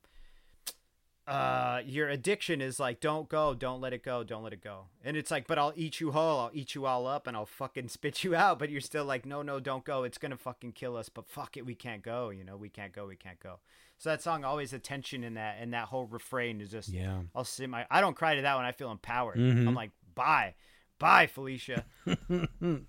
uh 1.25 1.81
your 1.85 2.09
addiction 2.09 2.59
is 2.59 2.81
like 2.81 2.99
don't 2.99 3.29
go 3.29 3.53
don't 3.53 3.79
let 3.79 3.93
it 3.93 4.03
go 4.03 4.25
don't 4.25 4.43
let 4.43 4.51
it 4.51 4.61
go 4.61 4.87
and 5.05 5.15
it's 5.15 5.31
like 5.31 5.47
but 5.47 5.57
i'll 5.57 5.71
eat 5.77 6.01
you 6.01 6.11
whole 6.11 6.39
i'll 6.41 6.51
eat 6.53 6.75
you 6.75 6.85
all 6.85 7.07
up 7.07 7.27
and 7.27 7.37
i'll 7.37 7.45
fucking 7.45 7.87
spit 7.87 8.25
you 8.25 8.35
out 8.35 8.59
but 8.59 8.69
you're 8.69 8.81
still 8.81 9.05
like 9.05 9.25
no 9.25 9.41
no 9.41 9.57
don't 9.57 9.85
go 9.85 10.03
it's 10.03 10.17
gonna 10.17 10.35
fucking 10.35 10.73
kill 10.73 10.97
us 10.97 11.07
but 11.07 11.25
fuck 11.29 11.55
it 11.55 11.65
we 11.65 11.73
can't 11.75 12.03
go 12.03 12.29
you 12.29 12.43
know 12.43 12.57
we 12.57 12.67
can't 12.67 12.91
go 12.91 13.05
we 13.07 13.15
can't 13.15 13.39
go 13.39 13.59
so 13.97 14.09
that 14.09 14.21
song 14.21 14.43
always 14.43 14.73
a 14.73 14.79
tension 14.79 15.23
in 15.23 15.35
that 15.35 15.55
and 15.61 15.73
that 15.73 15.85
whole 15.85 16.07
refrain 16.07 16.59
is 16.59 16.69
just 16.69 16.89
Yeah. 16.89 17.19
i'll 17.33 17.45
sit 17.45 17.69
my 17.69 17.85
i 17.89 18.01
don't 18.01 18.17
cry 18.17 18.35
to 18.35 18.41
that 18.41 18.55
one 18.55 18.65
i 18.65 18.73
feel 18.73 18.91
empowered 18.91 19.37
Mhm. 19.37 19.65
i'm 19.65 19.73
like 19.75 19.91
bye 20.15 20.55
bye 20.99 21.27
felicia 21.27 21.85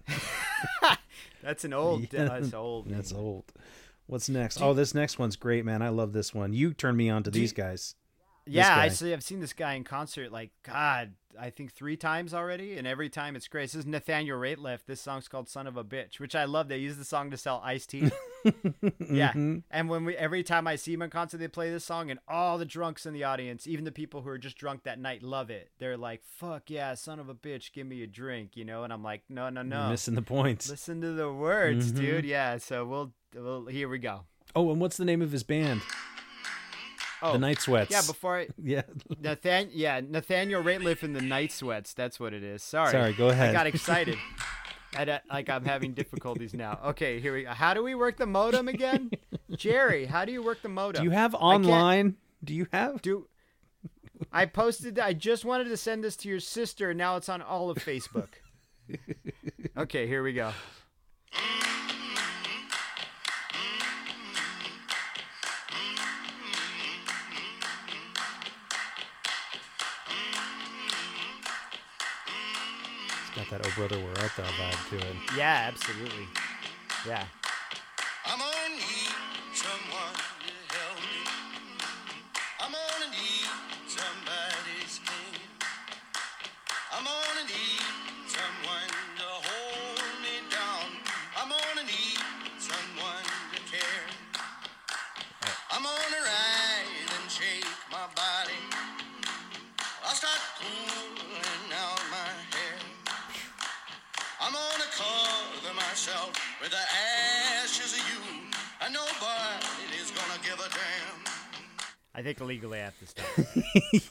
that's 1.43 1.64
an 1.64 1.72
old 1.72 2.12
Yeah. 2.12 2.24
that's 2.24 2.53
old 2.55 2.89
That's 2.89 3.12
name. 3.12 3.20
old. 3.22 3.53
What's 4.07 4.28
next? 4.28 4.61
Oh, 4.61 4.74
this 4.74 4.95
next 4.95 5.18
one's 5.18 5.35
great, 5.37 5.64
man. 5.64 5.80
I 5.80 5.89
love 5.89 6.12
this 6.12 6.35
one. 6.35 6.53
You 6.53 6.74
turned 6.74 6.99
me 6.99 7.09
on 7.09 7.22
to 7.22 7.30
these 7.30 7.53
you- 7.53 7.57
guys. 7.57 7.95
Yeah, 8.47 8.76
I 8.76 8.88
see. 8.88 9.12
I've 9.12 9.22
seen 9.24 9.40
this 9.40 9.53
guy 9.55 9.72
in 9.74 9.84
concert 9.84 10.30
like 10.30 10.51
God, 10.64 11.12
I 11.40 11.49
think 11.51 11.72
three 11.72 11.97
times 11.97 12.34
already, 12.34 12.76
and 12.76 12.86
every 12.86 13.09
time 13.09 13.36
it's 13.36 13.49
great. 13.49 13.62
This 13.64 13.74
is 13.74 13.86
Nathaniel 13.86 14.38
Rateliff. 14.38 14.80
This 14.86 15.01
song's 15.01 15.28
called 15.28 15.49
"Son 15.49 15.66
of 15.66 15.76
a 15.78 15.82
Bitch," 15.84 16.20
which 16.20 16.34
I 16.34 16.45
love. 16.45 16.68
They 16.68 16.76
use 16.76 16.97
the 16.99 17.05
song 17.07 17.30
to 17.30 17.36
sell 17.38 17.62
iced 17.64 17.88
tea. 17.90 18.11
yeah, 18.45 19.30
Mm-hmm. 19.32 19.59
and 19.70 19.88
when 19.88 20.05
we 20.05 20.14
every 20.16 20.42
time 20.42 20.66
I 20.66 20.76
see 20.76 20.92
him 20.92 21.01
in 21.03 21.09
concert, 21.11 21.38
they 21.38 21.49
play 21.49 21.70
this 21.70 21.84
song, 21.86 22.11
and 22.11 22.20
all 22.28 22.59
the 22.59 22.66
drunks 22.66 23.07
in 23.07 23.14
the 23.14 23.24
audience, 23.24 23.66
even 23.66 23.84
the 23.84 23.92
people 23.92 24.20
who 24.22 24.28
are 24.28 24.38
just 24.38 24.59
drunk 24.59 24.82
that 24.82 24.99
night, 24.99 25.22
love 25.22 25.49
it. 25.49 25.70
They're 25.78 25.97
like, 25.97 26.22
"Fuck 26.24 26.68
yeah, 26.68 26.95
son 26.95 27.18
of 27.18 27.28
a 27.30 27.34
bitch, 27.34 27.72
give 27.72 27.86
me 27.86 28.03
a 28.03 28.07
drink," 28.07 28.57
you 28.59 28.64
know. 28.66 28.84
And 28.84 28.92
I'm 28.92 29.03
like, 29.03 29.22
"No, 29.30 29.49
no, 29.49 29.62
You're 29.62 29.70
no, 29.70 29.88
missing 29.88 30.14
the 30.14 30.22
points. 30.22 30.68
listen 30.68 31.01
to 31.01 31.12
the 31.12 31.32
words, 31.32 31.92
Mhm. 31.92 31.97
dude." 31.97 32.24
Yeah, 32.26 32.59
so 32.59 32.84
we'll, 32.84 33.12
we'll 33.34 33.66
here 33.66 33.88
we 33.88 33.99
go. 33.99 34.26
Oh, 34.55 34.70
and 34.70 34.80
what's 34.80 34.99
the 34.99 35.07
name 35.07 35.22
of 35.22 35.32
his 35.32 35.42
band? 35.42 35.80
Oh, 37.24 37.32
the 37.32 37.38
Night 37.38 37.60
Sweats. 37.60 37.90
yeah. 37.90 38.02
Before 38.06 38.38
I, 38.38 38.48
yeah. 38.62 38.82
Nathan, 39.20 39.70
yeah, 39.72 40.00
Nathaniel 40.06 40.62
Rateliff 40.62 41.02
in 41.02 41.14
the 41.14 41.22
Night 41.22 41.52
Sweats. 41.52 41.94
That's 41.94 42.20
what 42.20 42.34
it 42.34 42.42
is. 42.42 42.62
Sorry. 42.62 42.90
Sorry, 42.90 43.12
go 43.14 43.28
ahead. 43.30 43.50
I 43.50 43.52
got 43.52 43.66
excited. 43.74 44.18
I, 44.96 45.20
like 45.30 45.48
I'm 45.48 45.64
having 45.64 45.94
difficulties 45.94 46.54
now. 46.54 46.78
Okay, 46.86 47.18
here 47.20 47.34
we 47.34 47.44
go. 47.44 47.50
How 47.50 47.74
do 47.74 47.82
we 47.82 47.94
work 47.94 48.16
the 48.16 48.26
modem 48.26 48.68
again? 48.68 49.10
Jerry, 49.56 50.04
how 50.06 50.24
do 50.24 50.32
you 50.32 50.42
work 50.42 50.62
the 50.62 50.68
modem? 50.68 51.00
Do 51.00 51.04
you 51.04 51.10
have 51.10 51.34
online? 51.34 52.16
Do 52.44 52.54
you 52.54 52.66
have? 52.72 53.02
Do 53.02 53.26
I 54.30 54.46
posted? 54.46 54.98
I 54.98 55.12
just 55.14 55.44
wanted 55.44 55.64
to 55.64 55.76
send 55.76 56.04
this 56.04 56.14
to 56.18 56.28
your 56.28 56.40
sister. 56.40 56.90
and 56.90 56.98
Now 56.98 57.16
it's 57.16 57.28
on 57.28 57.42
all 57.42 57.70
of 57.70 57.78
Facebook. 57.78 58.28
okay, 59.76 60.06
here 60.06 60.22
we 60.22 60.32
go. 60.34 60.52
That 73.55 73.66
Oh 73.66 73.72
Brother 73.76 73.96
We're 73.98 74.22
Art 74.22 74.32
Thou 74.36 74.42
vibe 74.44 74.88
to 74.90 74.96
it. 74.96 75.16
Yeah, 75.36 75.66
absolutely. 75.68 76.26
Yeah. 77.07 77.24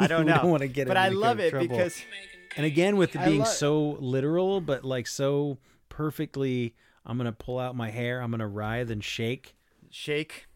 I 0.04 0.08
don't 0.08 0.26
know. 0.28 0.36
don't 0.38 0.52
wanna 0.52 0.68
get 0.68 0.88
but 0.88 0.98
I 0.98 1.10
love 1.10 1.40
it 1.40 1.52
trouble. 1.52 1.68
because 1.68 2.02
And 2.58 2.66
again, 2.66 2.98
with 2.98 3.16
it 3.16 3.24
being 3.26 3.40
lo- 3.40 3.46
so 3.46 3.98
literal, 4.00 4.62
but 4.62 4.84
like 4.84 5.08
so 5.08 5.58
perfectly, 5.90 6.76
I'm 7.06 7.18
gonna 7.18 7.32
pull 7.32 7.60
out 7.60 7.76
my 7.76 7.90
hair. 7.90 8.22
I'm 8.22 8.32
gonna 8.32 8.48
writhe 8.48 8.90
and 8.92 9.04
shake. 9.04 9.56
shake. 9.90 10.48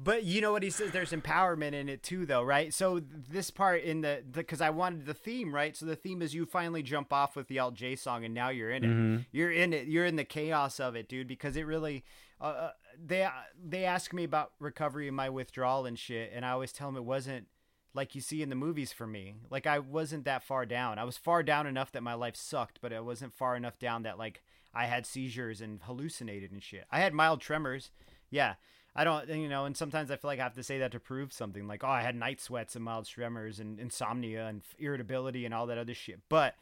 But 0.00 0.22
you 0.22 0.40
know 0.40 0.52
what 0.52 0.62
he 0.62 0.70
says? 0.70 0.92
There's 0.92 1.10
empowerment 1.10 1.72
in 1.72 1.88
it 1.88 2.04
too, 2.04 2.24
though, 2.24 2.44
right? 2.44 2.72
So 2.72 3.00
this 3.28 3.50
part 3.50 3.82
in 3.82 4.00
the 4.02 4.22
because 4.30 4.60
I 4.60 4.70
wanted 4.70 5.06
the 5.06 5.14
theme, 5.14 5.52
right? 5.52 5.76
So 5.76 5.86
the 5.86 5.96
theme 5.96 6.22
is 6.22 6.34
you 6.34 6.46
finally 6.46 6.84
jump 6.84 7.12
off 7.12 7.34
with 7.34 7.48
the 7.48 7.58
Alt 7.58 7.74
J 7.74 7.96
song, 7.96 8.24
and 8.24 8.32
now 8.32 8.48
you're 8.50 8.70
in 8.70 8.84
it. 8.84 9.26
You're 9.32 9.50
in 9.50 9.72
it. 9.72 9.88
You're 9.88 10.06
in 10.06 10.14
the 10.14 10.24
chaos 10.24 10.78
of 10.78 10.94
it, 10.94 11.08
dude. 11.08 11.26
Because 11.26 11.56
it 11.56 11.66
really, 11.66 12.04
uh, 12.40 12.44
uh, 12.44 12.70
they 13.04 13.26
they 13.60 13.84
ask 13.84 14.12
me 14.12 14.22
about 14.22 14.52
recovery 14.60 15.08
and 15.08 15.16
my 15.16 15.30
withdrawal 15.30 15.84
and 15.84 15.98
shit, 15.98 16.30
and 16.32 16.44
I 16.46 16.50
always 16.50 16.72
tell 16.72 16.86
them 16.86 16.96
it 16.96 17.04
wasn't 17.04 17.48
like 17.94 18.14
you 18.14 18.20
see 18.20 18.42
in 18.42 18.48
the 18.48 18.54
movies 18.54 18.92
for 18.92 19.06
me. 19.06 19.34
Like 19.50 19.66
I 19.66 19.78
wasn't 19.78 20.24
that 20.24 20.42
far 20.42 20.66
down. 20.66 20.98
I 20.98 21.04
was 21.04 21.16
far 21.16 21.42
down 21.42 21.66
enough 21.66 21.92
that 21.92 22.02
my 22.02 22.14
life 22.14 22.36
sucked, 22.36 22.80
but 22.80 22.92
I 22.92 23.00
wasn't 23.00 23.34
far 23.34 23.56
enough 23.56 23.78
down 23.78 24.02
that 24.02 24.18
like 24.18 24.42
I 24.74 24.86
had 24.86 25.06
seizures 25.06 25.60
and 25.60 25.80
hallucinated 25.82 26.52
and 26.52 26.62
shit. 26.62 26.84
I 26.90 27.00
had 27.00 27.14
mild 27.14 27.40
tremors. 27.40 27.90
Yeah. 28.30 28.54
I 28.94 29.04
don't, 29.04 29.28
you 29.28 29.48
know, 29.48 29.64
and 29.64 29.76
sometimes 29.76 30.10
I 30.10 30.16
feel 30.16 30.28
like 30.28 30.40
I 30.40 30.44
have 30.44 30.54
to 30.54 30.62
say 30.62 30.78
that 30.80 30.90
to 30.92 30.98
prove 30.98 31.32
something. 31.32 31.68
Like, 31.68 31.84
oh, 31.84 31.88
I 31.88 32.02
had 32.02 32.16
night 32.16 32.40
sweats 32.40 32.74
and 32.74 32.84
mild 32.84 33.06
tremors 33.06 33.60
and 33.60 33.78
insomnia 33.78 34.46
and 34.48 34.62
irritability 34.78 35.44
and 35.44 35.54
all 35.54 35.66
that 35.66 35.78
other 35.78 35.94
shit. 35.94 36.20
But 36.28 36.56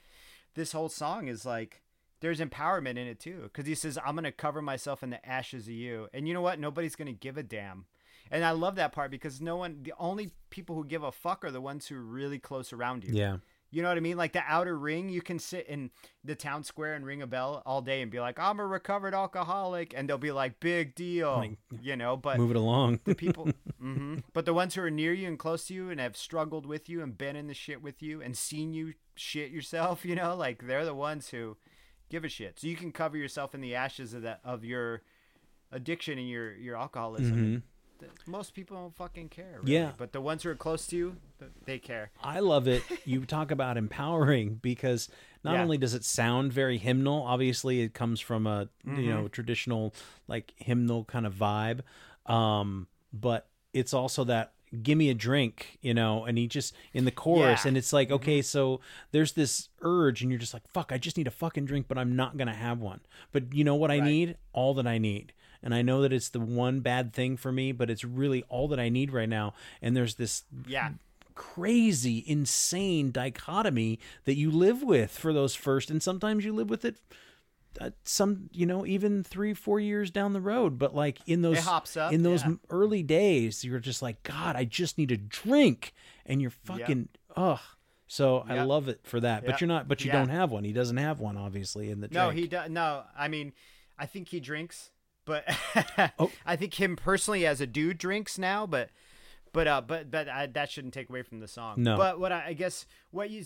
this 0.54 0.72
whole 0.72 0.90
song 0.90 1.28
is 1.28 1.46
like, 1.46 1.82
there's 2.20 2.40
empowerment 2.40 2.98
in 2.98 3.06
it 3.06 3.20
too. 3.20 3.42
Because 3.44 3.66
he 3.66 3.74
says, 3.74 3.98
I'm 4.04 4.16
going 4.16 4.24
to 4.24 4.32
cover 4.32 4.60
myself 4.60 5.02
in 5.02 5.10
the 5.10 5.26
ashes 5.26 5.66
of 5.66 5.72
you. 5.72 6.08
And 6.12 6.28
you 6.28 6.34
know 6.34 6.42
what? 6.42 6.60
Nobody's 6.60 6.96
going 6.96 7.06
to 7.06 7.18
give 7.18 7.38
a 7.38 7.42
damn. 7.42 7.86
And 8.30 8.44
I 8.44 8.50
love 8.52 8.74
that 8.76 8.92
part 8.92 9.10
because 9.10 9.40
no 9.40 9.56
one, 9.56 9.80
the 9.82 9.92
only 9.98 10.30
people 10.50 10.74
who 10.74 10.84
give 10.84 11.02
a 11.02 11.12
fuck 11.12 11.44
are 11.44 11.50
the 11.50 11.60
ones 11.60 11.86
who 11.86 11.96
are 11.96 12.02
really 12.02 12.38
close 12.38 12.72
around 12.72 13.04
you. 13.04 13.10
Yeah. 13.12 13.36
You 13.70 13.82
know 13.82 13.88
what 13.88 13.96
I 13.98 14.00
mean? 14.00 14.16
Like 14.16 14.32
the 14.32 14.42
outer 14.46 14.78
ring, 14.78 15.08
you 15.08 15.20
can 15.20 15.38
sit 15.38 15.66
in 15.66 15.90
the 16.24 16.34
town 16.36 16.62
square 16.62 16.94
and 16.94 17.04
ring 17.04 17.20
a 17.20 17.26
bell 17.26 17.62
all 17.66 17.82
day 17.82 18.00
and 18.00 18.10
be 18.10 18.20
like, 18.20 18.38
I'm 18.38 18.58
a 18.60 18.66
recovered 18.66 19.12
alcoholic. 19.12 19.92
And 19.94 20.08
they'll 20.08 20.18
be 20.18 20.30
like, 20.32 20.60
big 20.60 20.94
deal. 20.94 21.36
Like, 21.36 21.58
you 21.82 21.96
know, 21.96 22.16
but 22.16 22.38
Move 22.38 22.52
it 22.52 22.56
along. 22.56 23.00
the 23.04 23.14
people, 23.14 23.48
hmm 23.80 24.18
but 24.32 24.44
the 24.46 24.54
ones 24.54 24.74
who 24.76 24.82
are 24.82 24.90
near 24.90 25.12
you 25.12 25.26
and 25.28 25.38
close 25.38 25.66
to 25.66 25.74
you 25.74 25.90
and 25.90 26.00
have 26.00 26.16
struggled 26.16 26.64
with 26.64 26.88
you 26.88 27.02
and 27.02 27.18
been 27.18 27.36
in 27.36 27.48
the 27.48 27.54
shit 27.54 27.82
with 27.82 28.02
you 28.02 28.22
and 28.22 28.36
seen 28.36 28.72
you 28.72 28.94
shit 29.16 29.50
yourself, 29.50 30.04
you 30.04 30.14
know, 30.14 30.34
like 30.36 30.66
they're 30.66 30.84
the 30.84 30.94
ones 30.94 31.30
who 31.30 31.56
give 32.08 32.24
a 32.24 32.28
shit. 32.28 32.60
So 32.60 32.68
you 32.68 32.76
can 32.76 32.92
cover 32.92 33.16
yourself 33.16 33.54
in 33.54 33.60
the 33.60 33.74
ashes 33.74 34.14
of 34.14 34.22
that, 34.22 34.40
of 34.44 34.64
your 34.64 35.02
addiction 35.72 36.18
and 36.18 36.28
your, 36.28 36.54
your 36.54 36.76
alcoholism. 36.76 37.34
Th- 37.50 37.62
Most 38.26 38.54
people 38.54 38.76
don't 38.76 38.94
fucking 38.94 39.28
care. 39.28 39.58
Really. 39.60 39.72
Yeah. 39.74 39.92
But 39.96 40.12
the 40.12 40.20
ones 40.20 40.42
who 40.42 40.50
are 40.50 40.54
close 40.54 40.86
to 40.88 40.96
you, 40.96 41.16
they 41.64 41.78
care. 41.78 42.10
I 42.22 42.40
love 42.40 42.66
it. 42.68 42.82
You 43.06 43.24
talk 43.24 43.50
about 43.50 43.76
empowering 43.76 44.56
because 44.62 45.08
not 45.44 45.54
Yeah. 45.54 45.62
only 45.62 45.78
does 45.78 45.94
it 45.94 46.04
sound 46.04 46.52
very 46.52 46.78
hymnal, 46.78 47.22
obviously 47.22 47.80
it 47.80 47.94
comes 47.94 48.20
from 48.20 48.46
a 48.46 48.68
you 48.84 48.92
Mm-hmm. 48.92 49.08
know 49.08 49.28
traditional 49.28 49.94
like 50.28 50.52
hymnal 50.56 51.04
kind 51.04 51.26
of 51.26 51.34
vibe, 51.34 51.80
um, 52.26 52.88
but 53.12 53.48
it's 53.72 53.94
also 53.94 54.24
that 54.24 54.52
give 54.82 54.98
me 54.98 55.08
a 55.10 55.14
drink, 55.14 55.78
you 55.80 55.94
know, 55.94 56.24
and 56.24 56.36
he 56.36 56.48
just 56.48 56.74
in 56.92 57.04
the 57.04 57.10
chorus, 57.12 57.40
Yeah. 57.40 57.54
Mm-hmm. 57.54 57.68
and 57.68 57.76
it's 57.76 57.92
like 57.92 58.10
okay, 58.10 58.42
so 58.42 58.80
there's 59.12 59.32
this 59.32 59.68
urge, 59.82 60.22
and 60.22 60.30
you're 60.30 60.40
just 60.40 60.54
like 60.54 60.66
fuck, 60.72 60.90
I 60.92 60.98
just 60.98 61.16
need 61.16 61.26
a 61.28 61.30
fucking 61.32 61.64
drink, 61.66 61.86
but 61.88 61.96
I'm 61.98 62.16
not 62.16 62.36
gonna 62.36 62.54
have 62.54 62.80
one. 62.80 63.00
But 63.32 63.54
you 63.54 63.62
know 63.64 63.76
what 63.76 63.90
I 63.90 63.98
Right. 63.98 64.04
need? 64.04 64.36
All 64.52 64.74
that 64.74 64.86
I 64.86 64.98
need. 64.98 65.32
And 65.66 65.74
I 65.74 65.82
know 65.82 66.00
that 66.02 66.12
it's 66.12 66.28
the 66.28 66.38
one 66.38 66.78
bad 66.78 67.12
thing 67.12 67.36
for 67.36 67.50
me, 67.50 67.72
but 67.72 67.90
it's 67.90 68.04
really 68.04 68.44
all 68.48 68.68
that 68.68 68.78
I 68.78 68.88
need 68.88 69.10
right 69.12 69.28
now. 69.28 69.52
And 69.82 69.96
there's 69.96 70.14
this 70.14 70.44
Yeah. 70.68 70.92
crazy, 71.34 72.22
insane 72.24 73.10
dichotomy 73.10 73.98
that 74.26 74.36
you 74.36 74.48
live 74.52 74.84
with 74.84 75.10
for 75.10 75.32
those 75.32 75.56
first, 75.56 75.90
and 75.90 76.00
sometimes 76.00 76.44
you 76.44 76.52
live 76.52 76.70
with 76.70 76.84
it. 76.84 76.98
Uh, 77.80 77.90
some 78.04 78.48
you 78.52 78.64
know 78.64 78.86
even 78.86 79.24
three 79.24 79.52
four 79.52 79.78
years 79.80 80.10
down 80.10 80.32
the 80.32 80.40
road 80.40 80.78
but 80.78 80.94
like 80.94 81.18
in 81.26 81.42
those 81.42 81.58
hops 81.58 81.94
up, 81.94 82.10
in 82.10 82.22
those 82.22 82.42
yeah. 82.42 82.54
early 82.70 83.02
days 83.02 83.64
you're 83.64 83.78
just 83.78 84.00
like 84.00 84.22
god 84.22 84.56
i 84.56 84.64
just 84.64 84.96
need 84.96 85.12
a 85.12 85.16
drink 85.18 85.92
and 86.24 86.40
you're 86.40 86.50
fucking 86.64 87.06
ugh 87.36 87.60
so 88.06 88.46
i 88.48 88.62
love 88.64 88.88
it 88.88 89.00
for 89.02 89.20
that 89.20 89.44
but 89.44 89.60
you're 89.60 89.68
not 89.68 89.86
but 89.88 90.02
you 90.02 90.06
Yeah. 90.06 90.14
don't 90.20 90.30
have 90.30 90.50
one 90.50 90.64
he 90.64 90.72
doesn't 90.72 90.96
have 90.96 91.20
one 91.20 91.36
obviously 91.36 91.90
in 91.90 92.00
the 92.00 92.08
No, 92.10 92.30
he 92.30 92.46
does. 92.46 92.70
No, 92.70 93.02
I 93.14 93.28
mean, 93.28 93.52
I 93.98 94.06
think 94.06 94.28
he 94.28 94.40
drinks, 94.40 94.88
but 95.26 95.44
Oh. 96.18 96.30
I 96.46 96.56
think 96.56 96.80
him 96.80 96.96
personally 96.96 97.44
as 97.46 97.60
a 97.60 97.66
dude 97.66 97.98
drinks 97.98 98.38
now. 98.38 98.66
But, 98.66 98.88
but, 99.52 99.66
uh, 99.66 99.82
but, 99.82 100.10
but 100.10 100.28
I, 100.28 100.46
that 100.46 100.70
shouldn't 100.70 100.94
take 100.94 101.10
away 101.10 101.22
from 101.22 101.40
the 101.40 101.48
song. 101.48 101.82
No. 101.82 101.96
But 101.98 102.18
what 102.18 102.32
I, 102.32 102.46
I 102.48 102.52
guess 102.54 102.86
what 103.10 103.28
you, 103.28 103.44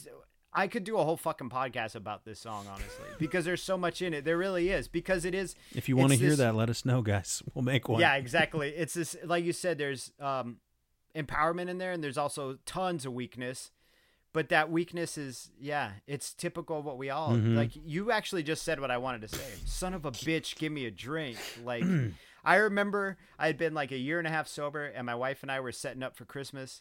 I 0.53 0.67
could 0.67 0.85
do 0.85 0.99
a 0.99 1.05
whole 1.05 1.17
fucking 1.17 1.49
podcast 1.51 1.95
about 1.95 2.25
this 2.25 2.39
song, 2.41 2.67
honestly, 2.69 3.05
because 3.19 3.45
there's 3.45 3.63
so 3.63 3.77
much 3.77 4.03
in 4.03 4.15
it. 4.15 4.25
There 4.25 4.37
really 4.39 4.69
is, 4.71 4.87
because 4.89 5.25
it 5.25 5.35
is. 5.35 5.55
if 5.75 5.89
you 5.89 5.97
want 5.97 6.13
to 6.13 6.19
hear 6.19 6.31
this- 6.31 6.39
that 6.39 6.55
let 6.55 6.71
us 6.71 6.85
know 6.85 7.03
guys 7.03 7.43
we'll 7.55 7.65
make 7.65 7.89
one 7.89 8.01
Yeah, 8.01 8.15
exactly. 8.17 8.69
It's 8.71 8.95
this, 8.95 9.17
like 9.25 9.45
you 9.45 9.53
said, 9.53 9.79
there's 9.79 10.13
um, 10.21 10.57
empowerment 11.17 11.69
in 11.69 11.79
there, 11.79 11.93
and 11.93 12.03
there's 12.03 12.19
also 12.19 12.59
tons 12.67 13.07
of 13.07 13.13
weakness. 13.13 13.71
But 14.33 14.51
that 14.51 14.71
weakness 14.71 15.19
is, 15.19 15.51
yeah, 15.61 15.91
it's 16.07 16.33
typical 16.33 16.79
of 16.79 16.85
what 16.85 16.99
we 16.99 17.11
all 17.11 17.31
Mm-hmm. 17.31 17.57
like. 17.57 17.73
You 17.75 18.13
actually 18.13 18.45
just 18.45 18.63
said 18.63 18.79
what 18.81 18.91
I 18.91 18.99
wanted 18.99 19.23
to 19.23 19.29
say. 19.29 19.45
Son 19.65 19.93
of 19.93 20.05
a 20.05 20.13
bitch, 20.13 20.57
give 20.57 20.71
me 20.73 20.87
a 20.87 20.91
drink. 20.91 21.37
Like, 21.65 21.85
I 22.45 22.57
remember 22.57 23.19
I 23.39 23.47
had 23.49 23.59
been 23.59 23.75
like 23.75 23.91
a 23.93 23.99
year 23.99 24.19
and 24.19 24.27
a 24.29 24.31
half 24.31 24.47
sober, 24.47 24.85
and 24.87 25.05
my 25.05 25.15
wife 25.17 25.43
and 25.43 25.51
I 25.51 25.59
were 25.61 25.73
setting 25.73 26.03
up 26.03 26.17
for 26.17 26.25
Christmas 26.25 26.81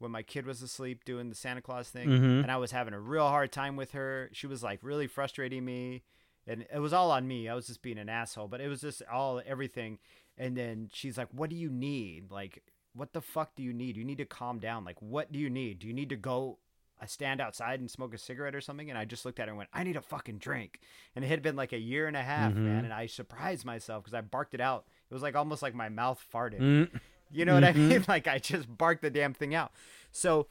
when 0.00 0.10
my 0.10 0.22
kid 0.22 0.44
was 0.46 0.60
asleep 0.62 1.04
doing 1.04 1.28
the 1.28 1.34
Santa 1.34 1.60
Claus 1.62 1.88
thing, 1.88 2.08
Mm-hmm. 2.08 2.42
and 2.42 2.50
I 2.50 2.56
was 2.56 2.72
having 2.72 2.94
a 2.94 3.00
real 3.00 3.26
hard 3.28 3.50
time 3.52 3.76
with 3.76 3.92
her. 3.92 4.28
She 4.32 4.46
was 4.48 4.62
like 4.62 4.80
really 4.82 5.06
frustrating 5.06 5.64
me, 5.64 6.02
and 6.46 6.66
it 6.72 6.78
was 6.80 6.92
all 6.92 7.10
on 7.12 7.26
me. 7.28 7.48
I 7.48 7.54
was 7.54 7.66
just 7.68 7.80
being 7.82 7.98
an 7.98 8.08
asshole, 8.08 8.48
but 8.48 8.60
it 8.60 8.68
was 8.68 8.80
just 8.80 9.02
all 9.12 9.40
everything. 9.46 9.98
And 10.36 10.56
then 10.56 10.88
she's 10.92 11.16
like, 11.18 11.28
"What 11.32 11.48
do 11.50 11.56
you 11.56 11.68
need? 11.70 12.30
Like, 12.30 12.62
what 12.92 13.12
the 13.12 13.20
fuck 13.20 13.54
do 13.56 13.62
you 13.62 13.72
need? 13.72 13.96
You 13.96 14.04
need 14.04 14.18
to 14.18 14.24
calm 14.24 14.58
down. 14.58 14.84
Like, 14.84 15.00
what 15.00 15.30
do 15.32 15.38
you 15.38 15.48
need? 15.50 15.78
Do 15.78 15.86
you 15.86 15.92
need 15.94 16.08
to 16.10 16.16
go?" 16.16 16.58
I 17.00 17.06
stand 17.06 17.40
outside 17.40 17.80
and 17.80 17.90
smoke 17.90 18.12
a 18.14 18.18
cigarette 18.18 18.54
or 18.54 18.60
something, 18.60 18.88
and 18.90 18.98
I 18.98 19.04
just 19.04 19.24
looked 19.24 19.38
at 19.40 19.46
her 19.46 19.50
and 19.50 19.58
went, 19.58 19.70
"I 19.72 19.82
need 19.84 19.96
a 19.96 20.00
fucking 20.00 20.38
drink." 20.38 20.80
And 21.14 21.24
it 21.24 21.28
had 21.28 21.42
been 21.42 21.56
like 21.56 21.72
a 21.72 21.78
year 21.78 22.06
and 22.06 22.16
a 22.16 22.22
half, 22.22 22.52
Mm-hmm. 22.52 22.64
man, 22.66 22.84
and 22.84 22.92
I 22.92 23.06
surprised 23.06 23.64
myself 23.64 24.04
because 24.04 24.14
I 24.14 24.20
barked 24.20 24.54
it 24.54 24.60
out. 24.60 24.84
It 25.10 25.14
was 25.14 25.22
like 25.22 25.36
almost 25.36 25.62
like 25.62 25.74
my 25.74 25.88
mouth 25.88 26.22
farted. 26.34 26.60
Mm. 26.60 27.00
You 27.30 27.44
know 27.44 27.54
what 27.54 27.64
I 27.64 27.72
Mm-hmm. 27.72 27.88
mean? 27.88 28.04
Like 28.08 28.26
I 28.26 28.38
just 28.38 28.66
barked 28.76 29.02
the 29.02 29.10
damn 29.10 29.34
thing 29.34 29.54
out. 29.54 29.72
So 30.12 30.46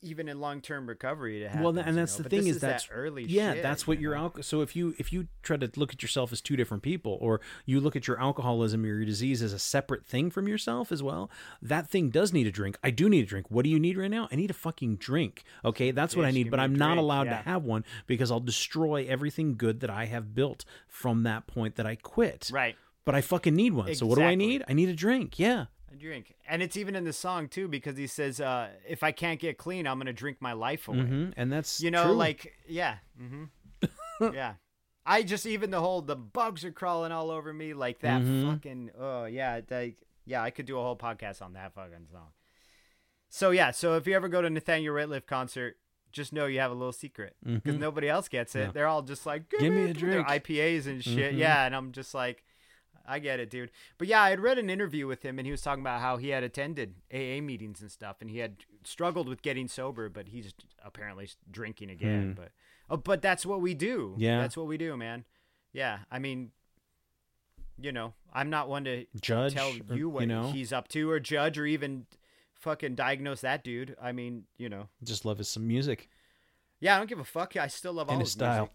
even 0.00 0.28
in 0.28 0.40
long 0.40 0.60
term 0.60 0.88
recovery, 0.88 1.42
it 1.42 1.48
happens. 1.48 1.64
well, 1.64 1.78
and 1.78 1.86
you 1.88 1.92
that's 1.94 2.18
know? 2.18 2.22
the 2.22 2.22
But 2.24 2.30
thing 2.30 2.46
is, 2.46 2.60
that 2.60 2.66
that's 2.68 2.88
early. 2.90 3.24
Yeah, 3.24 3.54
shit, 3.54 3.62
that's 3.62 3.86
what 3.86 3.98
you 3.98 4.08
your 4.08 4.14
alcohol. 4.14 4.42
So 4.42 4.60
if 4.60 4.76
you 4.76 4.94
if 4.98 5.12
you 5.12 5.28
try 5.42 5.56
to 5.56 5.70
look 5.76 5.92
at 5.92 6.02
yourself 6.02 6.32
as 6.32 6.40
two 6.40 6.56
different 6.56 6.82
people, 6.82 7.18
or 7.20 7.40
you 7.66 7.80
look 7.80 7.96
at 7.96 8.06
your 8.06 8.20
alcoholism 8.20 8.84
or 8.84 8.88
your 8.88 9.04
disease 9.04 9.42
as 9.42 9.52
a 9.52 9.58
separate 9.58 10.06
thing 10.06 10.30
from 10.30 10.48
yourself 10.48 10.92
as 10.92 11.02
well, 11.02 11.30
that 11.60 11.88
thing 11.88 12.10
does 12.10 12.32
need 12.32 12.46
a 12.46 12.50
drink. 12.50 12.78
I 12.82 12.90
do 12.90 13.08
need 13.08 13.24
a 13.24 13.26
drink. 13.26 13.46
What 13.50 13.64
do 13.64 13.70
you 13.70 13.78
need 13.78 13.96
right 13.96 14.10
now? 14.10 14.28
I 14.30 14.36
need 14.36 14.50
a 14.50 14.54
fucking 14.54 14.96
drink. 14.96 15.44
Okay, 15.64 15.90
that's 15.90 16.16
what 16.16 16.24
I 16.24 16.30
need. 16.30 16.50
But 16.50 16.60
I'm 16.60 16.74
not 16.74 16.94
drink, 16.94 17.00
allowed 17.00 17.26
yeah. 17.26 17.38
to 17.38 17.42
have 17.44 17.64
one 17.64 17.84
because 18.06 18.30
I'll 18.30 18.40
destroy 18.40 19.06
everything 19.08 19.56
good 19.56 19.80
that 19.80 19.90
I 19.90 20.06
have 20.06 20.34
built 20.34 20.64
from 20.86 21.24
that 21.24 21.46
point 21.46 21.76
that 21.76 21.86
I 21.86 21.96
quit. 21.96 22.50
Right. 22.52 22.76
But 23.04 23.14
I 23.14 23.22
fucking 23.22 23.54
need 23.54 23.72
one. 23.72 23.94
So 23.94 24.06
what 24.06 24.18
do 24.18 24.24
I 24.24 24.34
need? 24.34 24.64
I 24.68 24.74
need 24.74 24.90
a 24.90 24.94
drink. 24.94 25.38
Yeah. 25.38 25.66
A 25.92 25.96
drink, 25.96 26.34
and 26.48 26.62
it's 26.62 26.76
even 26.76 26.94
in 26.94 27.04
the 27.04 27.12
song 27.12 27.48
too 27.48 27.66
because 27.68 27.96
he 27.96 28.06
says, 28.06 28.40
uh, 28.40 28.68
"If 28.86 29.02
I 29.02 29.10
can't 29.12 29.40
get 29.40 29.56
clean, 29.58 29.86
I'm 29.86 29.98
gonna 29.98 30.12
drink 30.12 30.38
my 30.40 30.52
life 30.52 30.86
away." 30.88 31.00
hmm 31.00 31.30
And 31.36 31.50
that's 31.52 31.80
You 31.80 31.90
know, 31.90 32.04
true. 32.06 32.14
like 32.14 32.54
yeah, 32.68 32.96
hmm 33.18 33.44
yeah. 34.32 34.54
I 35.06 35.22
just 35.22 35.46
even 35.46 35.70
the 35.70 35.80
whole 35.80 36.02
the 36.02 36.16
bugs 36.16 36.64
are 36.64 36.72
crawling 36.72 37.12
all 37.12 37.30
over 37.30 37.52
me 37.52 37.72
like 37.72 38.00
that 38.00 38.20
Mm-hmm. 38.20 38.50
fucking 38.50 38.90
oh 38.98 39.24
yeah 39.24 39.60
like 39.70 39.96
yeah 40.26 40.42
I 40.42 40.50
could 40.50 40.66
do 40.66 40.78
a 40.78 40.82
whole 40.82 40.96
podcast 40.96 41.40
on 41.40 41.54
that 41.54 41.72
fucking 41.74 42.08
song. 42.12 42.28
So 43.30 43.50
yeah, 43.50 43.70
so 43.70 43.94
if 43.96 44.06
you 44.06 44.14
ever 44.14 44.28
go 44.28 44.42
to 44.42 44.50
Nathaniel 44.50 44.94
Rateliff 44.94 45.26
concert, 45.26 45.76
just 46.12 46.32
know 46.32 46.46
you 46.46 46.60
have 46.60 46.70
a 46.70 46.74
little 46.74 46.92
secret 46.92 47.36
because 47.44 47.76
nobody 47.78 48.08
else 48.08 48.28
gets 48.28 48.54
it. 48.56 48.72
They're 48.74 48.86
all 48.86 49.02
just 49.02 49.24
like, 49.26 49.48
Mm-hmm. 49.48 49.62
Give 49.64 49.72
me 49.72 49.84
a 49.84 49.86
with 49.88 49.96
their 50.00 50.10
drink." 50.22 50.26
Mm-hmm. 50.28 50.52
IPAs 50.52 50.86
and 50.86 51.02
shit. 51.04 51.34
Yeah, 51.34 51.64
and 51.64 51.74
I'm 51.74 51.92
just 51.92 52.14
like, 52.14 52.44
I 53.08 53.18
get 53.18 53.40
it, 53.40 53.50
dude. 53.50 53.70
But 53.96 54.08
yeah, 54.08 54.22
I 54.22 54.30
had 54.30 54.40
read 54.40 54.58
an 54.58 54.68
interview 54.68 55.06
with 55.06 55.22
him, 55.24 55.38
and 55.38 55.46
he 55.46 55.50
was 55.50 55.62
talking 55.62 55.82
about 55.82 56.00
how 56.00 56.16
he 56.16 56.28
had 56.28 56.42
attended 56.44 56.94
AA 57.12 57.40
meetings 57.40 57.80
and 57.80 57.90
stuff, 57.90 58.16
and 58.20 58.28
he 58.30 58.38
had 58.38 58.56
struggled 58.84 59.28
with 59.28 59.42
getting 59.42 59.66
sober, 59.68 60.08
but 60.08 60.28
he's 60.28 60.52
apparently 60.84 61.28
drinking 61.50 61.90
again. 61.90 62.28
Hmm. 62.28 62.32
But 62.32 62.48
oh, 62.90 62.96
but 62.98 63.22
that's 63.22 63.46
what 63.46 63.60
we 63.60 63.74
do. 63.74 64.14
Yeah. 64.18 64.40
that's 64.40 64.56
what 64.56 64.66
we 64.66 64.76
do, 64.76 64.96
man. 64.96 65.24
Yeah, 65.72 66.00
I 66.10 66.18
mean, 66.18 66.50
you 67.80 67.92
know, 67.92 68.14
I'm 68.32 68.50
not 68.50 68.68
one 68.68 68.84
to 68.84 69.06
Judge, 69.20 69.54
tell 69.54 69.72
or, 69.90 69.96
you 69.96 70.08
what 70.08 70.20
you 70.22 70.26
know? 70.26 70.50
he's 70.50 70.72
up 70.72 70.88
to, 70.88 71.10
or 71.10 71.20
judge, 71.20 71.58
or 71.58 71.66
even 71.66 72.06
fucking 72.54 72.94
diagnose 72.94 73.40
that 73.42 73.62
dude. 73.64 73.96
I 74.00 74.12
mean, 74.12 74.44
you 74.56 74.68
know, 74.68 74.88
just 75.04 75.24
love 75.24 75.38
his 75.38 75.48
some 75.48 75.66
music 75.66 76.08
yeah, 76.80 76.94
I 76.94 76.98
don't 76.98 77.08
give 77.08 77.18
a 77.18 77.24
fuck. 77.24 77.56
I 77.56 77.66
still 77.66 77.92
love 77.94 78.08
all 78.08 78.14
and 78.14 78.20
his 78.22 78.28
his 78.28 78.32
style. 78.34 78.70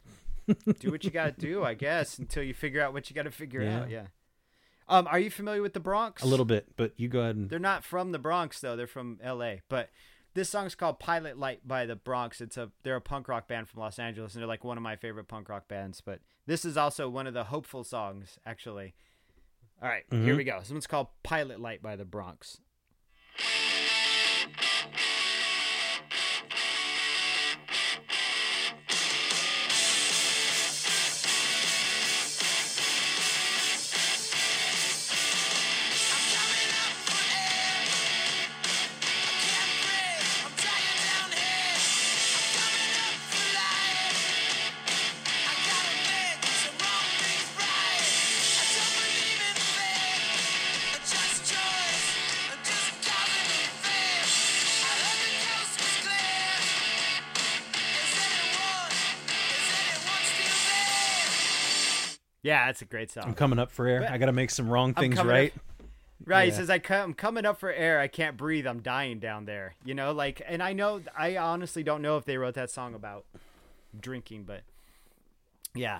music. 0.48 0.80
do 0.80 0.92
what 0.92 1.04
you 1.06 1.10
got 1.10 1.36
to 1.36 1.42
do, 1.42 1.64
I 1.64 1.74
guess, 1.74 2.20
until 2.20 2.44
you 2.44 2.54
figure 2.54 2.82
out 2.82 2.92
what 2.92 3.10
you 3.10 3.16
got 3.16 3.24
to 3.24 3.32
figure 3.32 3.62
Yeah. 3.62 3.80
out. 3.80 3.90
Yeah. 3.90 4.08
Um, 4.88 5.08
are 5.08 5.20
you 5.20 5.30
familiar 5.30 5.62
with 5.62 5.74
the 5.74 5.80
Bronx? 5.80 6.24
A 6.24 6.28
little 6.28 6.46
bit, 6.46 6.68
but 6.76 6.94
you 6.98 7.08
go 7.08 7.22
ahead 7.22 7.36
and 7.36 7.50
They're 7.50 7.60
not 7.60 7.84
from 7.84 8.12
the 8.12 8.20
Bronx 8.20 8.60
though. 8.60 8.76
They're 8.76 8.88
from 8.88 9.20
L.A. 9.24 9.62
But 9.70 9.90
this 10.34 10.50
song's 10.50 10.76
called 10.76 11.00
"Pilot 11.00 11.38
Light" 11.38 11.68
by 11.68 11.86
the 11.86 11.96
Bronx. 11.96 12.42
It's 12.42 12.58
a 12.58 12.72
they're 12.84 12.96
a 12.96 13.02
punk 13.02 13.28
rock 13.28 13.48
band 13.48 13.70
from 13.70 13.82
Los 13.82 14.00
Angeles, 14.00 14.34
and 14.34 14.42
they're 14.42 14.48
like 14.48 14.64
one 14.64 14.78
of 14.78 14.84
my 14.84 14.96
favorite 14.96 15.28
punk 15.28 15.50
rock 15.50 15.68
bands. 15.68 16.02
But 16.02 16.20
this 16.46 16.66
is 16.66 16.76
also 16.78 17.08
one 17.10 17.28
of 17.28 17.34
the 17.34 17.46
hopeful 17.46 17.84
songs, 17.84 18.38
actually. 18.46 18.96
All 19.82 19.90
right, 19.90 20.04
here 20.12 20.38
we 20.38 20.44
go. 20.44 20.60
This 20.60 20.72
one's 20.72 20.88
called 20.88 21.08
"Pilot 21.24 21.60
Light" 21.60 21.82
by 21.82 21.96
the 21.96 22.06
Bronx. 22.06 22.60
That's 62.74 62.82
a 62.82 62.86
great 62.86 63.11
song. 63.11 63.26
I'm 63.28 63.36
coming 63.36 63.59
up 63.59 63.71
for 63.71 63.88
air. 63.88 63.99
But- 64.01 64.11
I 64.11 64.17
got 64.17 64.26
to 64.26 64.32
make 64.32 64.49
some 64.49 64.67
wrong 64.67 64.95
things 64.95 65.21
right. 65.24 65.53
up- 65.55 65.61
Right. 66.26 66.45
He 66.45 66.51
says, 66.51 66.69
I 66.69 66.82
I'm 66.89 67.13
coming 67.13 67.45
up 67.45 67.59
for 67.59 67.71
air. 67.71 67.99
I 67.99 68.07
can't 68.07 68.38
breathe. 68.38 68.65
I'm 68.65 68.80
dying 68.80 69.19
down 69.19 69.45
there. 69.45 69.76
You 69.84 69.93
know, 69.93 70.13
like, 70.13 70.41
and 70.47 70.63
I 70.63 70.71
know, 70.74 71.01
I 71.17 71.36
honestly 71.38 71.84
don't 71.84 72.01
know 72.01 72.17
if 72.17 72.24
they 72.26 72.38
wrote 72.38 72.53
that 72.53 72.71
song 72.71 72.95
about 72.95 73.26
drinking, 73.99 74.45
but 74.45 74.61
yeah. 75.76 75.99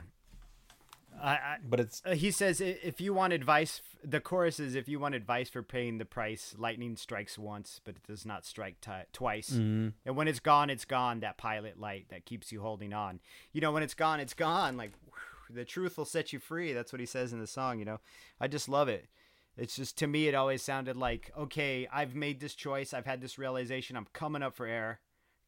I, 1.21 1.32
I, 1.32 1.57
But 1.67 1.82
it's 1.82 2.01
uh, 2.05 2.15
he 2.15 2.32
says, 2.32 2.61
if 2.61 3.01
you 3.01 3.13
want 3.13 3.34
advice, 3.34 3.82
the 4.03 4.19
chorus 4.21 4.59
is, 4.61 4.76
if 4.76 4.88
you 4.88 4.97
want 4.97 5.13
advice 5.13 5.49
for 5.49 5.61
paying 5.61 5.97
the 5.97 6.05
price, 6.05 6.55
lightning 6.57 6.95
strikes 6.95 7.38
once, 7.38 7.82
but 7.84 7.95
it 7.95 8.07
does 8.07 8.26
not 8.26 8.45
strike 8.45 8.80
ti 8.82 8.91
twice. 9.11 9.49
Mm-hmm. 9.51 9.89
And 10.05 10.15
when 10.15 10.28
it's 10.28 10.39
gone, 10.39 10.69
it's 10.69 10.86
gone. 10.86 11.19
That 11.19 11.38
pilot 11.38 11.80
light 11.80 12.05
that 12.09 12.26
keeps 12.26 12.51
you 12.51 12.61
holding 12.61 12.93
on. 12.93 13.19
You 13.51 13.59
know, 13.61 13.74
when 13.74 13.84
it's 13.84 13.93
gone, 13.93 14.19
it's 14.21 14.34
gone. 14.34 14.78
Like, 14.78 14.91
whew, 15.05 15.13
the 15.54 15.66
truth 15.66 15.97
will 15.97 16.06
set 16.06 16.34
you 16.34 16.39
free. 16.39 16.74
That's 16.74 16.91
what 16.91 16.99
he 16.99 17.06
says 17.06 17.34
in 17.34 17.39
the 17.39 17.47
song, 17.47 17.80
you 17.80 17.86
know. 17.86 17.99
I 18.39 18.47
just 18.47 18.70
love 18.70 18.88
it. 18.88 19.08
It's 19.56 19.76
just, 19.76 19.97
to 19.99 20.08
me, 20.08 20.28
it 20.28 20.36
always 20.36 20.64
sounded 20.64 20.97
like, 20.97 21.32
okay, 21.38 21.88
I've 21.93 22.16
made 22.16 22.39
this 22.39 22.56
choice. 22.56 22.93
I've 22.93 23.06
had 23.06 23.22
this 23.22 23.38
realization. 23.38 23.95
I'm 23.95 24.08
coming 24.12 24.41
up 24.41 24.56
for 24.56 24.66
air 24.66 24.99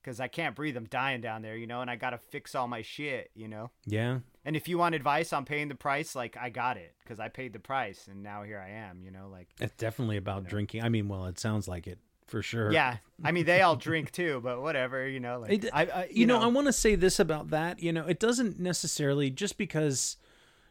because 0.02 0.20
I 0.20 0.28
can't 0.28 0.56
breathe. 0.56 0.78
I'm 0.78 0.86
dying 0.86 1.22
down 1.22 1.42
there, 1.42 1.56
you 1.56 1.66
know, 1.66 1.82
and 1.82 1.90
I 1.90 1.96
got 1.96 2.12
to 2.12 2.20
fix 2.20 2.54
all 2.54 2.68
my 2.68 2.84
shit, 2.84 3.32
you 3.34 3.48
know. 3.48 3.72
yeah. 3.86 4.20
And 4.48 4.56
if 4.56 4.68
you 4.68 4.78
want 4.78 4.94
advice 4.94 5.34
on 5.34 5.44
paying 5.44 5.70
the 5.70 5.76
price, 5.76 6.16
like 6.16 6.38
I 6.40 6.52
got 6.52 6.78
it 6.78 6.94
because 7.04 7.20
I 7.20 7.30
paid 7.30 7.52
the 7.52 7.60
price 7.60 8.08
and 8.08 8.22
now 8.22 8.44
here 8.44 8.60
I 8.64 8.70
am, 8.70 9.02
you 9.02 9.10
know, 9.10 9.28
like 9.32 9.48
It's 9.60 9.74
definitely 9.76 10.18
about 10.18 10.44
drinking. 10.46 10.84
I 10.84 10.90
mean, 10.90 11.08
well, 11.08 11.26
it 11.26 11.40
sounds 11.40 11.68
like 11.68 11.88
it 11.88 11.98
for 12.28 12.42
sure. 12.42 12.72
yeah. 12.72 12.98
I 13.24 13.32
mean, 13.32 13.46
they 13.46 13.62
all 13.62 13.76
drink 13.78 14.12
too, 14.12 14.42
but 14.44 14.62
whatever, 14.62 15.08
you 15.08 15.20
know, 15.20 15.40
like 15.40 15.52
It- 15.64 15.70
I, 15.74 15.84
I 15.86 16.10
you, 16.12 16.26
know, 16.26 16.42
I 16.42 16.48
want 16.48 16.68
to 16.68 16.74
say 16.74 16.96
this 16.96 17.20
about 17.20 17.50
that. 17.52 17.82
You 17.82 17.94
know, 17.94 18.06
it 18.08 18.20
doesn't 18.20 18.60
necessarily 18.60 19.30
just 19.30 19.58
because 19.58 20.18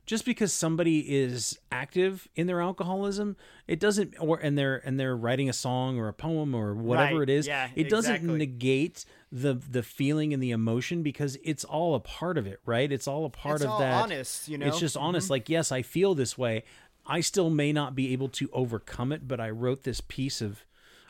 just 0.06 0.26
because 0.26 0.52
somebody 0.52 0.98
is 0.98 1.58
active 1.72 2.28
in 2.36 2.46
their 2.46 2.60
alcoholism, 2.60 3.36
it 3.66 3.80
doesn't 3.80 4.14
or 4.20 4.38
and 4.38 4.58
they're 4.58 4.76
and 4.84 5.00
they're 5.00 5.16
writing 5.16 5.48
a 5.48 5.52
song 5.54 5.98
or 5.98 6.08
a 6.08 6.12
poem 6.12 6.54
or 6.54 6.74
whatever 6.74 7.20
Right. 7.20 7.30
it 7.30 7.32
is, 7.32 7.46
Yeah, 7.46 7.70
it 7.74 7.88
doesn't 7.88 8.16
exactly. 8.16 8.36
negate 8.38 9.06
the 9.32 9.54
the 9.54 9.82
feeling 9.82 10.34
and 10.34 10.42
the 10.42 10.50
emotion 10.50 11.02
because 11.02 11.38
it's 11.42 11.64
all 11.64 11.94
a 11.94 12.00
part 12.00 12.36
of 12.36 12.46
it, 12.46 12.60
right? 12.66 12.92
It's 12.92 13.08
all 13.08 13.24
a 13.24 13.30
part 13.30 13.56
It's 13.56 13.64
of 13.64 13.70
all 13.70 13.78
that. 13.78 14.02
honest, 14.02 14.48
you 14.48 14.58
know? 14.58 14.66
It's 14.66 14.78
just 14.78 14.98
honest. 14.98 15.26
Mm-hmm. 15.26 15.32
Like, 15.32 15.48
yes, 15.48 15.72
I 15.72 15.80
feel 15.80 16.14
this 16.14 16.36
way. 16.36 16.64
I 17.06 17.20
still 17.22 17.48
may 17.48 17.72
not 17.72 17.94
be 17.94 18.12
able 18.12 18.28
to 18.30 18.50
overcome 18.52 19.10
it, 19.12 19.26
but 19.26 19.40
I 19.40 19.48
wrote 19.48 19.84
this 19.84 20.02
piece 20.02 20.42
of 20.42 20.64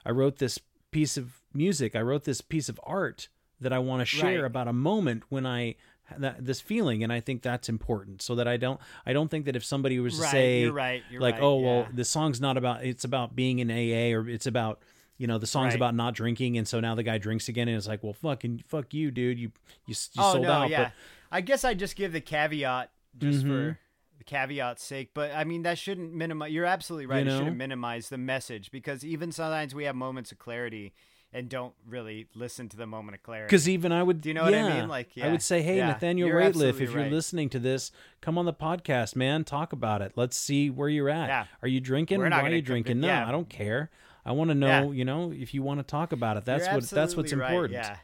I 0.05 0.11
wrote 0.11 0.39
this 0.39 0.59
piece 0.91 1.17
of 1.17 1.41
music. 1.53 1.97
I 1.97 2.01
wrote 2.01 2.25
this 2.25 2.41
piece 2.41 2.69
of 2.69 2.81
art 2.85 3.29
that 3.61 3.73
I 3.73 3.79
want 3.79 4.01
to 4.01 4.05
share 4.05 4.43
Right. 4.43 4.47
about 4.47 4.69
a 4.69 4.73
moment 4.73 5.25
when 5.29 5.47
I 5.47 5.77
that 6.19 6.45
this 6.45 6.61
feeling 6.61 7.03
and 7.03 7.11
I 7.11 7.21
think 7.21 7.41
that's 7.41 7.69
important 7.69 8.21
so 8.21 8.35
that 8.35 8.47
I 8.47 8.59
don't 8.59 8.79
I 9.07 9.15
don't 9.15 9.31
think 9.31 9.47
that 9.47 9.57
if 9.57 9.65
somebody 9.65 9.99
was 10.01 10.17
to 10.17 10.23
Right, 10.23 10.31
say 10.31 10.61
you're 10.61 10.73
right, 10.73 11.03
you're 11.11 11.21
like 11.21 11.37
right, 11.37 11.43
oh 11.43 11.57
well 11.61 11.77
yeah. 11.83 11.89
the 11.95 12.05
song's 12.05 12.41
not 12.43 12.59
about 12.59 12.85
it's 12.85 13.05
about 13.05 13.35
being 13.35 13.59
in 13.61 13.71
AA 13.71 14.15
or 14.15 14.29
it's 14.29 14.47
about 14.47 14.83
you 15.17 15.27
know 15.27 15.39
the 15.39 15.47
song's 15.47 15.69
Right. 15.69 15.77
about 15.77 15.95
not 15.95 16.15
drinking 16.15 16.59
and 16.59 16.69
so 16.69 16.79
now 16.79 16.95
the 16.95 17.03
guy 17.05 17.17
drinks 17.17 17.49
again 17.49 17.69
and 17.69 17.77
it's 17.79 17.89
like 17.89 18.03
well 18.03 18.13
fucking 18.13 18.65
fuck 18.67 18.93
you 18.93 19.11
dude 19.11 19.39
you 19.39 19.51
you, 19.87 19.95
you 19.95 19.95
oh 20.19 20.33
sold 20.35 20.43
no, 20.45 20.53
out 20.53 20.69
yeah. 20.71 20.83
but 20.85 20.93
I 21.33 21.41
guess 21.41 21.65
I 21.65 21.73
just 21.73 21.97
give 21.97 22.13
the 22.13 22.21
caveat 22.21 22.91
just 23.17 23.39
Mm-hmm. 23.45 23.49
for 23.71 23.79
caveat's 24.27 24.83
sake, 24.83 25.11
but 25.14 25.31
I 25.35 25.45
mean 25.45 25.62
that 25.62 25.79
shouldn't 25.79 26.12
minimize. 26.12 26.53
You're 26.53 26.64
absolutely 26.64 27.07
right. 27.07 27.25
You 27.25 27.33
It 27.33 27.39
shouldn't 27.39 27.57
minimize 27.57 28.09
the 28.09 28.18
message 28.18 28.70
because 28.70 29.05
even 29.05 29.33
sometimes 29.33 29.75
we 29.75 29.85
have 29.85 29.97
moments 29.97 30.33
of 30.33 30.39
clarity 30.39 30.93
and 31.33 31.49
don't 31.49 31.75
really 31.89 32.29
listen 32.35 32.68
to 32.68 32.77
the 32.77 32.87
moment 32.87 33.16
of 33.16 33.22
clarity. 33.25 33.47
Because 33.49 33.68
even 33.68 33.91
I 33.91 34.05
would, 34.05 34.20
Do 34.20 34.29
you 34.29 34.35
know 34.35 34.45
what 34.45 34.55
I 34.55 34.79
mean? 34.79 34.89
Like, 34.89 35.11
I 35.20 35.31
would 35.33 35.43
say, 35.43 35.62
hey, 35.62 35.79
yeah, 35.79 35.89
Nathaniel 35.89 36.29
Rateliff, 36.29 36.81
if 36.81 36.93
you're 36.93 37.03
right. 37.03 37.11
listening 37.11 37.49
to 37.51 37.59
this, 37.59 37.91
come 38.20 38.39
on 38.39 38.45
the 38.45 38.53
podcast, 38.53 39.16
man. 39.16 39.43
Talk 39.43 39.72
about 39.72 40.01
it. 40.01 40.12
Let's 40.14 40.37
see 40.37 40.70
where 40.70 40.89
you're 40.89 41.11
at. 41.11 41.27
Yeah. 41.29 41.45
Are 41.61 41.66
you 41.66 41.81
drinking? 41.81 42.20
Why 42.20 42.29
are 42.29 42.49
you 42.51 42.62
drinking? 42.62 43.01
No, 43.01 43.09
yeah. 43.09 43.27
I 43.29 43.33
don't 43.33 43.49
care. 43.49 43.91
I 44.25 44.31
want 44.31 44.51
to 44.51 44.55
know, 44.55 44.93
Yeah. 44.93 44.99
you 44.99 45.05
know, 45.05 45.33
if 45.33 45.53
you 45.55 45.62
want 45.62 45.81
to 45.81 45.85
talk 45.85 46.12
about 46.12 46.37
it. 46.37 46.45
That's 46.45 46.66
You're 46.66 46.75
what 46.77 46.85
that's 46.85 47.16
what's 47.16 47.33
right, 47.33 47.51
important. 47.51 47.75
Yeah. 47.75 47.97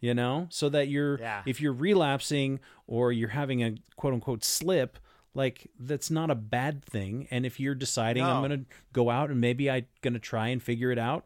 You 0.00 0.14
know, 0.14 0.46
so 0.50 0.68
that 0.68 0.88
you're 0.88 1.18
Yeah. 1.18 1.42
if 1.44 1.60
you're 1.60 1.72
relapsing 1.72 2.60
or 2.86 3.12
you're 3.12 3.30
having 3.30 3.62
a 3.64 3.74
quote 3.96 4.14
unquote 4.14 4.44
slip, 4.44 4.98
like 5.36 5.70
that's 5.78 6.10
not 6.10 6.30
a 6.30 6.34
bad 6.34 6.84
thing. 6.84 7.28
And 7.30 7.44
if 7.46 7.60
you're 7.60 7.74
deciding 7.74 8.24
I'm 8.24 8.42
gonna 8.42 8.64
go 8.92 9.10
out 9.10 9.30
and 9.30 9.40
maybe 9.40 9.70
I'm 9.70 9.86
gonna 10.02 10.18
try 10.18 10.48
and 10.48 10.62
figure 10.62 10.90
it 10.90 10.98
out, 10.98 11.24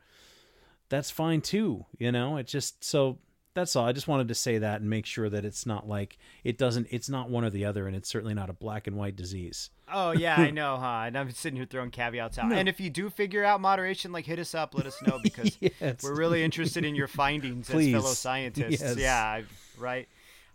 that's 0.88 1.10
fine 1.10 1.40
too. 1.40 1.86
You 1.98 2.12
know, 2.12 2.36
it 2.36 2.46
just 2.46 2.82
so 2.84 3.18
that's 3.54 3.74
all. 3.74 3.84
I 3.84 3.92
just 3.92 4.06
wanted 4.08 4.28
to 4.28 4.34
say 4.34 4.58
that 4.58 4.80
and 4.80 4.88
make 4.88 5.06
sure 5.06 5.28
that 5.28 5.44
it's 5.44 5.66
not 5.66 5.88
like 5.88 6.18
it 6.44 6.56
doesn't. 6.58 6.86
It's 6.90 7.08
not 7.08 7.30
one 7.30 7.44
or 7.44 7.50
the 7.50 7.64
other, 7.64 7.86
and 7.86 7.96
it's 7.96 8.08
certainly 8.08 8.34
not 8.34 8.48
a 8.50 8.52
black 8.52 8.86
and 8.86 8.96
white 8.96 9.16
disease. 9.16 9.70
Oh 9.92 10.12
yeah, 10.12 10.36
I 10.36 10.50
know, 10.52 10.76
huh? 10.76 11.04
And 11.06 11.18
I'm 11.18 11.30
sitting 11.30 11.56
here 11.56 11.66
throwing 11.66 11.90
caveats 11.90 12.38
out. 12.38 12.52
And 12.52 12.68
if 12.68 12.80
you 12.80 12.90
do 12.90 13.10
figure 13.10 13.44
out 13.44 13.60
moderation, 13.60 14.12
like 14.12 14.24
hit 14.24 14.38
us 14.38 14.54
up, 14.54 14.74
let 14.74 14.86
us 14.86 15.00
know 15.02 15.18
because 15.22 15.56
Yes. 15.60 16.02
we're 16.02 16.14
really 16.16 16.42
interested 16.44 16.84
in 16.84 16.94
your 16.94 17.08
findings 17.08 17.68
Please. 17.68 17.94
as 17.94 18.00
fellow 18.02 18.14
scientists. 18.14 18.80
Yes. 18.82 18.96
Yeah, 18.96 19.42
right. 19.78 20.08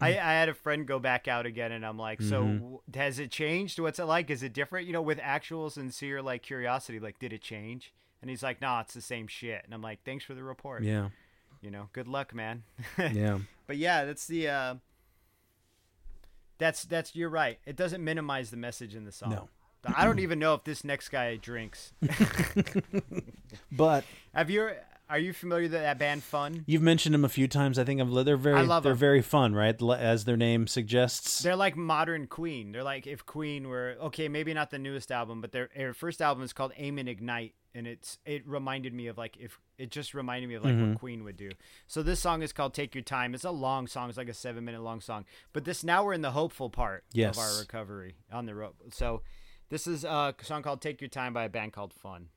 I, 0.06 0.10
I 0.10 0.34
had 0.34 0.50
a 0.50 0.54
friend 0.54 0.88
go 0.88 1.00
back 1.00 1.28
out 1.28 1.46
again, 1.46 1.72
and 1.72 1.86
I'm 1.86 1.98
like, 1.98 2.22
so 2.22 2.44
Mm-hmm. 2.44 2.58
w 2.60 2.82
has 2.96 3.20
it 3.20 3.32
changed? 3.32 3.80
What's 3.80 4.00
it 4.00 4.06
like? 4.06 4.30
Is 4.30 4.44
it 4.44 4.54
different? 4.54 4.88
You 4.88 4.94
know, 4.94 5.02
with 5.02 5.20
actual 5.22 5.70
sincere 5.70 6.22
like 6.22 6.42
curiosity, 6.44 7.00
like 7.00 7.20
did 7.20 7.34
it 7.34 7.42
change? 7.42 7.94
And 8.22 8.30
he's 8.30 8.42
like, 8.44 8.62
no, 8.62 8.80
it's 8.80 8.94
the 8.94 9.02
same 9.02 9.28
shit. 9.28 9.62
And 9.66 9.74
I'm 9.74 9.82
like, 9.82 10.00
thanks 10.04 10.26
for 10.26 10.34
the 10.34 10.44
report. 10.44 10.84
Yeah, 10.84 11.10
You 11.62 11.70
know, 11.72 11.90
good 11.94 12.08
luck, 12.08 12.34
man. 12.34 12.64
yeah, 12.98 13.40
But 13.68 13.78
yeah, 13.78 14.06
that's 14.06 14.26
the. 14.26 14.48
uh 14.50 14.76
That's 16.58 16.84
that's 16.86 17.16
you're 17.16 17.30
right. 17.30 17.60
It 17.66 17.76
doesn't 17.76 18.04
minimize 18.04 18.50
the 18.50 18.58
message 18.58 18.96
in 18.96 19.04
the 19.06 19.12
song. 19.12 19.30
No. 19.32 19.50
I 19.96 20.06
don't 20.06 20.20
even 20.28 20.40
know 20.40 20.54
if 20.56 20.64
this 20.64 20.84
next 20.84 21.10
guy 21.10 21.36
drinks. 21.36 21.92
but 23.72 24.04
Have 24.34 24.50
you? 24.50 24.72
Are 25.10 25.20
you 25.20 25.34
familiar 25.34 25.64
with 25.64 25.74
that 25.74 26.00
band 26.00 26.24
Fun? 26.24 26.64
you've 26.66 26.82
mentioned 26.82 27.14
them 27.14 27.24
a 27.26 27.30
few 27.30 27.48
times. 27.48 27.78
I 27.78 27.84
think 27.84 28.02
I've, 28.02 28.12
they're 28.26 28.38
very 28.38 28.58
I 28.60 28.62
love 28.64 28.84
they're 28.84 28.94
them. 28.94 29.00
very 29.00 29.22
fun, 29.22 29.54
right? 29.54 29.80
As 29.82 30.26
their 30.26 30.38
name 30.38 30.66
suggests. 30.68 31.42
They're 31.44 31.56
like 31.56 31.76
modern 31.78 32.28
Queen. 32.28 32.72
They're 32.72 32.84
like 32.84 33.06
if 33.06 33.26
Queen 33.26 33.68
were 33.68 33.96
okay, 34.04 34.28
maybe 34.28 34.54
not 34.54 34.72
the 34.72 34.80
newest 34.80 35.12
album, 35.12 35.42
but 35.42 35.52
their, 35.52 35.70
their 35.76 35.94
first 35.94 36.22
album 36.22 36.44
is 36.44 36.54
called 36.54 36.72
Aim 36.78 36.98
and 36.98 37.08
Ignite, 37.08 37.54
and 37.76 37.86
it's 37.86 38.18
it 38.26 38.48
reminded 38.48 38.94
me 38.94 39.08
of 39.08 39.18
like 39.18 39.38
if 39.38 39.60
it 39.78 39.92
just 39.92 40.14
reminded 40.14 40.48
me 40.48 40.56
of 40.56 40.64
like 40.64 40.74
Mm-hmm. 40.74 40.90
what 40.92 41.00
Queen 41.00 41.24
would 41.24 41.38
do. 41.38 41.52
So 41.88 42.02
this 42.02 42.20
song 42.20 42.42
is 42.42 42.52
called 42.52 42.74
Take 42.74 42.96
Your 42.96 43.04
Time. 43.04 43.36
It's 43.36 43.44
a 43.44 43.52
long 43.52 43.86
song. 43.88 44.10
It's 44.10 44.18
like 44.18 44.30
a 44.30 44.34
seven 44.34 44.66
minute 44.66 44.82
long 44.82 45.02
song. 45.02 45.26
But 45.54 45.66
this 45.66 45.84
now 45.84 46.04
we're 46.04 46.14
in 46.14 46.22
the 46.22 46.32
hopeful 46.32 46.70
part 46.72 47.04
Yes. 47.14 47.38
of 47.38 47.44
our 47.44 47.60
recovery 47.60 48.16
on 48.32 48.46
the 48.48 48.56
road. 48.56 48.74
So 48.92 49.22
this 49.70 49.86
is 49.86 50.04
a 50.04 50.34
song 50.42 50.64
called 50.64 50.82
Take 50.82 51.00
Your 51.00 51.10
Time 51.10 51.34
by 51.34 51.44
a 51.44 51.50
band 51.50 51.74
called 51.74 51.94
Fun. 51.94 52.30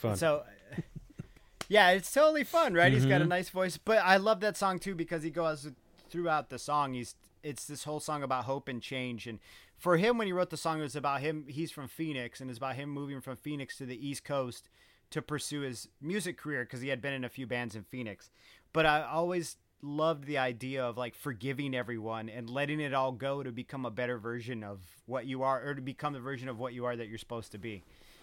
Fun. 0.00 0.16
So, 0.16 0.42
yeah, 1.68 1.90
it's 1.90 2.12
totally 2.12 2.44
fun, 2.44 2.74
right? 2.74 2.92
He's 2.92 3.02
Mm-hmm. 3.02 3.10
got 3.10 3.22
a 3.22 3.26
nice 3.26 3.48
voice, 3.50 3.76
but 3.76 3.98
I 3.98 4.16
love 4.16 4.40
that 4.40 4.56
song 4.56 4.78
too 4.78 4.94
because 4.94 5.22
he 5.22 5.30
goes 5.30 5.68
throughout 6.10 6.50
the 6.50 6.58
song. 6.58 6.94
He's 6.94 7.14
it's 7.42 7.64
this 7.66 7.84
whole 7.84 8.00
song 8.00 8.22
about 8.22 8.44
hope 8.44 8.68
and 8.68 8.82
change, 8.82 9.26
and 9.26 9.38
for 9.78 9.96
him, 9.96 10.18
when 10.18 10.26
he 10.26 10.32
wrote 10.34 10.50
the 10.50 10.58
song, 10.58 10.78
it 10.78 10.82
was 10.82 10.96
about 10.96 11.20
him. 11.22 11.46
He's 11.48 11.70
from 11.70 11.88
Phoenix, 11.88 12.40
and 12.40 12.50
it's 12.50 12.58
about 12.58 12.74
him 12.76 12.90
moving 12.90 13.20
from 13.22 13.36
Phoenix 13.36 13.78
to 13.78 13.86
the 13.86 14.06
East 14.06 14.24
Coast 14.24 14.68
to 15.10 15.22
pursue 15.22 15.62
his 15.62 15.88
music 16.02 16.36
career 16.36 16.64
because 16.64 16.82
he 16.82 16.88
had 16.88 17.00
been 17.00 17.14
in 17.14 17.24
a 17.24 17.30
few 17.30 17.46
bands 17.46 17.74
in 17.74 17.82
Phoenix. 17.84 18.30
But 18.74 18.84
I 18.84 19.02
always 19.02 19.56
loved 19.82 20.24
the 20.26 20.36
idea 20.36 20.84
of 20.84 20.98
like 20.98 21.14
forgiving 21.14 21.74
everyone 21.74 22.28
and 22.28 22.50
letting 22.50 22.78
it 22.78 22.92
all 22.92 23.10
go 23.12 23.42
to 23.42 23.50
become 23.50 23.86
a 23.86 23.90
better 23.90 24.18
version 24.18 24.62
of 24.62 24.80
what 25.06 25.24
you 25.24 25.42
are 25.42 25.64
or 25.66 25.74
to 25.74 25.80
become 25.80 26.12
the 26.12 26.20
version 26.20 26.50
of 26.50 26.58
what 26.58 26.74
you 26.74 26.84
are 26.84 26.94
that 26.94 27.08
you're 27.08 27.16
supposed 27.16 27.50
to 27.52 27.58
be 27.58 27.82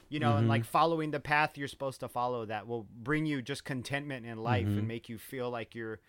you 0.09 0.19
know, 0.19 0.37
and 0.37 0.47
like 0.47 0.65
following 0.65 1.11
the 1.11 1.19
path 1.19 1.57
you're 1.57 1.67
supposed 1.67 1.99
to 2.01 2.07
follow 2.07 2.45
that 2.45 2.67
will 2.67 2.87
bring 2.95 3.25
you 3.25 3.41
just 3.41 3.63
contentment 3.65 4.25
in 4.25 4.37
life 4.37 4.67
and 4.67 4.87
make 4.87 5.09
you 5.09 5.17
feel 5.17 5.49
like 5.49 5.75
you're 5.75 5.99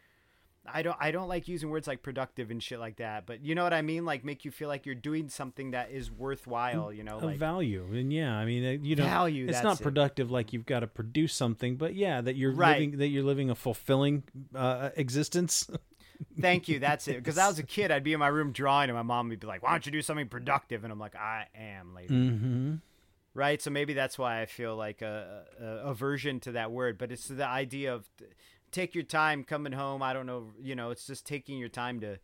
I 0.71 0.83
don't 0.83 0.97
I 1.01 1.13
don't 1.13 1.29
like 1.29 1.49
using 1.49 1.71
words 1.71 1.87
like 1.87 2.03
productive 2.03 2.51
and 2.51 2.63
shit 2.63 2.79
like 2.79 2.97
that, 2.97 3.25
but 3.25 3.43
you 3.43 3.55
know 3.55 3.65
what 3.65 3.73
I 3.73 3.81
mean? 3.81 4.05
Like 4.05 4.23
make 4.25 4.45
you 4.45 4.51
feel 4.51 4.69
like 4.69 4.85
you're 4.85 4.95
doing 4.95 5.31
something 5.31 5.71
that 5.71 5.91
is 5.91 6.11
worthwhile, 6.11 6.93
you 6.93 7.05
know, 7.05 7.17
of 7.17 7.23
like 7.25 7.39
value 7.39 7.87
and 7.93 8.13
yeah 8.13 8.37
i 8.37 8.45
mean 8.45 8.65
uh, 8.67 8.71
you 8.83 8.95
know 8.95 9.05
Value, 9.05 9.47
it's 9.49 9.63
not 9.63 9.81
it. 9.81 9.83
productive 9.83 10.31
like 10.31 10.53
you've 10.53 10.67
got 10.67 10.81
to 10.81 10.87
produce 10.87 11.33
something 11.35 11.77
but 11.77 11.95
yeah 11.95 12.21
that 12.21 12.37
you're 12.37 12.53
Right. 12.53 12.75
living 12.81 12.99
that 12.99 13.09
you're 13.09 13.23
living 13.25 13.49
a 13.51 13.55
fulfilling 13.55 14.25
uh, 14.55 14.91
existence 14.97 15.71
thank 16.41 16.69
you, 16.69 16.81
that's 16.81 17.07
it. 17.09 17.17
Because 17.17 17.39
I 17.39 17.47
was 17.47 17.59
a 17.59 17.63
kid, 17.77 17.91
I'd 17.93 18.03
be 18.05 18.13
in 18.13 18.19
my 18.19 18.27
room 18.29 18.51
drawing 18.53 18.91
and 18.91 18.97
my 18.97 19.03
mom 19.03 19.29
would 19.29 19.39
be 19.41 19.47
like, 19.47 19.63
Why 19.63 19.71
don't 19.71 19.87
you 19.87 19.93
do 19.93 20.03
something 20.03 20.29
productive? 20.29 20.83
And 20.85 20.93
I'm 20.93 20.99
like, 20.99 21.15
I 21.17 21.47
am 21.57 21.95
lady. 21.95 22.13
mm-hmm. 22.13 22.75
Right? 23.39 23.63
So 23.63 23.71
maybe 23.71 23.95
that's 23.95 24.19
why 24.19 24.43
I 24.43 24.47
feel 24.47 24.75
like 24.77 25.01
a, 25.01 25.45
a 25.61 25.67
aversion 25.91 26.41
to 26.41 26.53
that 26.53 26.73
word, 26.73 26.99
but 26.99 27.13
it's 27.13 27.29
the 27.29 27.47
idea 27.47 27.95
of 27.95 28.11
t- 28.19 28.25
take 28.73 28.97
your 28.97 29.05
time 29.05 29.45
coming 29.45 29.73
home. 29.73 30.03
I 30.03 30.13
don't 30.13 30.27
know, 30.27 30.49
you 30.61 30.75
know, 30.75 30.91
it's 30.91 31.07
just 31.07 31.25
taking 31.25 31.57
your 31.57 31.69
time 31.69 32.01
to 32.01 32.19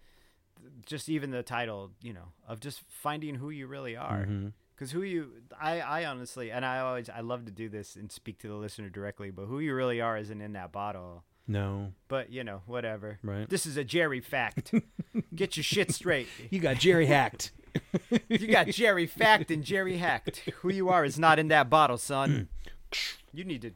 just 0.84 1.08
even 1.08 1.30
the 1.30 1.44
title, 1.44 1.92
you 2.02 2.12
know, 2.12 2.32
of 2.48 2.58
just 2.58 2.80
finding 2.88 3.36
who 3.36 3.50
you 3.50 3.68
really 3.68 3.96
are. 3.96 4.22
Mm-hmm. 4.24 4.48
Because 4.74 4.90
who 4.90 5.02
you, 5.02 5.28
I, 5.58 5.80
I 5.80 6.04
honestly, 6.06 6.50
and 6.50 6.64
I 6.66 6.80
always, 6.80 7.08
I 7.08 7.20
love 7.20 7.44
to 7.44 7.52
do 7.52 7.68
this 7.68 7.94
and 7.94 8.10
speak 8.10 8.40
to 8.40 8.48
the 8.48 8.54
listener 8.54 8.90
directly, 8.90 9.30
but 9.30 9.46
who 9.46 9.60
you 9.60 9.72
really 9.72 10.00
are 10.00 10.18
isn't 10.18 10.40
in 10.40 10.54
that 10.54 10.72
bottle. 10.72 11.22
no 11.46 11.92
But 12.08 12.32
you 12.32 12.42
know, 12.42 12.62
whatever. 12.66 13.20
Right. 13.22 13.48
This 13.48 13.66
is 13.66 13.76
a 13.76 13.84
Jerry 13.84 14.20
fact. 14.20 14.74
Get 15.34 15.56
your 15.56 15.62
shit 15.62 15.92
straight. 15.92 16.26
you 16.50 16.58
got 16.58 16.78
jerry 16.78 17.06
hacked 17.06 17.52
You 18.28 18.46
got 18.48 18.68
Jerry 18.68 19.06
fact 19.06 19.50
and 19.50 19.64
Jerry 19.64 19.96
hacked. 19.96 20.38
Who 20.60 20.72
you 20.72 20.88
are 20.88 21.04
is 21.04 21.18
not 21.18 21.38
in 21.38 21.48
that 21.48 21.68
bottle, 21.70 21.98
son. 21.98 22.48
you 23.32 23.44
need 23.44 23.62
to 23.62 23.72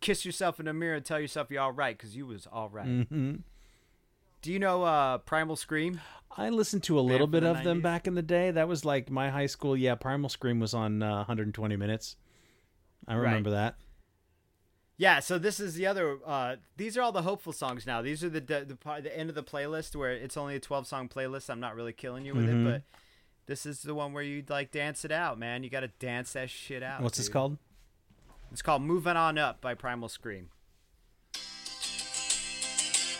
kiss 0.00 0.24
yourself 0.24 0.58
in 0.58 0.66
the 0.66 0.72
mirror 0.72 0.96
and 0.96 1.04
tell 1.04 1.20
yourself 1.20 1.50
you're 1.50 1.62
all 1.62 1.72
right 1.72 1.96
because 1.96 2.16
you 2.16 2.26
was 2.26 2.46
all 2.50 2.68
right. 2.68 2.86
Mm-hmm. 2.86 3.36
Do 4.42 4.52
you 4.52 4.58
know 4.58 4.82
uh, 4.84 5.18
Primal 5.18 5.56
Scream? 5.56 6.00
I 6.36 6.48
listened 6.48 6.82
to 6.84 6.98
a 6.98 7.00
little 7.02 7.26
bit 7.26 7.42
the 7.42 7.50
of 7.50 7.62
them 7.62 7.80
back 7.82 8.06
in 8.06 8.14
the 8.14 8.22
day. 8.22 8.50
That 8.50 8.66
was 8.66 8.84
like 8.84 9.10
my 9.10 9.30
high 9.30 9.46
school. 9.46 9.76
Yeah, 9.76 9.94
Primal 9.94 10.28
Scream 10.30 10.58
was 10.60 10.74
on 10.74 11.02
uh, 11.02 11.16
120 11.16 11.76
minutes. 11.76 12.16
I 13.06 13.14
remember 13.14 13.50
that. 13.50 13.76
Yeah, 14.96 15.20
so 15.20 15.38
this 15.38 15.58
is 15.58 15.74
the 15.74 15.86
other. 15.86 16.18
Uh, 16.24 16.56
these 16.76 16.96
are 16.96 17.02
all 17.02 17.12
the 17.12 17.22
hopeful 17.22 17.52
songs 17.52 17.86
now. 17.86 18.02
These 18.02 18.22
are 18.22 18.28
the 18.28 18.40
the, 18.40 18.76
the, 18.84 19.00
the 19.02 19.16
end 19.18 19.28
of 19.30 19.34
the 19.34 19.42
playlist 19.42 19.96
where 19.96 20.12
it's 20.12 20.36
only 20.36 20.54
a 20.54 20.60
twelve 20.60 20.86
song 20.86 21.08
playlist. 21.08 21.50
I'm 21.50 21.60
not 21.60 21.74
really 21.74 21.92
killing 21.92 22.24
you 22.24 22.34
with 22.34 22.46
Mm-hmm. 22.46 22.66
it, 22.68 22.82
but 22.90 22.98
this 23.46 23.66
is 23.66 23.82
the 23.82 23.94
one 23.94 24.12
where 24.12 24.22
you 24.22 24.44
like 24.48 24.70
dance 24.70 25.04
it 25.04 25.12
out, 25.12 25.38
man. 25.38 25.64
You 25.64 25.70
got 25.70 25.80
to 25.80 25.88
dance 25.88 26.32
that 26.34 26.50
shit 26.50 26.82
out. 26.82 27.02
What's 27.02 27.18
this 27.18 27.28
called? 27.28 27.58
It's 28.50 28.62
called 28.62 28.82
"Moving 28.82 29.16
On 29.16 29.38
Up" 29.38 29.60
by 29.60 29.74
Primal 29.74 30.08
Scream. 30.08 30.50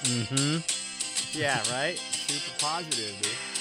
Mm-hmm. 0.02 1.38
Yeah, 1.38 1.62
right. 1.72 1.96
Super 1.96 2.58
positive, 2.58 3.16
dude. 3.22 3.51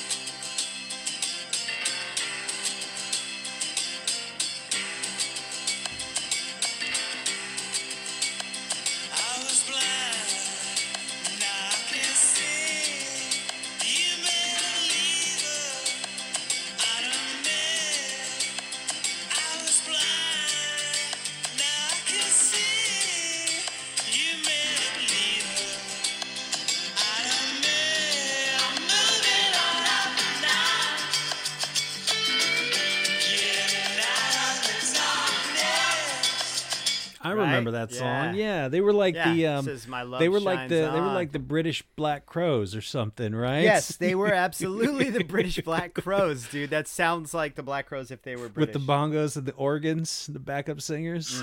I 37.82 37.84
Right? 37.84 37.92
remember 37.94 37.94
that 37.94 37.96
song. 38.32 38.36
Yeah. 38.36 38.62
Yeah, 38.64 38.68
they 38.68 38.82
were 38.82 38.94
like 38.94 39.16
Yeah, 39.16 39.34
the 39.34 39.48
um, 39.48 39.66
says, 39.66 39.88
"My 39.88 40.02
love 40.04 40.20
they 40.20 40.30
were 40.30 40.40
like 40.40 40.70
the 40.70 40.90
they 40.94 41.00
were 41.02 41.14
like 41.14 41.32
the 41.32 41.40
British 41.40 41.84
Black 41.96 42.26
Crowes 42.26 42.76
or 42.76 42.82
something, 42.82 43.34
right? 43.36 43.62
Yes, 43.64 43.96
they 43.98 44.16
were 44.16 44.34
absolutely 44.34 45.10
the 45.10 45.24
British 45.36 45.60
Black 45.62 45.94
Crowes, 45.94 46.48
dude. 46.50 46.70
That 46.70 46.88
sounds 46.88 47.34
like 47.34 47.56
the 47.56 47.64
Black 47.64 47.88
Crowes 47.88 48.12
if 48.12 48.22
they 48.22 48.36
were 48.36 48.50
British. 48.50 48.74
with 48.76 48.86
the 48.86 48.92
bongos 48.92 49.36
and 49.38 49.46
the 49.46 49.54
organs, 49.54 50.28
the 50.32 50.40
backup 50.40 50.82
singers. 50.82 51.42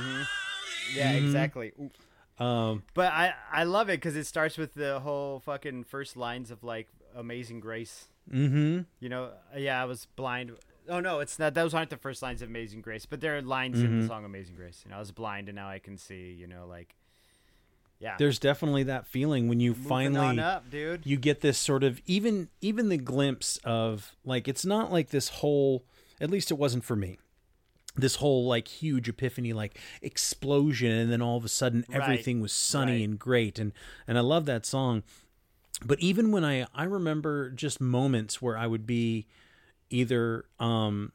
Yeah, 0.95 1.13
exactly. 1.23 1.73
Ooh. 1.81 1.91
Um, 2.45 2.85
But 2.95 3.13
I 3.13 3.35
I 3.53 3.65
love 3.65 3.89
it 3.89 3.95
because 3.99 4.17
it 4.17 4.25
starts 4.25 4.57
with 4.57 4.75
the 4.75 5.01
whole 5.01 5.41
fucking 5.41 5.85
first 5.85 6.17
lines 6.17 6.51
of 6.51 6.63
like 6.63 6.89
Amazing 7.17 7.61
Grace. 7.61 8.09
mm-hmm. 8.33 8.81
You 9.01 9.09
know, 9.09 9.31
yeah, 9.57 9.83
I 9.83 9.87
was 9.87 10.07
blind. 10.17 10.53
Oh 10.89 11.01
no, 11.01 11.21
it's 11.21 11.39
not. 11.39 11.55
Those 11.55 11.75
aren't 11.75 11.91
the 11.91 11.97
first 11.97 12.23
lines 12.23 12.41
of 12.43 12.49
Amazing 12.49 12.81
Grace, 12.81 13.05
but 13.07 13.21
there 13.21 13.37
are 13.37 13.43
lines 13.43 13.79
in 13.81 13.87
Mm-hmm. 13.87 14.01
the 14.03 14.07
song 14.07 14.25
Amazing 14.25 14.57
Grace. 14.57 14.83
You 14.85 14.91
know, 14.91 14.97
I 14.97 15.01
was 15.01 15.11
blind 15.13 15.49
and 15.49 15.57
now 15.57 15.69
I 15.69 15.79
can 15.79 15.97
see. 15.99 16.33
You 16.33 16.47
know, 16.47 16.67
like 16.67 16.95
yeah, 18.01 18.15
There's 18.19 18.39
definitely 18.39 18.85
that 18.85 19.07
feeling 19.07 19.49
when 19.49 19.59
you 19.61 19.71
Moving 19.71 19.85
finally 19.89 20.19
on 20.27 20.39
up, 20.39 20.71
dude. 20.71 21.05
you 21.05 21.17
get 21.17 21.41
this 21.41 21.59
sort 21.59 21.83
of 21.83 22.01
even 22.07 22.49
even 22.61 22.89
the 22.91 22.97
glimpse 22.97 23.59
of 23.65 24.15
like 24.25 24.47
it's 24.49 24.65
not 24.65 24.93
like 24.93 25.11
this 25.11 25.29
whole 25.29 25.85
at 26.21 26.31
least 26.31 26.51
it 26.53 26.55
wasn't 26.55 26.85
for 26.85 26.95
me 26.97 27.19
this 27.97 28.17
whole 28.17 28.47
like 28.47 28.69
huge 28.69 29.09
epiphany 29.09 29.53
like 29.53 29.77
explosion 30.01 30.93
and 30.93 31.11
then 31.11 31.21
all 31.21 31.37
of 31.37 31.45
a 31.45 31.49
sudden 31.49 31.85
Right, 31.89 32.01
everything 32.01 32.41
was 32.41 32.53
sunny 32.53 32.93
right. 33.01 33.03
and 33.09 33.19
great 33.19 33.59
and 33.59 33.73
and 34.07 34.17
I 34.17 34.21
love 34.21 34.47
that 34.47 34.65
song 34.65 35.03
but 35.85 35.99
even 35.99 36.31
when 36.31 36.45
I 36.45 36.67
I 36.75 36.85
remember 36.85 37.51
just 37.51 37.81
moments 37.81 38.41
where 38.41 38.57
I 38.57 38.69
would 38.69 38.87
be 38.87 39.27
either 39.91 40.45
um 40.59 41.13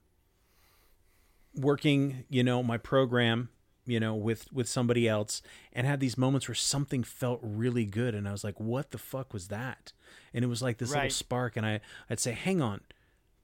working 1.56 2.24
you 2.30 2.44
know 2.44 2.64
my 2.64 2.78
program 2.78 3.50
you 3.86 4.00
know 4.00 4.16
with 4.16 4.52
with 4.52 4.68
somebody 4.68 5.08
else 5.08 5.42
and 5.72 5.86
had 5.86 6.00
these 6.00 6.18
moments 6.18 6.48
where 6.48 6.56
something 6.56 7.04
felt 7.04 7.40
really 7.44 7.86
good 7.86 8.16
and 8.16 8.28
i 8.28 8.32
was 8.32 8.44
like 8.44 8.60
what 8.60 8.92
the 8.92 8.98
fuck 8.98 9.34
was 9.34 9.48
that? 9.50 9.92
And 10.34 10.44
it 10.44 10.48
was 10.48 10.64
like 10.64 10.78
this 10.80 10.90
little 10.90 11.02
spark 11.12 11.56
and 11.58 11.66
i 11.66 11.80
i'd 12.10 12.20
say 12.20 12.32
hang 12.32 12.62
on. 12.62 12.82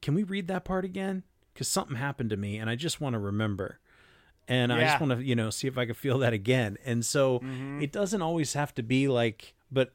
Can 0.02 0.16
we 0.16 0.24
read 0.24 0.48
that 0.48 0.64
part 0.66 0.86
again? 0.86 1.24
Because 1.54 1.68
something 1.68 1.98
happened 1.98 2.30
to 2.32 2.38
me 2.38 2.58
and 2.58 2.70
i 2.70 2.76
just 2.76 3.00
want 3.02 3.14
to 3.14 3.20
remember. 3.20 3.80
And 4.48 4.74
i 4.74 4.80
just 4.88 5.00
want 5.02 5.12
to 5.20 5.24
you 5.24 5.36
know 5.36 5.50
see 5.52 5.68
if 5.68 5.78
i 5.78 5.86
can 5.86 5.94
feel 5.94 6.18
that 6.20 6.34
again. 6.34 6.78
And 6.86 7.06
so 7.06 7.40
Mm-hmm. 7.40 7.82
it 7.84 7.92
doesn't 7.92 8.22
always 8.22 8.54
have 8.54 8.74
to 8.76 8.82
be 8.84 9.08
like 9.08 9.54
but 9.72 9.94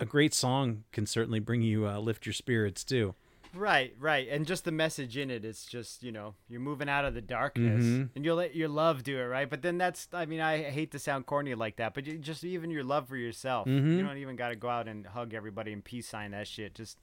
a 0.00 0.04
great 0.06 0.34
song 0.34 0.82
can 0.90 1.06
certainly 1.06 1.38
bring 1.38 1.62
you 1.62 1.86
uh, 1.86 1.98
lift 1.98 2.24
your 2.26 2.32
spirits 2.32 2.82
too 2.82 3.14
Right, 3.54 3.94
right, 3.98 4.28
and 4.30 4.46
just 4.46 4.64
the 4.64 4.70
message 4.72 5.16
in 5.16 5.30
it. 5.30 5.44
It's 5.44 5.64
just 5.66 6.02
you 6.02 6.12
know 6.12 6.34
you're 6.48 6.60
moving 6.60 6.88
out 6.88 7.04
of 7.04 7.14
the 7.14 7.20
darkness, 7.20 7.84
Mm-hmm. 7.84 8.04
and 8.14 8.24
you'll 8.24 8.36
let 8.36 8.54
your 8.54 8.68
love 8.68 9.02
do 9.02 9.18
it, 9.18 9.24
right? 9.24 9.48
But 9.50 9.62
then 9.62 9.76
that's 9.78 10.08
I 10.12 10.26
mean 10.26 10.40
I 10.40 10.62
hate 10.70 10.92
to 10.92 10.98
sound 10.98 11.26
corny 11.26 11.54
like 11.54 11.76
that, 11.76 11.94
but 11.94 12.04
just 12.20 12.44
even 12.44 12.70
your 12.70 12.84
love 12.84 13.08
for 13.08 13.16
yourself, 13.16 13.66
Mm-hmm. 13.66 13.96
you 13.98 14.02
don't 14.04 14.18
even 14.18 14.36
got 14.36 14.50
to 14.50 14.56
go 14.56 14.68
out 14.68 14.86
and 14.88 15.04
hug 15.06 15.34
everybody 15.34 15.72
and 15.72 15.82
peace 15.84 16.06
sign 16.08 16.30
that 16.30 16.46
shit. 16.46 16.74
Just 16.74 16.96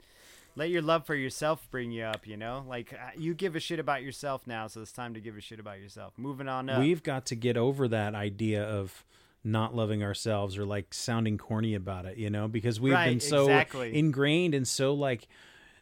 let 0.55 0.69
your 0.69 0.81
love 0.81 1.05
for 1.05 1.15
yourself 1.15 1.67
bring 1.69 1.91
you 1.91 2.03
up, 2.03 2.25
you 2.25 2.37
know. 2.37 2.63
Like 2.67 2.93
uh, 2.93 3.11
you 3.17 3.33
give 3.33 3.55
a 3.55 3.59
shit 3.59 3.79
about 3.79 4.01
yourself 4.03 4.47
now, 4.47 4.67
so 4.67 4.81
it's 4.81 4.91
time 4.93 5.13
to 5.15 5.19
give 5.19 5.35
a 5.37 5.41
shit 5.41 5.59
about 5.59 5.79
yourself. 5.79 6.13
Moving 6.17 6.47
on 6.47 6.69
up. 6.69 6.79
We've 6.79 7.03
got 7.03 7.25
to 7.27 7.35
get 7.35 7.57
over 7.57 7.87
that 7.89 8.15
idea 8.15 8.63
of 8.63 9.03
not 9.43 9.75
loving 9.75 10.01
ourselves 10.01 10.57
or 10.57 10.65
like 10.65 10.93
sounding 10.93 11.37
corny 11.37 11.75
about 11.75 12.05
it, 12.05 12.17
you 12.17 12.29
know, 12.29 12.47
because 12.47 12.79
we've 12.81 12.93
been 12.93 13.19
so 13.19 13.43
exactly. 13.43 13.95
ingrained 13.97 14.53
and 14.55 14.67
so 14.67 14.93
like 14.93 15.27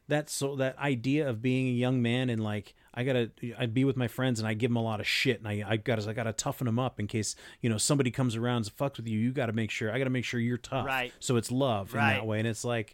that 0.08 0.30
so 0.30 0.56
that 0.58 0.78
idea 0.78 1.28
of 1.28 1.42
being 1.42 1.68
a 1.68 1.72
young 1.72 2.02
man 2.02 2.30
and 2.30 2.44
like 2.44 2.76
I 2.94 3.04
gotta 3.04 3.32
I'd 3.58 3.74
be 3.74 3.84
with 3.86 3.98
my 3.98 4.08
friends 4.08 4.40
and 4.40 4.48
I 4.48 4.54
give 4.54 4.70
them 4.70 4.78
a 4.78 4.82
lot 4.84 5.00
of 5.00 5.08
shit 5.08 5.40
and 5.40 5.48
I 5.48 5.64
I 5.68 5.78
gotta 5.78 6.08
I 6.10 6.14
gotta 6.14 6.34
toughen 6.34 6.66
them 6.66 6.78
up 6.80 7.00
in 7.00 7.08
case 7.08 7.36
you 7.62 7.70
know 7.70 7.78
somebody 7.78 8.12
comes 8.12 8.36
around 8.36 8.58
and 8.68 8.78
fucks 8.78 8.98
with 8.98 9.08
you. 9.08 9.18
You 9.20 9.32
got 9.32 9.48
to 9.48 9.54
make 9.54 9.72
sure 9.72 9.92
I 9.92 9.98
got 9.98 10.04
to 10.04 10.10
make 10.12 10.26
sure 10.26 10.40
you're 10.40 10.58
tough. 10.58 10.86
Right. 10.86 11.12
So 11.20 11.38
it's 11.38 11.52
love 11.52 11.94
in 11.94 12.00
that 12.00 12.26
way, 12.28 12.40
and 12.40 12.48
it's 12.48 12.64
like 12.64 12.94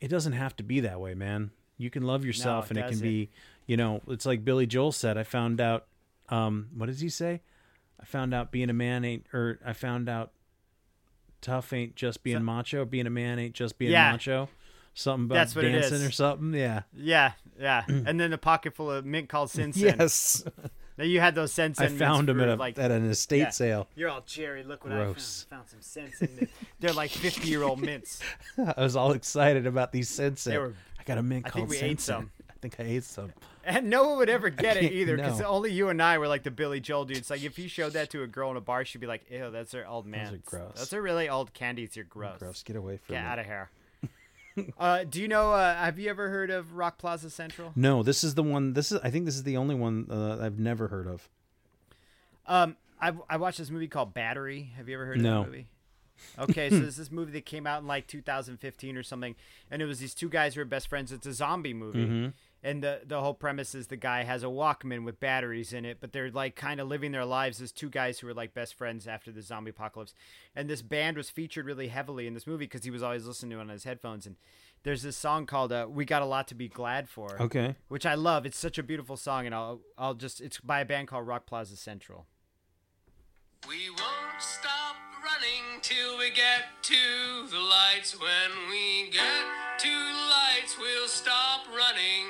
it 0.00 0.08
doesn't 0.08 0.34
have 0.34 0.54
to 0.56 0.62
be 0.62 0.80
that 0.80 1.00
way, 1.00 1.14
man. 1.14 1.50
You 1.78 1.88
can 1.90 2.02
love 2.02 2.24
yourself, 2.24 2.66
it 2.66 2.76
and 2.76 2.78
it 2.78 2.88
can 2.90 3.00
be 3.00 3.30
you 3.66 3.76
know 3.76 4.02
it's 4.08 4.26
like 4.26 4.44
Billy 4.44 4.66
Joel 4.66 4.92
said. 4.92 5.16
I 5.16 5.22
found 5.22 5.60
out 5.60 5.86
um 6.28 6.68
what 6.76 6.86
does 6.86 7.00
he 7.00 7.08
say? 7.08 7.40
I 8.00 8.04
found 8.04 8.34
out 8.34 8.50
being 8.52 8.68
a 8.68 8.74
man 8.74 9.04
ain't 9.04 9.26
or 9.32 9.58
I 9.64 9.72
found 9.72 10.08
out 10.10 10.32
tough 11.40 11.72
ain't 11.72 11.96
just 11.96 12.22
being 12.22 12.42
macho. 12.44 12.84
Being 12.84 13.06
a 13.06 13.10
man 13.10 13.38
ain't 13.38 13.54
just 13.54 13.78
being 13.78 13.92
Yeah. 13.92 14.12
macho. 14.12 14.48
Something 14.94 15.24
about 15.26 15.34
That's 15.34 15.56
what 15.56 15.64
it 15.64 15.72
dancing 15.72 15.94
is. 15.96 16.04
or 16.06 16.10
something. 16.12 16.54
Yeah. 16.54 16.82
yeah, 16.96 17.32
yeah, 17.58 17.84
and 17.88 18.18
then 18.20 18.32
a 18.32 18.38
pocket 18.38 18.74
full 18.74 18.90
of 18.90 19.04
mint 19.04 19.28
called 19.28 19.50
Sen-Sen. 19.50 19.96
Yes. 19.98 20.44
Now 20.96 21.02
you 21.02 21.18
had 21.18 21.34
those 21.34 21.50
Sin 21.52 21.74
I 21.78 21.88
found 21.88 22.28
them 22.28 22.40
at 22.40 22.48
a 22.48 22.54
like 22.54 22.78
at 22.78 22.92
an 22.92 23.04
estate 23.10 23.38
Yeah. 23.38 23.50
sale. 23.50 23.88
You're 23.96 24.08
all 24.10 24.22
Jerry. 24.26 24.62
Look 24.62 24.84
what 24.84 24.92
Gross. 24.92 25.44
I 25.50 25.56
found. 25.56 25.66
Found 25.68 25.70
some 25.70 25.80
sense 25.80 26.20
in 26.22 26.38
it. 26.44 26.50
They're 26.78 26.92
like 26.92 27.10
50 27.10 27.48
year 27.48 27.64
old 27.64 27.80
mints. 27.80 28.20
I 28.76 28.80
was 28.80 28.94
all 28.94 29.10
excited 29.10 29.66
about 29.66 29.90
these 29.90 30.08
Sen-Sen. 30.08 30.52
They 30.52 30.58
were- 30.60 30.74
I 31.00 31.02
got 31.02 31.18
a 31.18 31.22
mint 31.24 31.46
I 31.46 31.50
called 31.50 31.68
think 31.68 31.82
we 31.82 31.88
ate 31.88 32.00
some. 32.00 32.30
I 32.48 32.52
think 32.62 32.78
I 32.78 32.84
ate 32.84 33.02
some. 33.02 33.32
And 33.64 33.90
no 33.90 34.06
one 34.10 34.18
would 34.18 34.28
ever 34.28 34.50
get 34.50 34.76
it 34.76 34.92
either 34.92 35.16
because 35.16 35.40
no. 35.40 35.46
only 35.48 35.72
you 35.72 35.88
and 35.88 36.00
I 36.00 36.16
were 36.18 36.28
like 36.28 36.44
the 36.44 36.52
Billy 36.52 36.78
Joel 36.78 37.06
dudes. 37.06 37.28
Like 37.28 37.42
if 37.42 37.58
you 37.58 37.66
showed 37.66 37.94
that 37.94 38.10
to 38.10 38.22
a 38.22 38.28
girl 38.28 38.52
in 38.52 38.56
a 38.56 38.60
bar, 38.60 38.84
she'd 38.84 39.00
be 39.00 39.08
like, 39.08 39.28
"Ew, 39.28 39.50
that's 39.50 39.72
her 39.72 39.84
old 39.88 40.06
man. 40.06 40.40
gross. 40.46 40.74
Those 40.76 40.92
are 40.92 41.02
really 41.02 41.28
old 41.28 41.52
candies. 41.52 41.96
You're 41.96 42.04
gross. 42.04 42.38
Gross. 42.38 42.62
Get 42.62 42.76
away 42.76 42.98
from 42.98 43.16
it. 43.16 43.18
Get 43.18 43.24
me. 43.24 43.30
out 43.30 43.38
of 43.40 43.46
here." 43.46 43.68
uh, 44.78 45.04
do 45.04 45.20
you 45.20 45.28
know? 45.28 45.52
Uh, 45.52 45.74
have 45.74 45.98
you 45.98 46.08
ever 46.10 46.28
heard 46.28 46.50
of 46.50 46.74
Rock 46.74 46.98
Plaza 46.98 47.30
Central? 47.30 47.72
No, 47.74 48.02
this 48.02 48.22
is 48.24 48.34
the 48.34 48.42
one. 48.42 48.72
This 48.74 48.92
is. 48.92 49.00
I 49.02 49.10
think 49.10 49.24
this 49.24 49.34
is 49.36 49.42
the 49.42 49.56
only 49.56 49.74
one 49.74 50.06
uh, 50.10 50.38
I've 50.40 50.58
never 50.58 50.88
heard 50.88 51.06
of. 51.06 51.28
Um, 52.46 52.76
I 53.00 53.12
I 53.28 53.36
watched 53.36 53.58
this 53.58 53.70
movie 53.70 53.88
called 53.88 54.14
Battery. 54.14 54.72
Have 54.76 54.88
you 54.88 54.94
ever 54.94 55.06
heard 55.06 55.20
No. 55.20 55.40
of 55.40 55.44
that 55.46 55.50
movie? 55.50 55.66
Okay, 56.38 56.70
so 56.70 56.78
this 56.80 57.10
movie 57.10 57.32
that 57.32 57.44
came 57.44 57.66
out 57.66 57.82
in 57.82 57.88
like 57.88 58.06
2015 58.06 58.96
or 58.96 59.02
something, 59.02 59.34
and 59.70 59.82
it 59.82 59.86
was 59.86 59.98
these 59.98 60.14
two 60.14 60.28
guys 60.28 60.54
who 60.54 60.60
are 60.60 60.64
best 60.66 60.88
friends. 60.88 61.10
It's 61.12 61.26
a 61.26 61.32
zombie 61.32 61.74
movie, 61.74 62.32
and 62.64 62.82
the 62.82 63.02
the 63.06 63.20
whole 63.20 63.34
premise 63.34 63.74
is 63.74 63.88
the 63.88 63.96
guy 63.96 64.24
has 64.24 64.42
a 64.42 64.46
Walkman 64.46 65.04
with 65.04 65.20
batteries 65.20 65.74
in 65.74 65.84
it, 65.84 65.98
but 66.00 66.12
they're 66.12 66.30
like 66.30 66.56
kind 66.56 66.80
of 66.80 66.88
living 66.88 67.12
their 67.12 67.26
lives 67.26 67.60
as 67.60 67.70
two 67.70 67.90
guys 67.90 68.18
who 68.18 68.26
are 68.26 68.34
like 68.34 68.54
best 68.54 68.74
friends 68.74 69.06
after 69.06 69.30
the 69.30 69.42
zombie 69.42 69.70
apocalypse. 69.70 70.14
And 70.56 70.68
this 70.68 70.80
band 70.80 71.18
was 71.18 71.28
featured 71.28 71.66
really 71.66 71.88
heavily 71.88 72.26
in 72.26 72.32
this 72.32 72.46
movie 72.46 72.64
because 72.64 72.82
he 72.84 72.90
was 72.90 73.02
always 73.02 73.26
listening 73.26 73.50
to 73.50 73.58
it 73.58 73.60
on 73.60 73.68
his 73.68 73.84
headphones. 73.84 74.26
And 74.26 74.36
there's 74.82 75.02
this 75.02 75.16
song 75.16 75.44
called 75.44 75.72
uh, 75.72 75.86
"We 75.90 76.06
Got 76.06 76.22
a 76.22 76.26
Lot 76.26 76.48
to 76.48 76.54
Be 76.54 76.68
Glad 76.68 77.08
For." 77.08 77.40
Okay. 77.40 77.76
which 77.88 78.06
I 78.06 78.14
love. 78.14 78.46
It's 78.46 78.58
such 78.58 78.78
a 78.78 78.82
beautiful 78.82 79.18
song, 79.18 79.44
and 79.44 79.54
I'll 79.54 79.80
I'll 79.98 80.14
just 80.14 80.40
it's 80.40 80.58
by 80.58 80.80
a 80.80 80.84
band 80.86 81.08
called 81.08 81.26
Rock 81.26 81.46
Plaza 81.46 81.76
Central. 81.76 82.26
We 83.68 83.90
won't 83.90 84.40
stop 84.40 84.96
running 85.22 85.80
till 85.82 86.18
we 86.18 86.30
get 86.30 86.64
to 86.82 87.46
the 87.50 87.60
lights. 87.60 88.18
When 88.18 88.70
we 88.70 89.10
get 89.10 89.44
to 89.80 89.88
the 89.88 90.33
lights, 90.64 90.78
we'll 90.78 91.08
stop 91.08 91.66
running. 91.68 92.26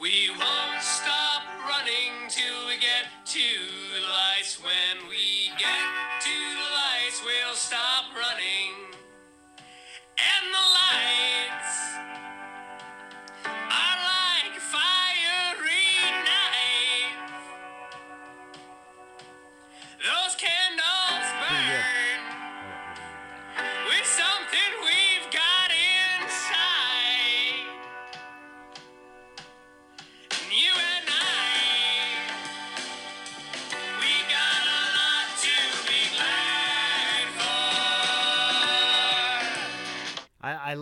We 0.00 0.30
won't 0.30 0.82
stop 0.82 1.42
running 1.68 2.30
till 2.30 2.66
we 2.68 2.80
get 2.80 3.04
to 3.26 3.48
the 3.92 4.00
lights. 4.00 4.58
When 4.62 5.08
we 5.10 5.52
get 5.58 5.84
to 6.20 6.36
the 6.56 6.70
lights, 6.72 7.20
we'll 7.22 7.54
stop 7.54 7.93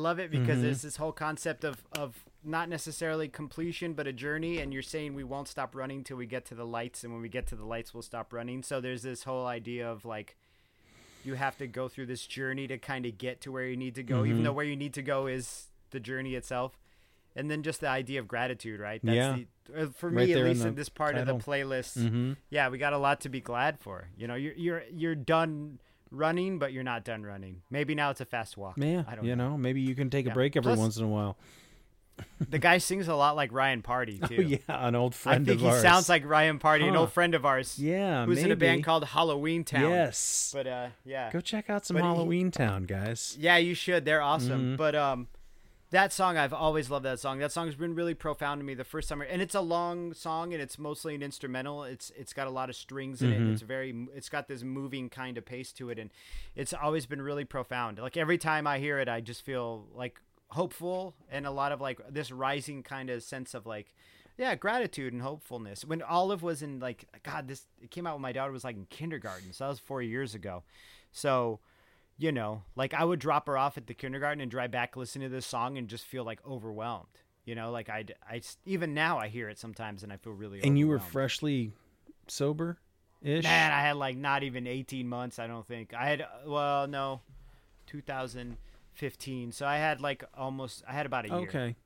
love 0.03 0.19
it 0.19 0.31
because 0.31 0.57
Mm-hmm. 0.57 0.63
there's 0.63 0.83
this 0.83 0.97
whole 0.97 1.13
concept 1.13 1.65
of 1.65 1.83
of 1.99 2.25
not 2.45 2.69
necessarily 2.69 3.29
completion, 3.29 3.93
but 3.95 4.07
a 4.07 4.13
journey. 4.13 4.59
And 4.59 4.73
you're 4.73 4.83
saying 4.83 5.15
we 5.15 5.25
won't 5.25 5.49
stop 5.49 5.75
running 5.77 6.03
till 6.05 6.17
we 6.17 6.27
get 6.27 6.45
to 6.47 6.55
the 6.55 6.67
lights, 6.67 7.05
and 7.05 7.13
when 7.13 7.23
we 7.23 7.29
get 7.29 7.47
to 7.49 7.57
the 7.57 7.65
lights, 7.65 7.95
we'll 7.95 8.03
stop 8.03 8.33
running. 8.33 8.63
So 8.63 8.81
there's 8.81 9.03
this 9.03 9.23
whole 9.25 9.47
idea 9.47 9.89
of 9.91 10.05
like 10.05 10.37
you 11.25 11.35
have 11.35 11.57
to 11.59 11.67
go 11.69 11.89
through 11.89 12.07
this 12.07 12.27
journey 12.27 12.67
to 12.67 12.79
kind 12.79 13.07
of 13.07 13.17
get 13.17 13.41
to 13.43 13.53
where 13.53 13.67
you 13.67 13.77
need 13.77 13.95
to 13.95 14.03
go, 14.03 14.17
Mm-hmm. 14.23 14.31
even 14.31 14.43
though 14.43 14.53
where 14.53 14.65
you 14.65 14.77
need 14.77 14.95
to 14.95 15.03
go 15.03 15.27
is 15.29 15.69
the 15.91 16.01
journey 16.01 16.35
itself. 16.35 16.77
And 17.37 17.51
then 17.51 17.63
just 17.63 17.81
the 17.81 17.89
idea 17.89 18.19
of 18.21 18.27
gratitude, 18.29 18.79
right? 18.81 19.01
That's 19.03 19.17
Yeah. 19.17 19.39
The, 19.73 19.83
uh, 19.85 19.91
for 19.97 20.09
Right 20.11 20.27
me, 20.27 20.33
at 20.33 20.35
there 20.35 20.47
in 20.47 20.53
least 20.55 20.67
in, 20.67 20.75
this 20.75 20.89
part 20.91 21.15
title. 21.15 21.37
of 21.37 21.45
the 21.45 21.51
playlist, 21.51 21.97
Mhm. 21.97 22.37
yeah, 22.51 22.69
we 22.69 22.77
got 22.77 22.93
a 22.93 22.99
lot 22.99 23.21
to 23.23 23.29
be 23.31 23.41
glad 23.41 23.79
for. 23.81 24.09
You 24.19 24.27
know, 24.27 24.35
you're 24.35 24.53
you're 24.55 24.83
you're 24.93 25.15
done 25.15 25.79
running, 26.13 26.59
but 26.61 26.73
you're 26.73 26.85
not 26.85 27.05
done 27.05 27.25
running. 27.25 27.63
Maybe 27.71 27.95
now 27.97 28.11
it's 28.11 28.21
a 28.21 28.25
fast 28.25 28.57
walk. 28.57 28.75
Yeah, 28.77 29.03
I 29.09 29.15
don't 29.17 29.25
know. 29.25 29.31
you 29.31 29.37
know. 29.37 29.49
know, 29.51 29.59
maybe 29.59 29.81
you 29.81 29.95
can 29.97 30.11
take 30.11 30.27
a 30.27 30.31
break 30.31 30.57
every 30.57 30.69
Plus- 30.71 30.79
once 30.79 30.97
in 30.99 31.05
a 31.05 31.09
while. 31.09 31.37
The 32.51 32.59
guy 32.59 32.77
sings 32.79 33.09
a 33.09 33.15
lot 33.15 33.37
like 33.37 33.53
Ryan 33.53 33.81
Party 33.81 34.19
too. 34.29 34.37
Oh, 34.39 34.43
yeah, 34.43 34.87
an 34.87 34.95
old 34.95 35.15
friend. 35.15 35.45
I 35.47 35.51
think 35.51 35.61
he 35.63 35.67
ours. 35.67 35.81
sounds 35.81 36.09
like 36.11 36.25
Ryan 36.27 36.59
Party, 36.59 36.87
an 36.87 36.95
old 36.95 37.11
friend 37.11 37.35
of 37.35 37.47
ours. 37.47 37.79
Yeah, 37.79 38.27
who's 38.27 38.39
in 38.43 38.53
a 38.53 38.57
band 38.57 38.85
called 38.85 39.05
Halloween 39.05 39.65
Town. 39.65 39.91
Yes. 39.91 40.51
but 40.55 40.67
uh, 40.67 40.89
yeah, 41.07 41.31
Go 41.33 41.41
check 41.41 41.71
out 41.71 41.87
some 41.87 41.95
But 41.97 42.03
he- 42.03 42.07
Halloween 42.09 42.51
Town, 42.51 42.85
guys. 42.85 43.37
yeah, 43.41 43.57
you 43.57 43.75
should. 43.75 44.05
They're 44.05 44.21
awesome. 44.23 44.61
Mm-hmm. 44.61 44.77
But 44.77 44.95
um, 44.95 45.27
that 45.93 46.13
song 46.13 46.37
I've 46.37 46.53
always 46.53 46.91
loved. 46.91 47.05
That 47.05 47.21
song. 47.21 47.39
That 47.39 47.53
song's 47.53 47.75
been 47.77 47.95
really 47.95 48.15
profound 48.15 48.61
to 48.61 48.65
me 48.65 48.75
the 48.75 48.83
first 48.85 49.09
time. 49.09 49.23
And 49.23 49.41
it's 49.41 49.55
a 49.55 49.61
long 49.61 50.13
song, 50.15 50.53
and 50.53 50.61
it's 50.61 50.79
mostly 50.79 51.15
an 51.15 51.23
instrumental. 51.23 51.85
It's 51.85 52.11
it's 52.17 52.33
got 52.33 52.47
a 52.47 52.51
lot 52.51 52.69
of 52.69 52.77
strings 52.77 53.23
in 53.23 53.31
Mm-hmm. 53.31 53.49
it. 53.51 53.53
It's 53.53 53.63
very. 53.63 54.09
It's 54.15 54.29
got 54.29 54.49
this 54.49 54.63
moving 54.63 55.09
kind 55.09 55.39
of 55.39 55.45
pace 55.45 55.73
to 55.75 55.91
it, 55.91 55.99
and 55.99 56.11
it's 56.57 56.73
always 56.75 57.07
been 57.07 57.23
really 57.23 57.45
profound. 57.45 57.99
Like 57.99 58.17
every 58.17 58.39
time 58.39 58.67
I 58.67 58.79
hear 58.79 58.99
it, 58.99 59.09
I 59.09 59.21
just 59.21 59.45
feel 59.45 59.87
like 59.95 60.21
hopeful 60.49 61.15
and 61.31 61.47
a 61.47 61.51
lot 61.51 61.73
of 61.73 61.81
like 61.81 61.99
this 62.11 62.31
rising 62.33 62.83
kind 62.83 63.09
of 63.09 63.23
sense 63.23 63.55
of 63.55 63.65
like. 63.67 63.95
Yeah, 64.39 64.55
gratitude 64.55 65.13
and 65.13 65.21
hopefulness. 65.21 65.85
When 65.85 66.01
Olive 66.01 66.43
was 66.43 66.63
in 66.63 66.81
like 66.81 67.05
God, 67.23 67.49
this 67.49 67.67
it 67.83 67.91
came 67.91 68.07
out 68.07 68.15
when 68.15 68.23
my 68.23 68.33
daughter 68.33 68.51
was 68.51 68.65
like 68.65 68.77
in 68.77 68.87
kindergarten, 68.87 69.53
so 69.53 69.65
that 69.65 69.69
was 69.69 69.79
four 69.79 70.01
years 70.01 70.35
ago. 70.35 70.63
So, 71.13 71.61
you 72.23 72.31
know, 72.31 72.63
like 72.77 72.95
I 72.95 73.05
would 73.05 73.19
drop 73.19 73.49
her 73.49 73.59
off 73.59 73.77
at 73.77 73.89
the 73.89 73.95
kindergarten 73.95 74.41
and 74.41 74.51
drive 74.51 74.71
back, 74.71 74.97
listen 74.97 75.23
to 75.23 75.29
this 75.29 75.45
song, 75.45 75.77
and 75.77 75.89
just 75.89 76.05
feel 76.05 76.23
like 76.23 76.39
overwhelmed. 76.47 77.09
You 77.45 77.57
know, 77.57 77.73
like 77.73 77.91
I, 77.91 78.05
I 78.31 78.41
even 78.65 78.95
now 78.95 79.19
I 79.19 79.27
hear 79.27 79.49
it 79.49 79.59
sometimes 79.59 80.05
and 80.05 80.13
I 80.13 80.17
feel 80.17 80.33
really. 80.33 80.61
And 80.63 80.79
you 80.79 80.87
were 80.87 81.01
freshly 81.01 81.73
sober 82.29 82.79
ish? 83.23 83.43
Man, 83.43 83.73
I 83.73 83.81
had 83.81 83.97
like 83.97 84.17
not 84.17 84.45
even 84.45 84.69
18 84.69 85.09
months. 85.09 85.41
I 85.41 85.49
don't 85.49 85.67
think 85.67 85.95
I 85.95 86.09
had. 86.09 86.21
Uh, 86.21 86.27
well, 86.47 86.87
no, 86.87 87.23
2015. 87.87 89.51
So 89.51 89.67
I 89.67 89.79
had 89.79 90.01
like 90.01 90.23
almost. 90.33 90.85
I 90.87 90.93
had 90.93 91.07
about 91.07 91.25
a 91.25 91.29
year. 91.29 91.39
Okay. 91.39 91.77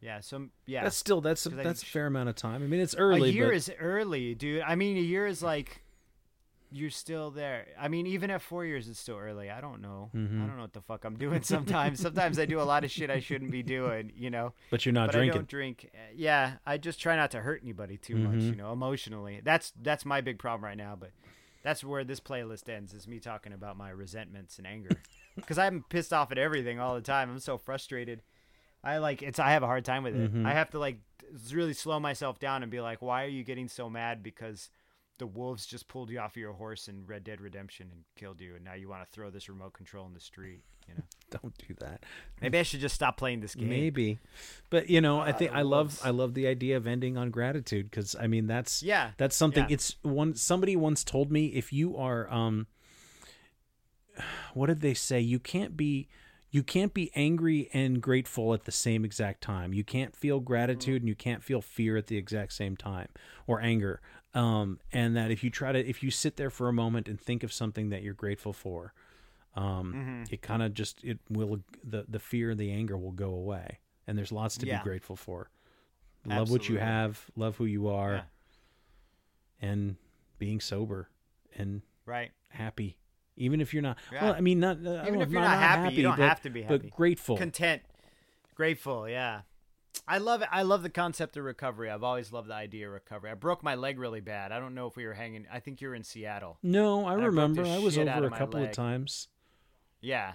Yeah. 0.00 0.20
So 0.20 0.48
yeah. 0.64 0.84
That's 0.84 0.96
still 0.96 1.20
that's 1.20 1.46
I 1.46 1.50
that's 1.50 1.82
a 1.82 1.86
fair 1.86 2.06
amount 2.06 2.30
of 2.30 2.34
time. 2.34 2.62
I 2.62 2.66
mean, 2.66 2.80
it's 2.80 2.94
early, 2.94 3.28
a 3.28 3.32
year 3.32 3.48
but 3.48 3.56
is 3.56 3.70
early, 3.78 4.34
dude. 4.34 4.62
I 4.62 4.74
mean, 4.74 4.96
a 4.96 5.00
year 5.00 5.26
is 5.26 5.42
like 5.42 5.82
you're 6.76 6.90
still 6.90 7.30
there. 7.30 7.66
I 7.80 7.88
mean, 7.88 8.06
even 8.06 8.30
at 8.30 8.42
four 8.42 8.64
years, 8.64 8.88
it's 8.88 9.00
still 9.00 9.16
early. 9.16 9.50
I 9.50 9.60
don't 9.60 9.80
know. 9.80 10.10
Mm-hmm. 10.14 10.42
I 10.42 10.46
don't 10.46 10.56
know 10.56 10.62
what 10.62 10.72
the 10.74 10.82
fuck 10.82 11.04
I'm 11.04 11.16
doing 11.16 11.42
sometimes. 11.54 12.00
sometimes 12.00 12.38
I 12.38 12.44
do 12.44 12.60
a 12.60 12.62
lot 12.62 12.84
of 12.84 12.90
shit 12.90 13.10
I 13.10 13.20
shouldn't 13.20 13.50
be 13.50 13.62
doing. 13.62 14.12
You 14.14 14.30
know. 14.30 14.52
but 14.70 14.84
you're 14.84 14.92
not 14.92 15.08
but 15.08 15.16
I 15.16 15.18
drinking. 15.18 15.38
don't 15.40 15.48
drink. 15.48 15.90
Uh, 15.94 15.98
Yeah, 16.14 16.54
I 16.66 16.78
just 16.78 17.00
try 17.00 17.16
not 17.16 17.30
to 17.32 17.40
hurt 17.40 17.60
anybody 17.62 17.96
too 17.96 18.16
much. 18.16 18.36
Mm-hmm. 18.36 18.48
You 18.50 18.56
know, 18.56 18.72
emotionally. 18.72 19.40
That's 19.42 19.72
that's 19.80 20.04
my 20.04 20.20
big 20.20 20.38
problem 20.38 20.64
right 20.64 20.76
now. 20.76 20.96
But 20.98 21.10
that's 21.62 21.82
where 21.82 22.04
this 22.04 22.20
playlist 22.20 22.68
ends. 22.68 22.92
Is 22.92 23.08
me 23.08 23.18
talking 23.18 23.52
about 23.52 23.76
my 23.76 23.90
resentments 23.90 24.58
and 24.58 24.66
anger. 24.66 24.90
Because 25.36 25.58
I'm 25.58 25.84
pissed 25.90 26.14
off 26.14 26.32
at 26.32 26.38
everything 26.38 26.80
all 26.80 26.94
the 26.94 27.02
time. 27.02 27.28
I'm 27.30 27.40
so 27.40 27.58
frustrated. 27.58 28.22
I 28.82 28.96
like 28.96 29.22
it's. 29.22 29.38
I 29.38 29.50
have 29.50 29.62
a 29.62 29.66
hard 29.66 29.84
time 29.84 30.02
with 30.02 30.16
it. 30.16 30.32
Mm-hmm. 30.32 30.46
I 30.46 30.54
have 30.54 30.70
to 30.70 30.78
like 30.78 30.96
really 31.52 31.74
slow 31.74 32.00
myself 32.00 32.38
down 32.38 32.62
and 32.62 32.72
be 32.72 32.80
like, 32.80 33.02
why 33.02 33.24
are 33.24 33.28
you 33.28 33.44
getting 33.44 33.68
so 33.68 33.90
mad 33.90 34.22
because 34.22 34.70
the 35.18 35.26
wolves 35.26 35.66
just 35.66 35.88
pulled 35.88 36.10
you 36.10 36.18
off 36.18 36.32
of 36.32 36.36
your 36.36 36.52
horse 36.52 36.88
in 36.88 37.04
Red 37.06 37.24
Dead 37.24 37.40
Redemption 37.40 37.88
and 37.92 38.02
killed 38.16 38.40
you, 38.40 38.54
and 38.54 38.64
now 38.64 38.74
you 38.74 38.88
want 38.88 39.02
to 39.04 39.10
throw 39.10 39.30
this 39.30 39.48
remote 39.48 39.72
control 39.72 40.06
in 40.06 40.14
the 40.14 40.20
street? 40.20 40.62
You 40.88 40.94
know, 40.94 41.02
Don't 41.42 41.56
do 41.66 41.74
that. 41.80 42.04
maybe 42.40 42.58
I 42.58 42.62
should 42.62 42.80
just 42.80 42.94
stop 42.94 43.16
playing 43.16 43.40
this 43.40 43.54
game. 43.54 43.68
Maybe, 43.68 44.18
but 44.70 44.88
you 44.88 45.00
know, 45.00 45.18
I 45.20 45.32
think 45.32 45.52
I 45.52 45.62
love. 45.62 46.00
I 46.04 46.10
love 46.10 46.34
the 46.34 46.46
idea 46.46 46.76
of 46.76 46.86
ending 46.86 47.16
on 47.16 47.30
gratitude 47.30 47.90
because 47.90 48.14
I 48.14 48.26
mean 48.26 48.46
that's 48.46 48.82
Yeah, 48.82 49.10
that's 49.16 49.34
something. 49.36 49.64
yeah. 49.68 49.74
It's 49.74 49.96
one 50.02 50.34
somebody 50.34 50.76
once 50.76 51.02
told 51.02 51.32
me 51.32 51.46
if 51.46 51.72
you 51.72 51.96
are 51.96 52.30
um, 52.30 52.66
what 54.54 54.66
did 54.66 54.80
they 54.80 54.94
say? 54.94 55.20
You 55.20 55.38
can't 55.38 55.76
be 55.76 56.08
you 56.50 56.62
can't 56.62 56.94
be 56.94 57.10
angry 57.14 57.68
and 57.74 58.00
grateful 58.00 58.54
at 58.54 58.64
the 58.64 58.72
same 58.72 59.04
exact 59.04 59.42
time. 59.42 59.74
You 59.74 59.84
can't 59.84 60.14
feel 60.16 60.40
gratitude 60.40 61.02
and 61.02 61.08
you 61.08 61.14
can't 61.16 61.42
feel 61.42 61.60
fear 61.60 61.96
at 61.96 62.06
the 62.06 62.16
exact 62.16 62.52
same 62.52 62.76
time 62.76 63.08
or 63.46 63.60
anger. 63.60 64.00
Um, 64.36 64.78
and 64.92 65.16
that 65.16 65.30
if 65.30 65.42
you 65.42 65.48
try 65.50 65.72
to 65.72 65.78
if 65.78 66.02
you 66.02 66.10
sit 66.10 66.36
there 66.36 66.50
for 66.50 66.68
a 66.68 66.72
moment 66.72 67.08
and 67.08 67.18
think 67.20 67.42
of 67.42 67.52
something 67.52 67.88
that 67.88 68.02
you're 68.02 68.12
grateful 68.14 68.52
for, 68.52 68.92
um, 69.54 69.94
Mm-hmm. 69.96 70.22
it 70.34 70.42
kind 70.42 70.62
of 70.62 70.74
just 70.74 71.02
it 71.02 71.18
will 71.30 71.60
the 71.82 72.04
the 72.08 72.18
fear 72.18 72.50
and 72.50 72.60
the 72.60 72.70
anger 72.70 72.98
will 72.98 73.12
go 73.12 73.30
away 73.34 73.78
and 74.06 74.18
there's 74.18 74.30
lots 74.32 74.58
to 74.58 74.66
Yeah. 74.66 74.78
be 74.78 74.84
grateful 74.84 75.16
for 75.16 75.48
love 76.26 76.50
what 76.50 76.68
you 76.68 76.76
have 76.78 77.30
love 77.36 77.56
who 77.56 77.64
you 77.64 77.88
are 77.88 78.14
Yeah. 78.14 78.22
and 79.68 79.96
being 80.38 80.60
sober 80.60 81.08
and 81.56 81.82
Right. 82.04 82.30
happy 82.50 82.98
even 83.36 83.60
if 83.60 83.72
you're 83.72 83.82
not 83.82 83.96
Yeah. 84.12 84.24
well 84.24 84.34
i 84.34 84.40
mean 84.40 84.60
not 84.60 84.76
uh, 84.84 85.04
Even 85.06 85.20
if 85.22 85.30
you're 85.30 85.40
not 85.40 85.58
happy, 85.58 85.94
you 85.94 86.02
don't 86.02 86.16
but, 86.18 86.28
have 86.28 86.42
to 86.42 86.50
be 86.50 86.62
happy. 86.62 86.76
but 86.78 86.90
grateful 86.90 87.36
content 87.38 87.82
grateful 88.54 89.08
yeah 89.08 89.42
i 90.08 90.18
love 90.18 90.42
it. 90.42 90.48
I 90.52 90.62
love 90.62 90.82
the 90.82 90.90
concept 90.90 91.36
of 91.36 91.44
recovery. 91.44 91.90
I've 91.90 92.02
always 92.02 92.32
loved 92.32 92.48
the 92.48 92.54
idea 92.54 92.86
of 92.86 92.92
recovery. 92.94 93.30
I 93.30 93.34
broke 93.34 93.62
my 93.62 93.74
leg 93.74 93.98
really 93.98 94.20
bad. 94.20 94.52
I 94.52 94.58
don't 94.58 94.74
know 94.74 94.86
if 94.86 94.96
we 94.96 95.04
were 95.06 95.14
hanging 95.14 95.46
i 95.52 95.60
think 95.60 95.80
you 95.80 95.88
were 95.88 95.94
in 95.94 96.04
seattle. 96.04 96.58
No 96.62 97.04
i 97.06 97.12
I 97.12 97.14
remember 97.14 97.64
the 97.64 97.70
i 97.70 97.78
was 97.78 97.96
over 97.98 98.26
a 98.26 98.30
couple 98.30 98.62
of 98.62 98.72
times. 98.72 99.28
Yeah. 100.00 100.34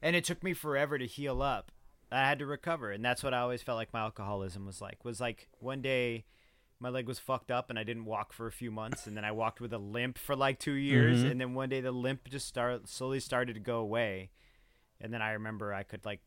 And 0.00 0.16
it 0.16 0.24
took 0.24 0.42
me 0.42 0.52
forever 0.54 0.98
to 0.98 1.06
heal 1.06 1.42
up. 1.42 1.70
I 2.10 2.20
had 2.28 2.38
to 2.40 2.46
recover 2.46 2.90
and 2.90 3.04
that's 3.04 3.22
what 3.22 3.32
i 3.34 3.38
always 3.38 3.62
felt 3.62 3.76
like 3.76 3.92
my 3.92 4.00
alcoholism 4.00 4.66
was 4.66 4.80
like. 4.80 5.04
Was 5.04 5.20
like 5.20 5.48
one 5.60 5.80
day 5.82 6.24
my 6.80 6.88
leg 6.88 7.06
was 7.06 7.18
fucked 7.20 7.50
up 7.52 7.70
and 7.70 7.78
i 7.78 7.84
didn't 7.84 8.04
walk 8.06 8.32
for 8.32 8.46
a 8.48 8.52
few 8.52 8.70
months 8.72 9.06
and 9.06 9.16
then 9.16 9.24
i 9.24 9.30
walked 9.30 9.60
with 9.60 9.72
a 9.72 9.78
limp 9.78 10.18
for 10.18 10.34
like 10.34 10.58
two 10.58 10.72
years 10.72 11.18
Mm-hmm. 11.20 11.30
and 11.30 11.40
then 11.40 11.54
one 11.54 11.68
day 11.68 11.80
the 11.80 11.92
limp 11.92 12.28
just 12.28 12.46
start 12.48 12.88
slowly 12.88 13.20
started 13.20 13.54
to 13.54 13.60
go 13.60 13.78
away. 13.78 14.30
And 15.00 15.12
then 15.14 15.22
i 15.22 15.30
remember 15.32 15.72
i 15.72 15.84
could 15.84 16.04
like 16.04 16.20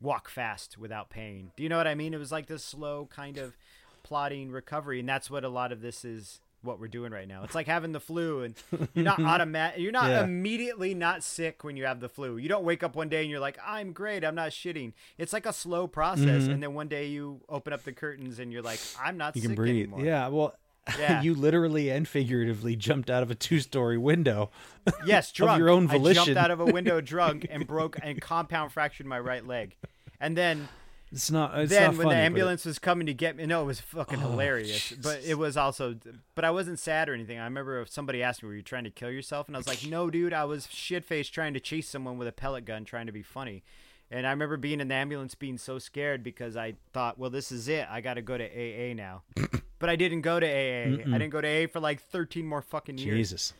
walk 0.00 0.28
fast 0.28 0.78
without 0.78 1.10
pain. 1.10 1.50
Do 1.56 1.62
you 1.62 1.68
know 1.68 1.76
what 1.76 1.86
I 1.88 1.94
mean? 1.94 2.14
It 2.14 2.18
was 2.18 2.30
like 2.32 2.46
this 2.46 2.62
slow 2.64 3.08
kind 3.10 3.36
of 3.38 3.56
plodding 4.02 4.50
recovery, 4.50 5.00
and 5.00 5.08
that's 5.08 5.30
what 5.30 5.44
a 5.44 5.48
lot 5.48 5.72
of 5.72 5.80
this 5.80 6.04
is. 6.04 6.40
What 6.60 6.80
we're 6.80 6.88
doing 6.88 7.12
right 7.12 7.28
now, 7.28 7.44
it's 7.44 7.54
like 7.54 7.68
having 7.68 7.92
the 7.92 8.00
flu, 8.00 8.42
and 8.42 8.56
you're 8.92 9.04
not 9.04 9.20
automatic. 9.22 9.78
You're 9.80 9.92
not 9.92 10.10
Yeah. 10.10 10.24
immediately 10.24 10.92
not 10.92 11.22
sick 11.22 11.62
when 11.62 11.76
you 11.76 11.84
have 11.84 12.00
the 12.00 12.08
flu. 12.08 12.36
You 12.36 12.48
don't 12.48 12.64
wake 12.64 12.82
up 12.82 12.96
one 12.96 13.08
day 13.08 13.20
and 13.22 13.30
you're 13.30 13.38
like, 13.38 13.56
"I'm 13.64 13.92
great. 13.92 14.24
I'm 14.24 14.34
not 14.34 14.50
shitting." 14.50 14.92
It's 15.18 15.32
like 15.32 15.46
a 15.46 15.52
slow 15.52 15.86
process, 15.86 16.48
and 16.48 16.60
then 16.60 16.74
one 16.74 16.88
day 16.88 17.06
you 17.06 17.42
open 17.48 17.72
up 17.72 17.84
the 17.84 17.92
curtains 17.92 18.40
and 18.40 18.52
you're 18.52 18.60
like, 18.62 18.80
"I'm 19.00 19.16
not 19.16 19.34
Mm-hmm. 19.34 19.38
you 19.38 19.42
sick 19.42 19.48
can 19.50 19.54
breathe 19.54 19.76
anymore." 19.76 20.00
yeah 20.04 20.26
well 20.26 20.56
Yeah. 20.98 21.22
you 21.22 21.34
literally 21.34 21.90
and 21.90 22.06
figuratively 22.06 22.76
jumped 22.76 23.10
out 23.10 23.22
of 23.22 23.30
a 23.30 23.34
two-story 23.34 23.98
window 23.98 24.50
Yes, 25.06 25.32
drunk. 25.32 25.58
your 25.58 25.68
own 25.70 25.84
I 25.88 25.92
volition. 25.98 26.24
jumped 26.24 26.38
out 26.38 26.50
of 26.50 26.60
a 26.60 26.64
window 26.66 27.00
drunk 27.02 27.46
and 27.50 27.66
broke 27.66 27.98
and 28.02 28.20
compound 28.20 28.72
fractured 28.72 29.06
my 29.06 29.18
right 29.18 29.46
leg, 29.46 29.76
and 30.20 30.36
then 30.36 30.68
it's 31.12 31.30
not 31.30 31.58
it's 31.58 31.70
then 31.70 31.82
not 31.82 31.88
when 31.90 31.96
funny, 32.06 32.08
the 32.16 32.20
but 32.20 32.24
ambulance 32.24 32.64
was 32.66 32.78
coming 32.78 33.06
to 33.06 33.14
get 33.14 33.36
me, 33.36 33.46
no, 33.46 33.62
it 33.62 33.66
was 33.66 33.80
fucking 33.80 34.22
Oh, 34.22 34.30
hilarious. 34.30 34.92
But 34.92 35.22
it 35.24 35.36
was 35.38 35.56
also, 35.56 35.96
but 36.34 36.44
I 36.44 36.50
wasn't 36.50 36.78
sad 36.78 37.08
or 37.08 37.14
anything. 37.14 37.38
I 37.38 37.44
remember 37.44 37.80
if 37.80 37.88
somebody 37.90 38.22
asked 38.22 38.42
me, 38.42 38.48
"Were 38.48 38.54
you 38.54 38.62
trying 38.62 38.84
to 38.84 38.90
kill 38.90 39.10
yourself?" 39.10 39.46
And 39.46 39.56
I 39.56 39.58
was 39.58 39.66
like, 39.68 39.86
"No, 39.86 40.10
dude, 40.10 40.32
I 40.34 40.44
was 40.44 40.68
shit 40.70 41.04
faced 41.04 41.32
trying 41.32 41.54
to 41.54 41.60
chase 41.60 41.88
someone 41.88 42.18
with 42.18 42.28
a 42.28 42.32
pellet 42.32 42.64
gun, 42.64 42.84
trying 42.84 43.06
to 43.06 43.12
be 43.12 43.22
funny." 43.22 43.62
And 44.10 44.26
I 44.26 44.30
remember 44.30 44.56
being 44.56 44.80
in 44.80 44.88
the 44.88 44.94
ambulance, 44.94 45.34
being 45.34 45.58
so 45.58 45.78
scared 45.78 46.22
because 46.22 46.56
I 46.56 46.74
thought, 46.92 47.18
"Well, 47.18 47.30
this 47.30 47.52
is 47.52 47.68
it. 47.68 47.86
I 47.90 48.00
got 48.00 48.14
to 48.14 48.22
go 48.22 48.38
to 48.38 48.44
AA 48.44 48.94
now." 48.94 49.22
but 49.78 49.90
I 49.90 49.96
didn't 49.96 50.22
go 50.22 50.40
to 50.40 50.46
AA. 50.46 50.94
I 51.14 51.18
didn't 51.18 51.30
go 51.30 51.40
to 51.40 51.64
AA 51.64 51.66
for 51.66 51.80
like 51.80 52.00
13 52.00 52.46
more 52.46 52.62
fucking 52.62 52.98
years. 52.98 53.16
jesus 53.16 53.52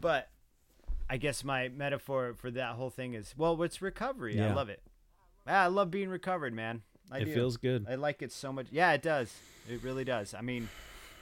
But 0.00 0.28
I 1.08 1.16
guess 1.16 1.44
my 1.44 1.68
metaphor 1.68 2.34
for 2.36 2.50
that 2.52 2.74
whole 2.74 2.90
thing 2.90 3.14
is, 3.14 3.34
well, 3.36 3.60
it's 3.62 3.80
recovery. 3.82 4.40
I 4.40 4.52
love 4.52 4.68
it. 4.68 4.82
Ah, 5.46 5.64
I 5.64 5.66
love 5.66 5.90
being 5.90 6.08
recovered, 6.08 6.52
man. 6.52 6.82
I 7.10 7.18
it 7.18 7.24
do. 7.24 7.34
feels 7.34 7.56
good 7.56 7.86
I 7.88 7.96
like 7.96 8.22
it 8.22 8.30
so 8.30 8.52
much. 8.52 8.66
Yeah, 8.70 8.92
it 8.92 9.02
does. 9.02 9.32
It 9.68 9.82
really 9.82 10.04
does. 10.04 10.34
I 10.34 10.42
mean, 10.42 10.68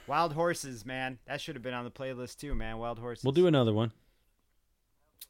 Wild 0.05 0.33
Horses, 0.33 0.85
man. 0.85 1.17
That 1.25 1.41
should 1.41 1.55
have 1.55 1.63
been 1.63 1.73
on 1.73 1.85
the 1.85 1.91
playlist 1.91 2.37
too, 2.37 2.53
man. 2.53 2.77
Wild 2.77 2.99
Horses. 2.99 3.23
we'll 3.23 3.31
do 3.31 3.47
another 3.47 3.73
one 3.73 3.91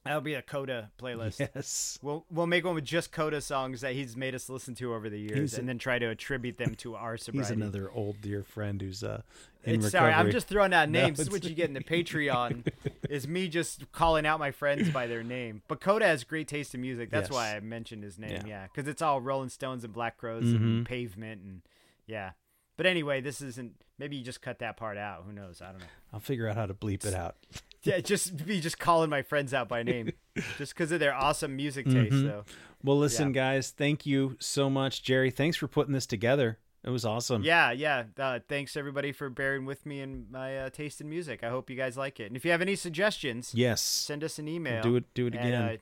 That'll 0.05 0.21
be 0.21 0.33
a 0.33 0.41
Coda 0.41 0.91
playlist. 0.97 1.39
Yes. 1.53 1.99
We'll 2.01 2.25
we'll 2.31 2.47
make 2.47 2.63
one 2.65 2.73
with 2.73 2.85
just 2.85 3.11
Coda 3.11 3.41
songs 3.41 3.81
that 3.81 3.93
he's 3.93 4.15
made 4.15 4.33
us 4.33 4.47
listen 4.49 4.73
to 4.75 4.93
over 4.93 5.09
the 5.09 5.19
years, 5.19 5.37
He's 5.37 5.57
and 5.57 5.67
then 5.67 5.77
try 5.77 5.99
to 5.99 6.07
attribute 6.07 6.57
them 6.57 6.73
to 6.75 6.95
our 6.95 7.17
sobriety. 7.17 7.47
He's 7.53 7.61
another 7.61 7.91
old 7.91 8.21
dear 8.21 8.43
friend 8.43 8.81
who's 8.81 9.03
uh 9.03 9.21
in 9.65 9.75
It's, 9.75 9.85
recovery. 9.85 10.11
sorry, 10.11 10.13
I'm 10.13 10.31
just 10.31 10.47
throwing 10.47 10.73
out 10.73 10.89
No, 10.89 11.01
names. 11.03 11.17
this 11.17 11.27
is 11.27 11.33
what 11.33 11.43
you 11.43 11.53
get 11.53 11.67
in 11.67 11.73
the 11.73 11.83
Patreon. 11.83 12.71
is 13.09 13.27
me 13.27 13.49
just 13.49 13.91
calling 13.91 14.25
out 14.25 14.39
my 14.39 14.51
friends 14.51 14.89
by 14.89 15.05
their 15.05 15.21
name. 15.21 15.63
But 15.67 15.81
Coda 15.81 16.05
has 16.05 16.23
great 16.23 16.47
taste 16.47 16.73
in 16.73 16.79
music. 16.81 17.09
That's 17.11 17.29
why 17.29 17.55
I 17.55 17.59
mentioned 17.59 18.03
his 18.03 18.17
name. 18.17 18.31
Yeah. 18.31 18.47
Yeah, 18.47 18.67
because 18.73 18.87
it's 18.87 19.01
all 19.01 19.19
Rolling 19.19 19.49
Stones 19.49 19.83
and 19.83 19.91
Black 19.93 20.17
Crowes 20.17 20.45
Mhm. 20.45 20.55
and 20.55 20.85
Pavement 20.85 21.41
and 21.43 21.61
yeah. 22.07 22.31
But 22.77 22.85
anyway, 22.85 23.19
this 23.19 23.41
isn't. 23.41 23.73
Maybe 23.97 24.15
you 24.15 24.23
just 24.23 24.41
cut 24.41 24.59
that 24.59 24.77
part 24.77 24.97
out. 24.97 25.23
Who 25.27 25.33
knows? 25.33 25.61
I 25.61 25.71
don't 25.71 25.79
know. 25.79 25.85
I'll 26.13 26.21
figure 26.21 26.47
out 26.47 26.55
how 26.55 26.65
to 26.67 26.73
bleep 26.73 27.05
it 27.05 27.13
out. 27.13 27.35
Yeah, 27.83 27.99
just 27.99 28.45
be 28.45 28.59
just 28.59 28.77
calling 28.79 29.09
my 29.09 29.21
friends 29.21 29.53
out 29.53 29.69
by 29.69 29.83
name, 29.83 30.11
just 30.57 30.73
because 30.73 30.91
of 30.91 30.99
their 30.99 31.13
awesome 31.13 31.55
music 31.55 31.85
taste. 31.85 32.13
Mhm. 32.13 32.23
Though. 32.27 32.43
Well, 32.83 32.97
listen, 32.97 33.31
guys, 33.31 33.71
thank 33.71 34.05
you 34.05 34.35
so 34.39 34.69
much, 34.69 35.01
Jerry. 35.03 35.31
Thanks 35.31 35.57
for 35.57 35.67
putting 35.67 35.93
this 35.93 36.05
together. 36.05 36.57
It 36.83 36.89
was 36.91 37.03
awesome. 37.05 37.43
Yeah, 37.43 37.71
yeah. 37.71 38.03
Uh, 38.17 38.39
thanks 38.47 38.77
everybody 38.77 39.11
for 39.11 39.29
bearing 39.29 39.65
with 39.65 39.85
me 39.85 39.99
and 39.99 40.31
my 40.31 40.57
uh, 40.57 40.69
taste 40.69 41.01
in 41.01 41.09
music. 41.09 41.43
I 41.43 41.49
hope 41.49 41.69
you 41.69 41.75
guys 41.75 41.97
like 41.97 42.19
it. 42.21 42.27
And 42.27 42.37
if 42.37 42.45
you 42.45 42.51
have 42.51 42.61
any 42.61 42.75
suggestions, 42.77 43.51
Yes. 43.53 43.81
send 43.81 44.23
us 44.23 44.39
an 44.39 44.47
email. 44.47 44.81
Do 44.81 44.95
it. 44.95 45.13
Do 45.13 45.27
it 45.27 45.35
And, 45.35 45.45
again. 45.47 45.61
uh, 45.61 45.77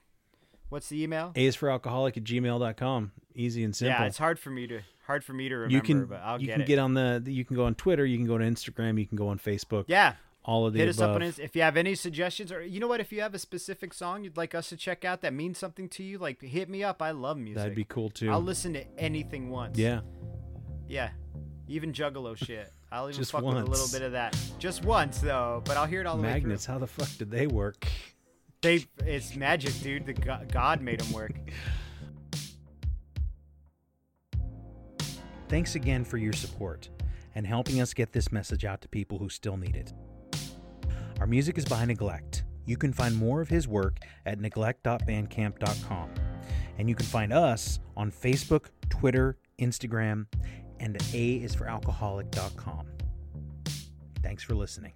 what's 0.70 0.90
the 0.90 1.02
email? 1.04 1.34
A 1.36 1.46
is 1.46 1.56
for 1.56 1.70
alcoholic 1.70 2.18
at 2.18 2.24
gmail.com. 2.24 3.12
Easy 3.36 3.64
and 3.64 3.76
simple. 3.76 4.00
Yeah, 4.00 4.06
it's 4.08 4.18
hard 4.18 4.40
for 4.40 4.50
me 4.50 4.66
to 4.68 4.82
hard 5.06 5.24
for 5.24 5.34
me 5.34 5.48
to 5.50 5.56
remember, 5.56 5.74
you 5.76 5.82
can 5.82 6.06
but 6.06 6.20
I'll 6.24 6.42
you 6.42 6.48
get 6.48 6.54
can 6.54 6.62
it. 6.62 6.68
get 6.68 6.80
on 6.80 6.94
the 6.96 7.24
you 7.28 7.46
can 7.46 7.56
go 7.56 7.66
on 7.66 7.76
Twitter, 7.76 8.04
you 8.06 8.18
can 8.18 8.26
go 8.28 8.38
to 8.38 8.44
Instagram, 8.44 9.00
you 9.00 9.06
can 9.06 9.16
go 9.18 9.28
on 9.30 9.38
Facebook. 9.40 9.86
yeah, 9.88 10.16
All 10.48 10.66
of 10.66 10.72
the 10.72 10.80
hit 10.80 10.88
us 10.88 10.96
above. 10.98 11.10
up 11.10 11.16
on 11.18 11.22
Inst- 11.24 11.40
if 11.40 11.56
you 11.58 11.62
have 11.62 11.76
any 11.76 11.94
suggestions, 11.94 12.54
or 12.54 12.64
you 12.64 12.80
know 12.80 12.88
what, 12.88 13.02
if 13.02 13.12
you 13.12 13.20
have 13.22 13.36
a 13.36 13.40
specific 13.40 13.94
song 13.94 14.24
you'd 14.24 14.38
like 14.38 14.56
us 14.56 14.70
to 14.70 14.78
check 14.78 15.04
out 15.04 15.20
that 15.22 15.34
means 15.34 15.58
something 15.58 15.90
to 15.90 16.04
you, 16.04 16.18
like 16.18 16.42
hit 16.42 16.70
me 16.70 16.84
up. 16.86 17.02
I 17.02 17.12
love 17.12 17.38
music. 17.38 17.58
That'd 17.58 17.76
be 17.76 17.84
cool 17.84 18.10
too. 18.10 18.32
I'll 18.32 18.42
listen 18.42 18.74
to 18.74 18.86
anything 18.98 19.50
once. 19.50 19.78
yeah. 19.78 20.00
yeah, 20.88 21.10
even 21.68 21.92
Juggalo 21.92 22.36
shit. 22.46 22.72
I'll 22.90 23.10
even 23.10 23.20
Just 23.20 23.34
fuck 23.34 23.44
with 23.44 23.58
a 23.58 23.66
little 23.66 23.90
bit 23.92 24.02
of 24.02 24.14
that. 24.14 24.38
Just 24.58 24.86
once 24.86 25.20
though, 25.20 25.62
but 25.66 25.76
I'll 25.76 25.86
hear 25.86 26.00
it 26.00 26.08
all 26.08 26.16
the 26.16 26.24
way. 26.24 26.30
Magnets, 26.30 26.66
how 26.66 26.80
the 26.80 26.88
fuck 26.88 27.10
did 27.18 27.30
they 27.30 27.46
work? 27.46 27.86
They, 28.62 28.86
it's 29.06 29.36
magic, 29.36 29.74
dude. 29.82 30.06
The 30.06 30.14
God 30.14 30.82
made 30.82 31.02
them 31.02 31.12
work. 31.12 31.34
Thanks 35.50 35.76
again 35.76 36.04
for 36.04 36.18
your 36.18 36.34
support 36.34 36.90
and 37.36 37.46
helping 37.46 37.80
us 37.82 37.94
get 37.94 38.14
this 38.14 38.32
message 38.32 38.66
out 38.66 38.82
to 38.82 38.88
people 38.88 39.18
who 39.20 39.30
still 39.30 39.58
need 39.58 39.76
it. 39.76 39.94
Our 41.20 41.28
music 41.28 41.58
is 41.58 41.66
by 41.66 41.84
Neglect. 41.86 42.44
You 42.66 42.78
can 42.78 42.94
find 42.94 43.16
more 43.16 43.42
of 43.42 43.50
his 43.50 43.68
work 43.68 44.00
at 44.26 44.40
neglect.bandcamp.com. 44.40 46.10
And 46.78 46.90
you 46.90 46.96
can 46.96 47.06
find 47.06 47.34
us 47.34 47.80
on 47.96 48.12
Facebook, 48.12 48.66
Twitter, 48.90 49.38
Instagram, 49.60 50.28
and 50.80 50.98
A 51.14 51.36
is 51.36 51.56
for 51.56 51.68
alcoholic.com. 51.68 52.88
Thanks 54.22 54.44
for 54.44 54.54
listening. 54.54 54.94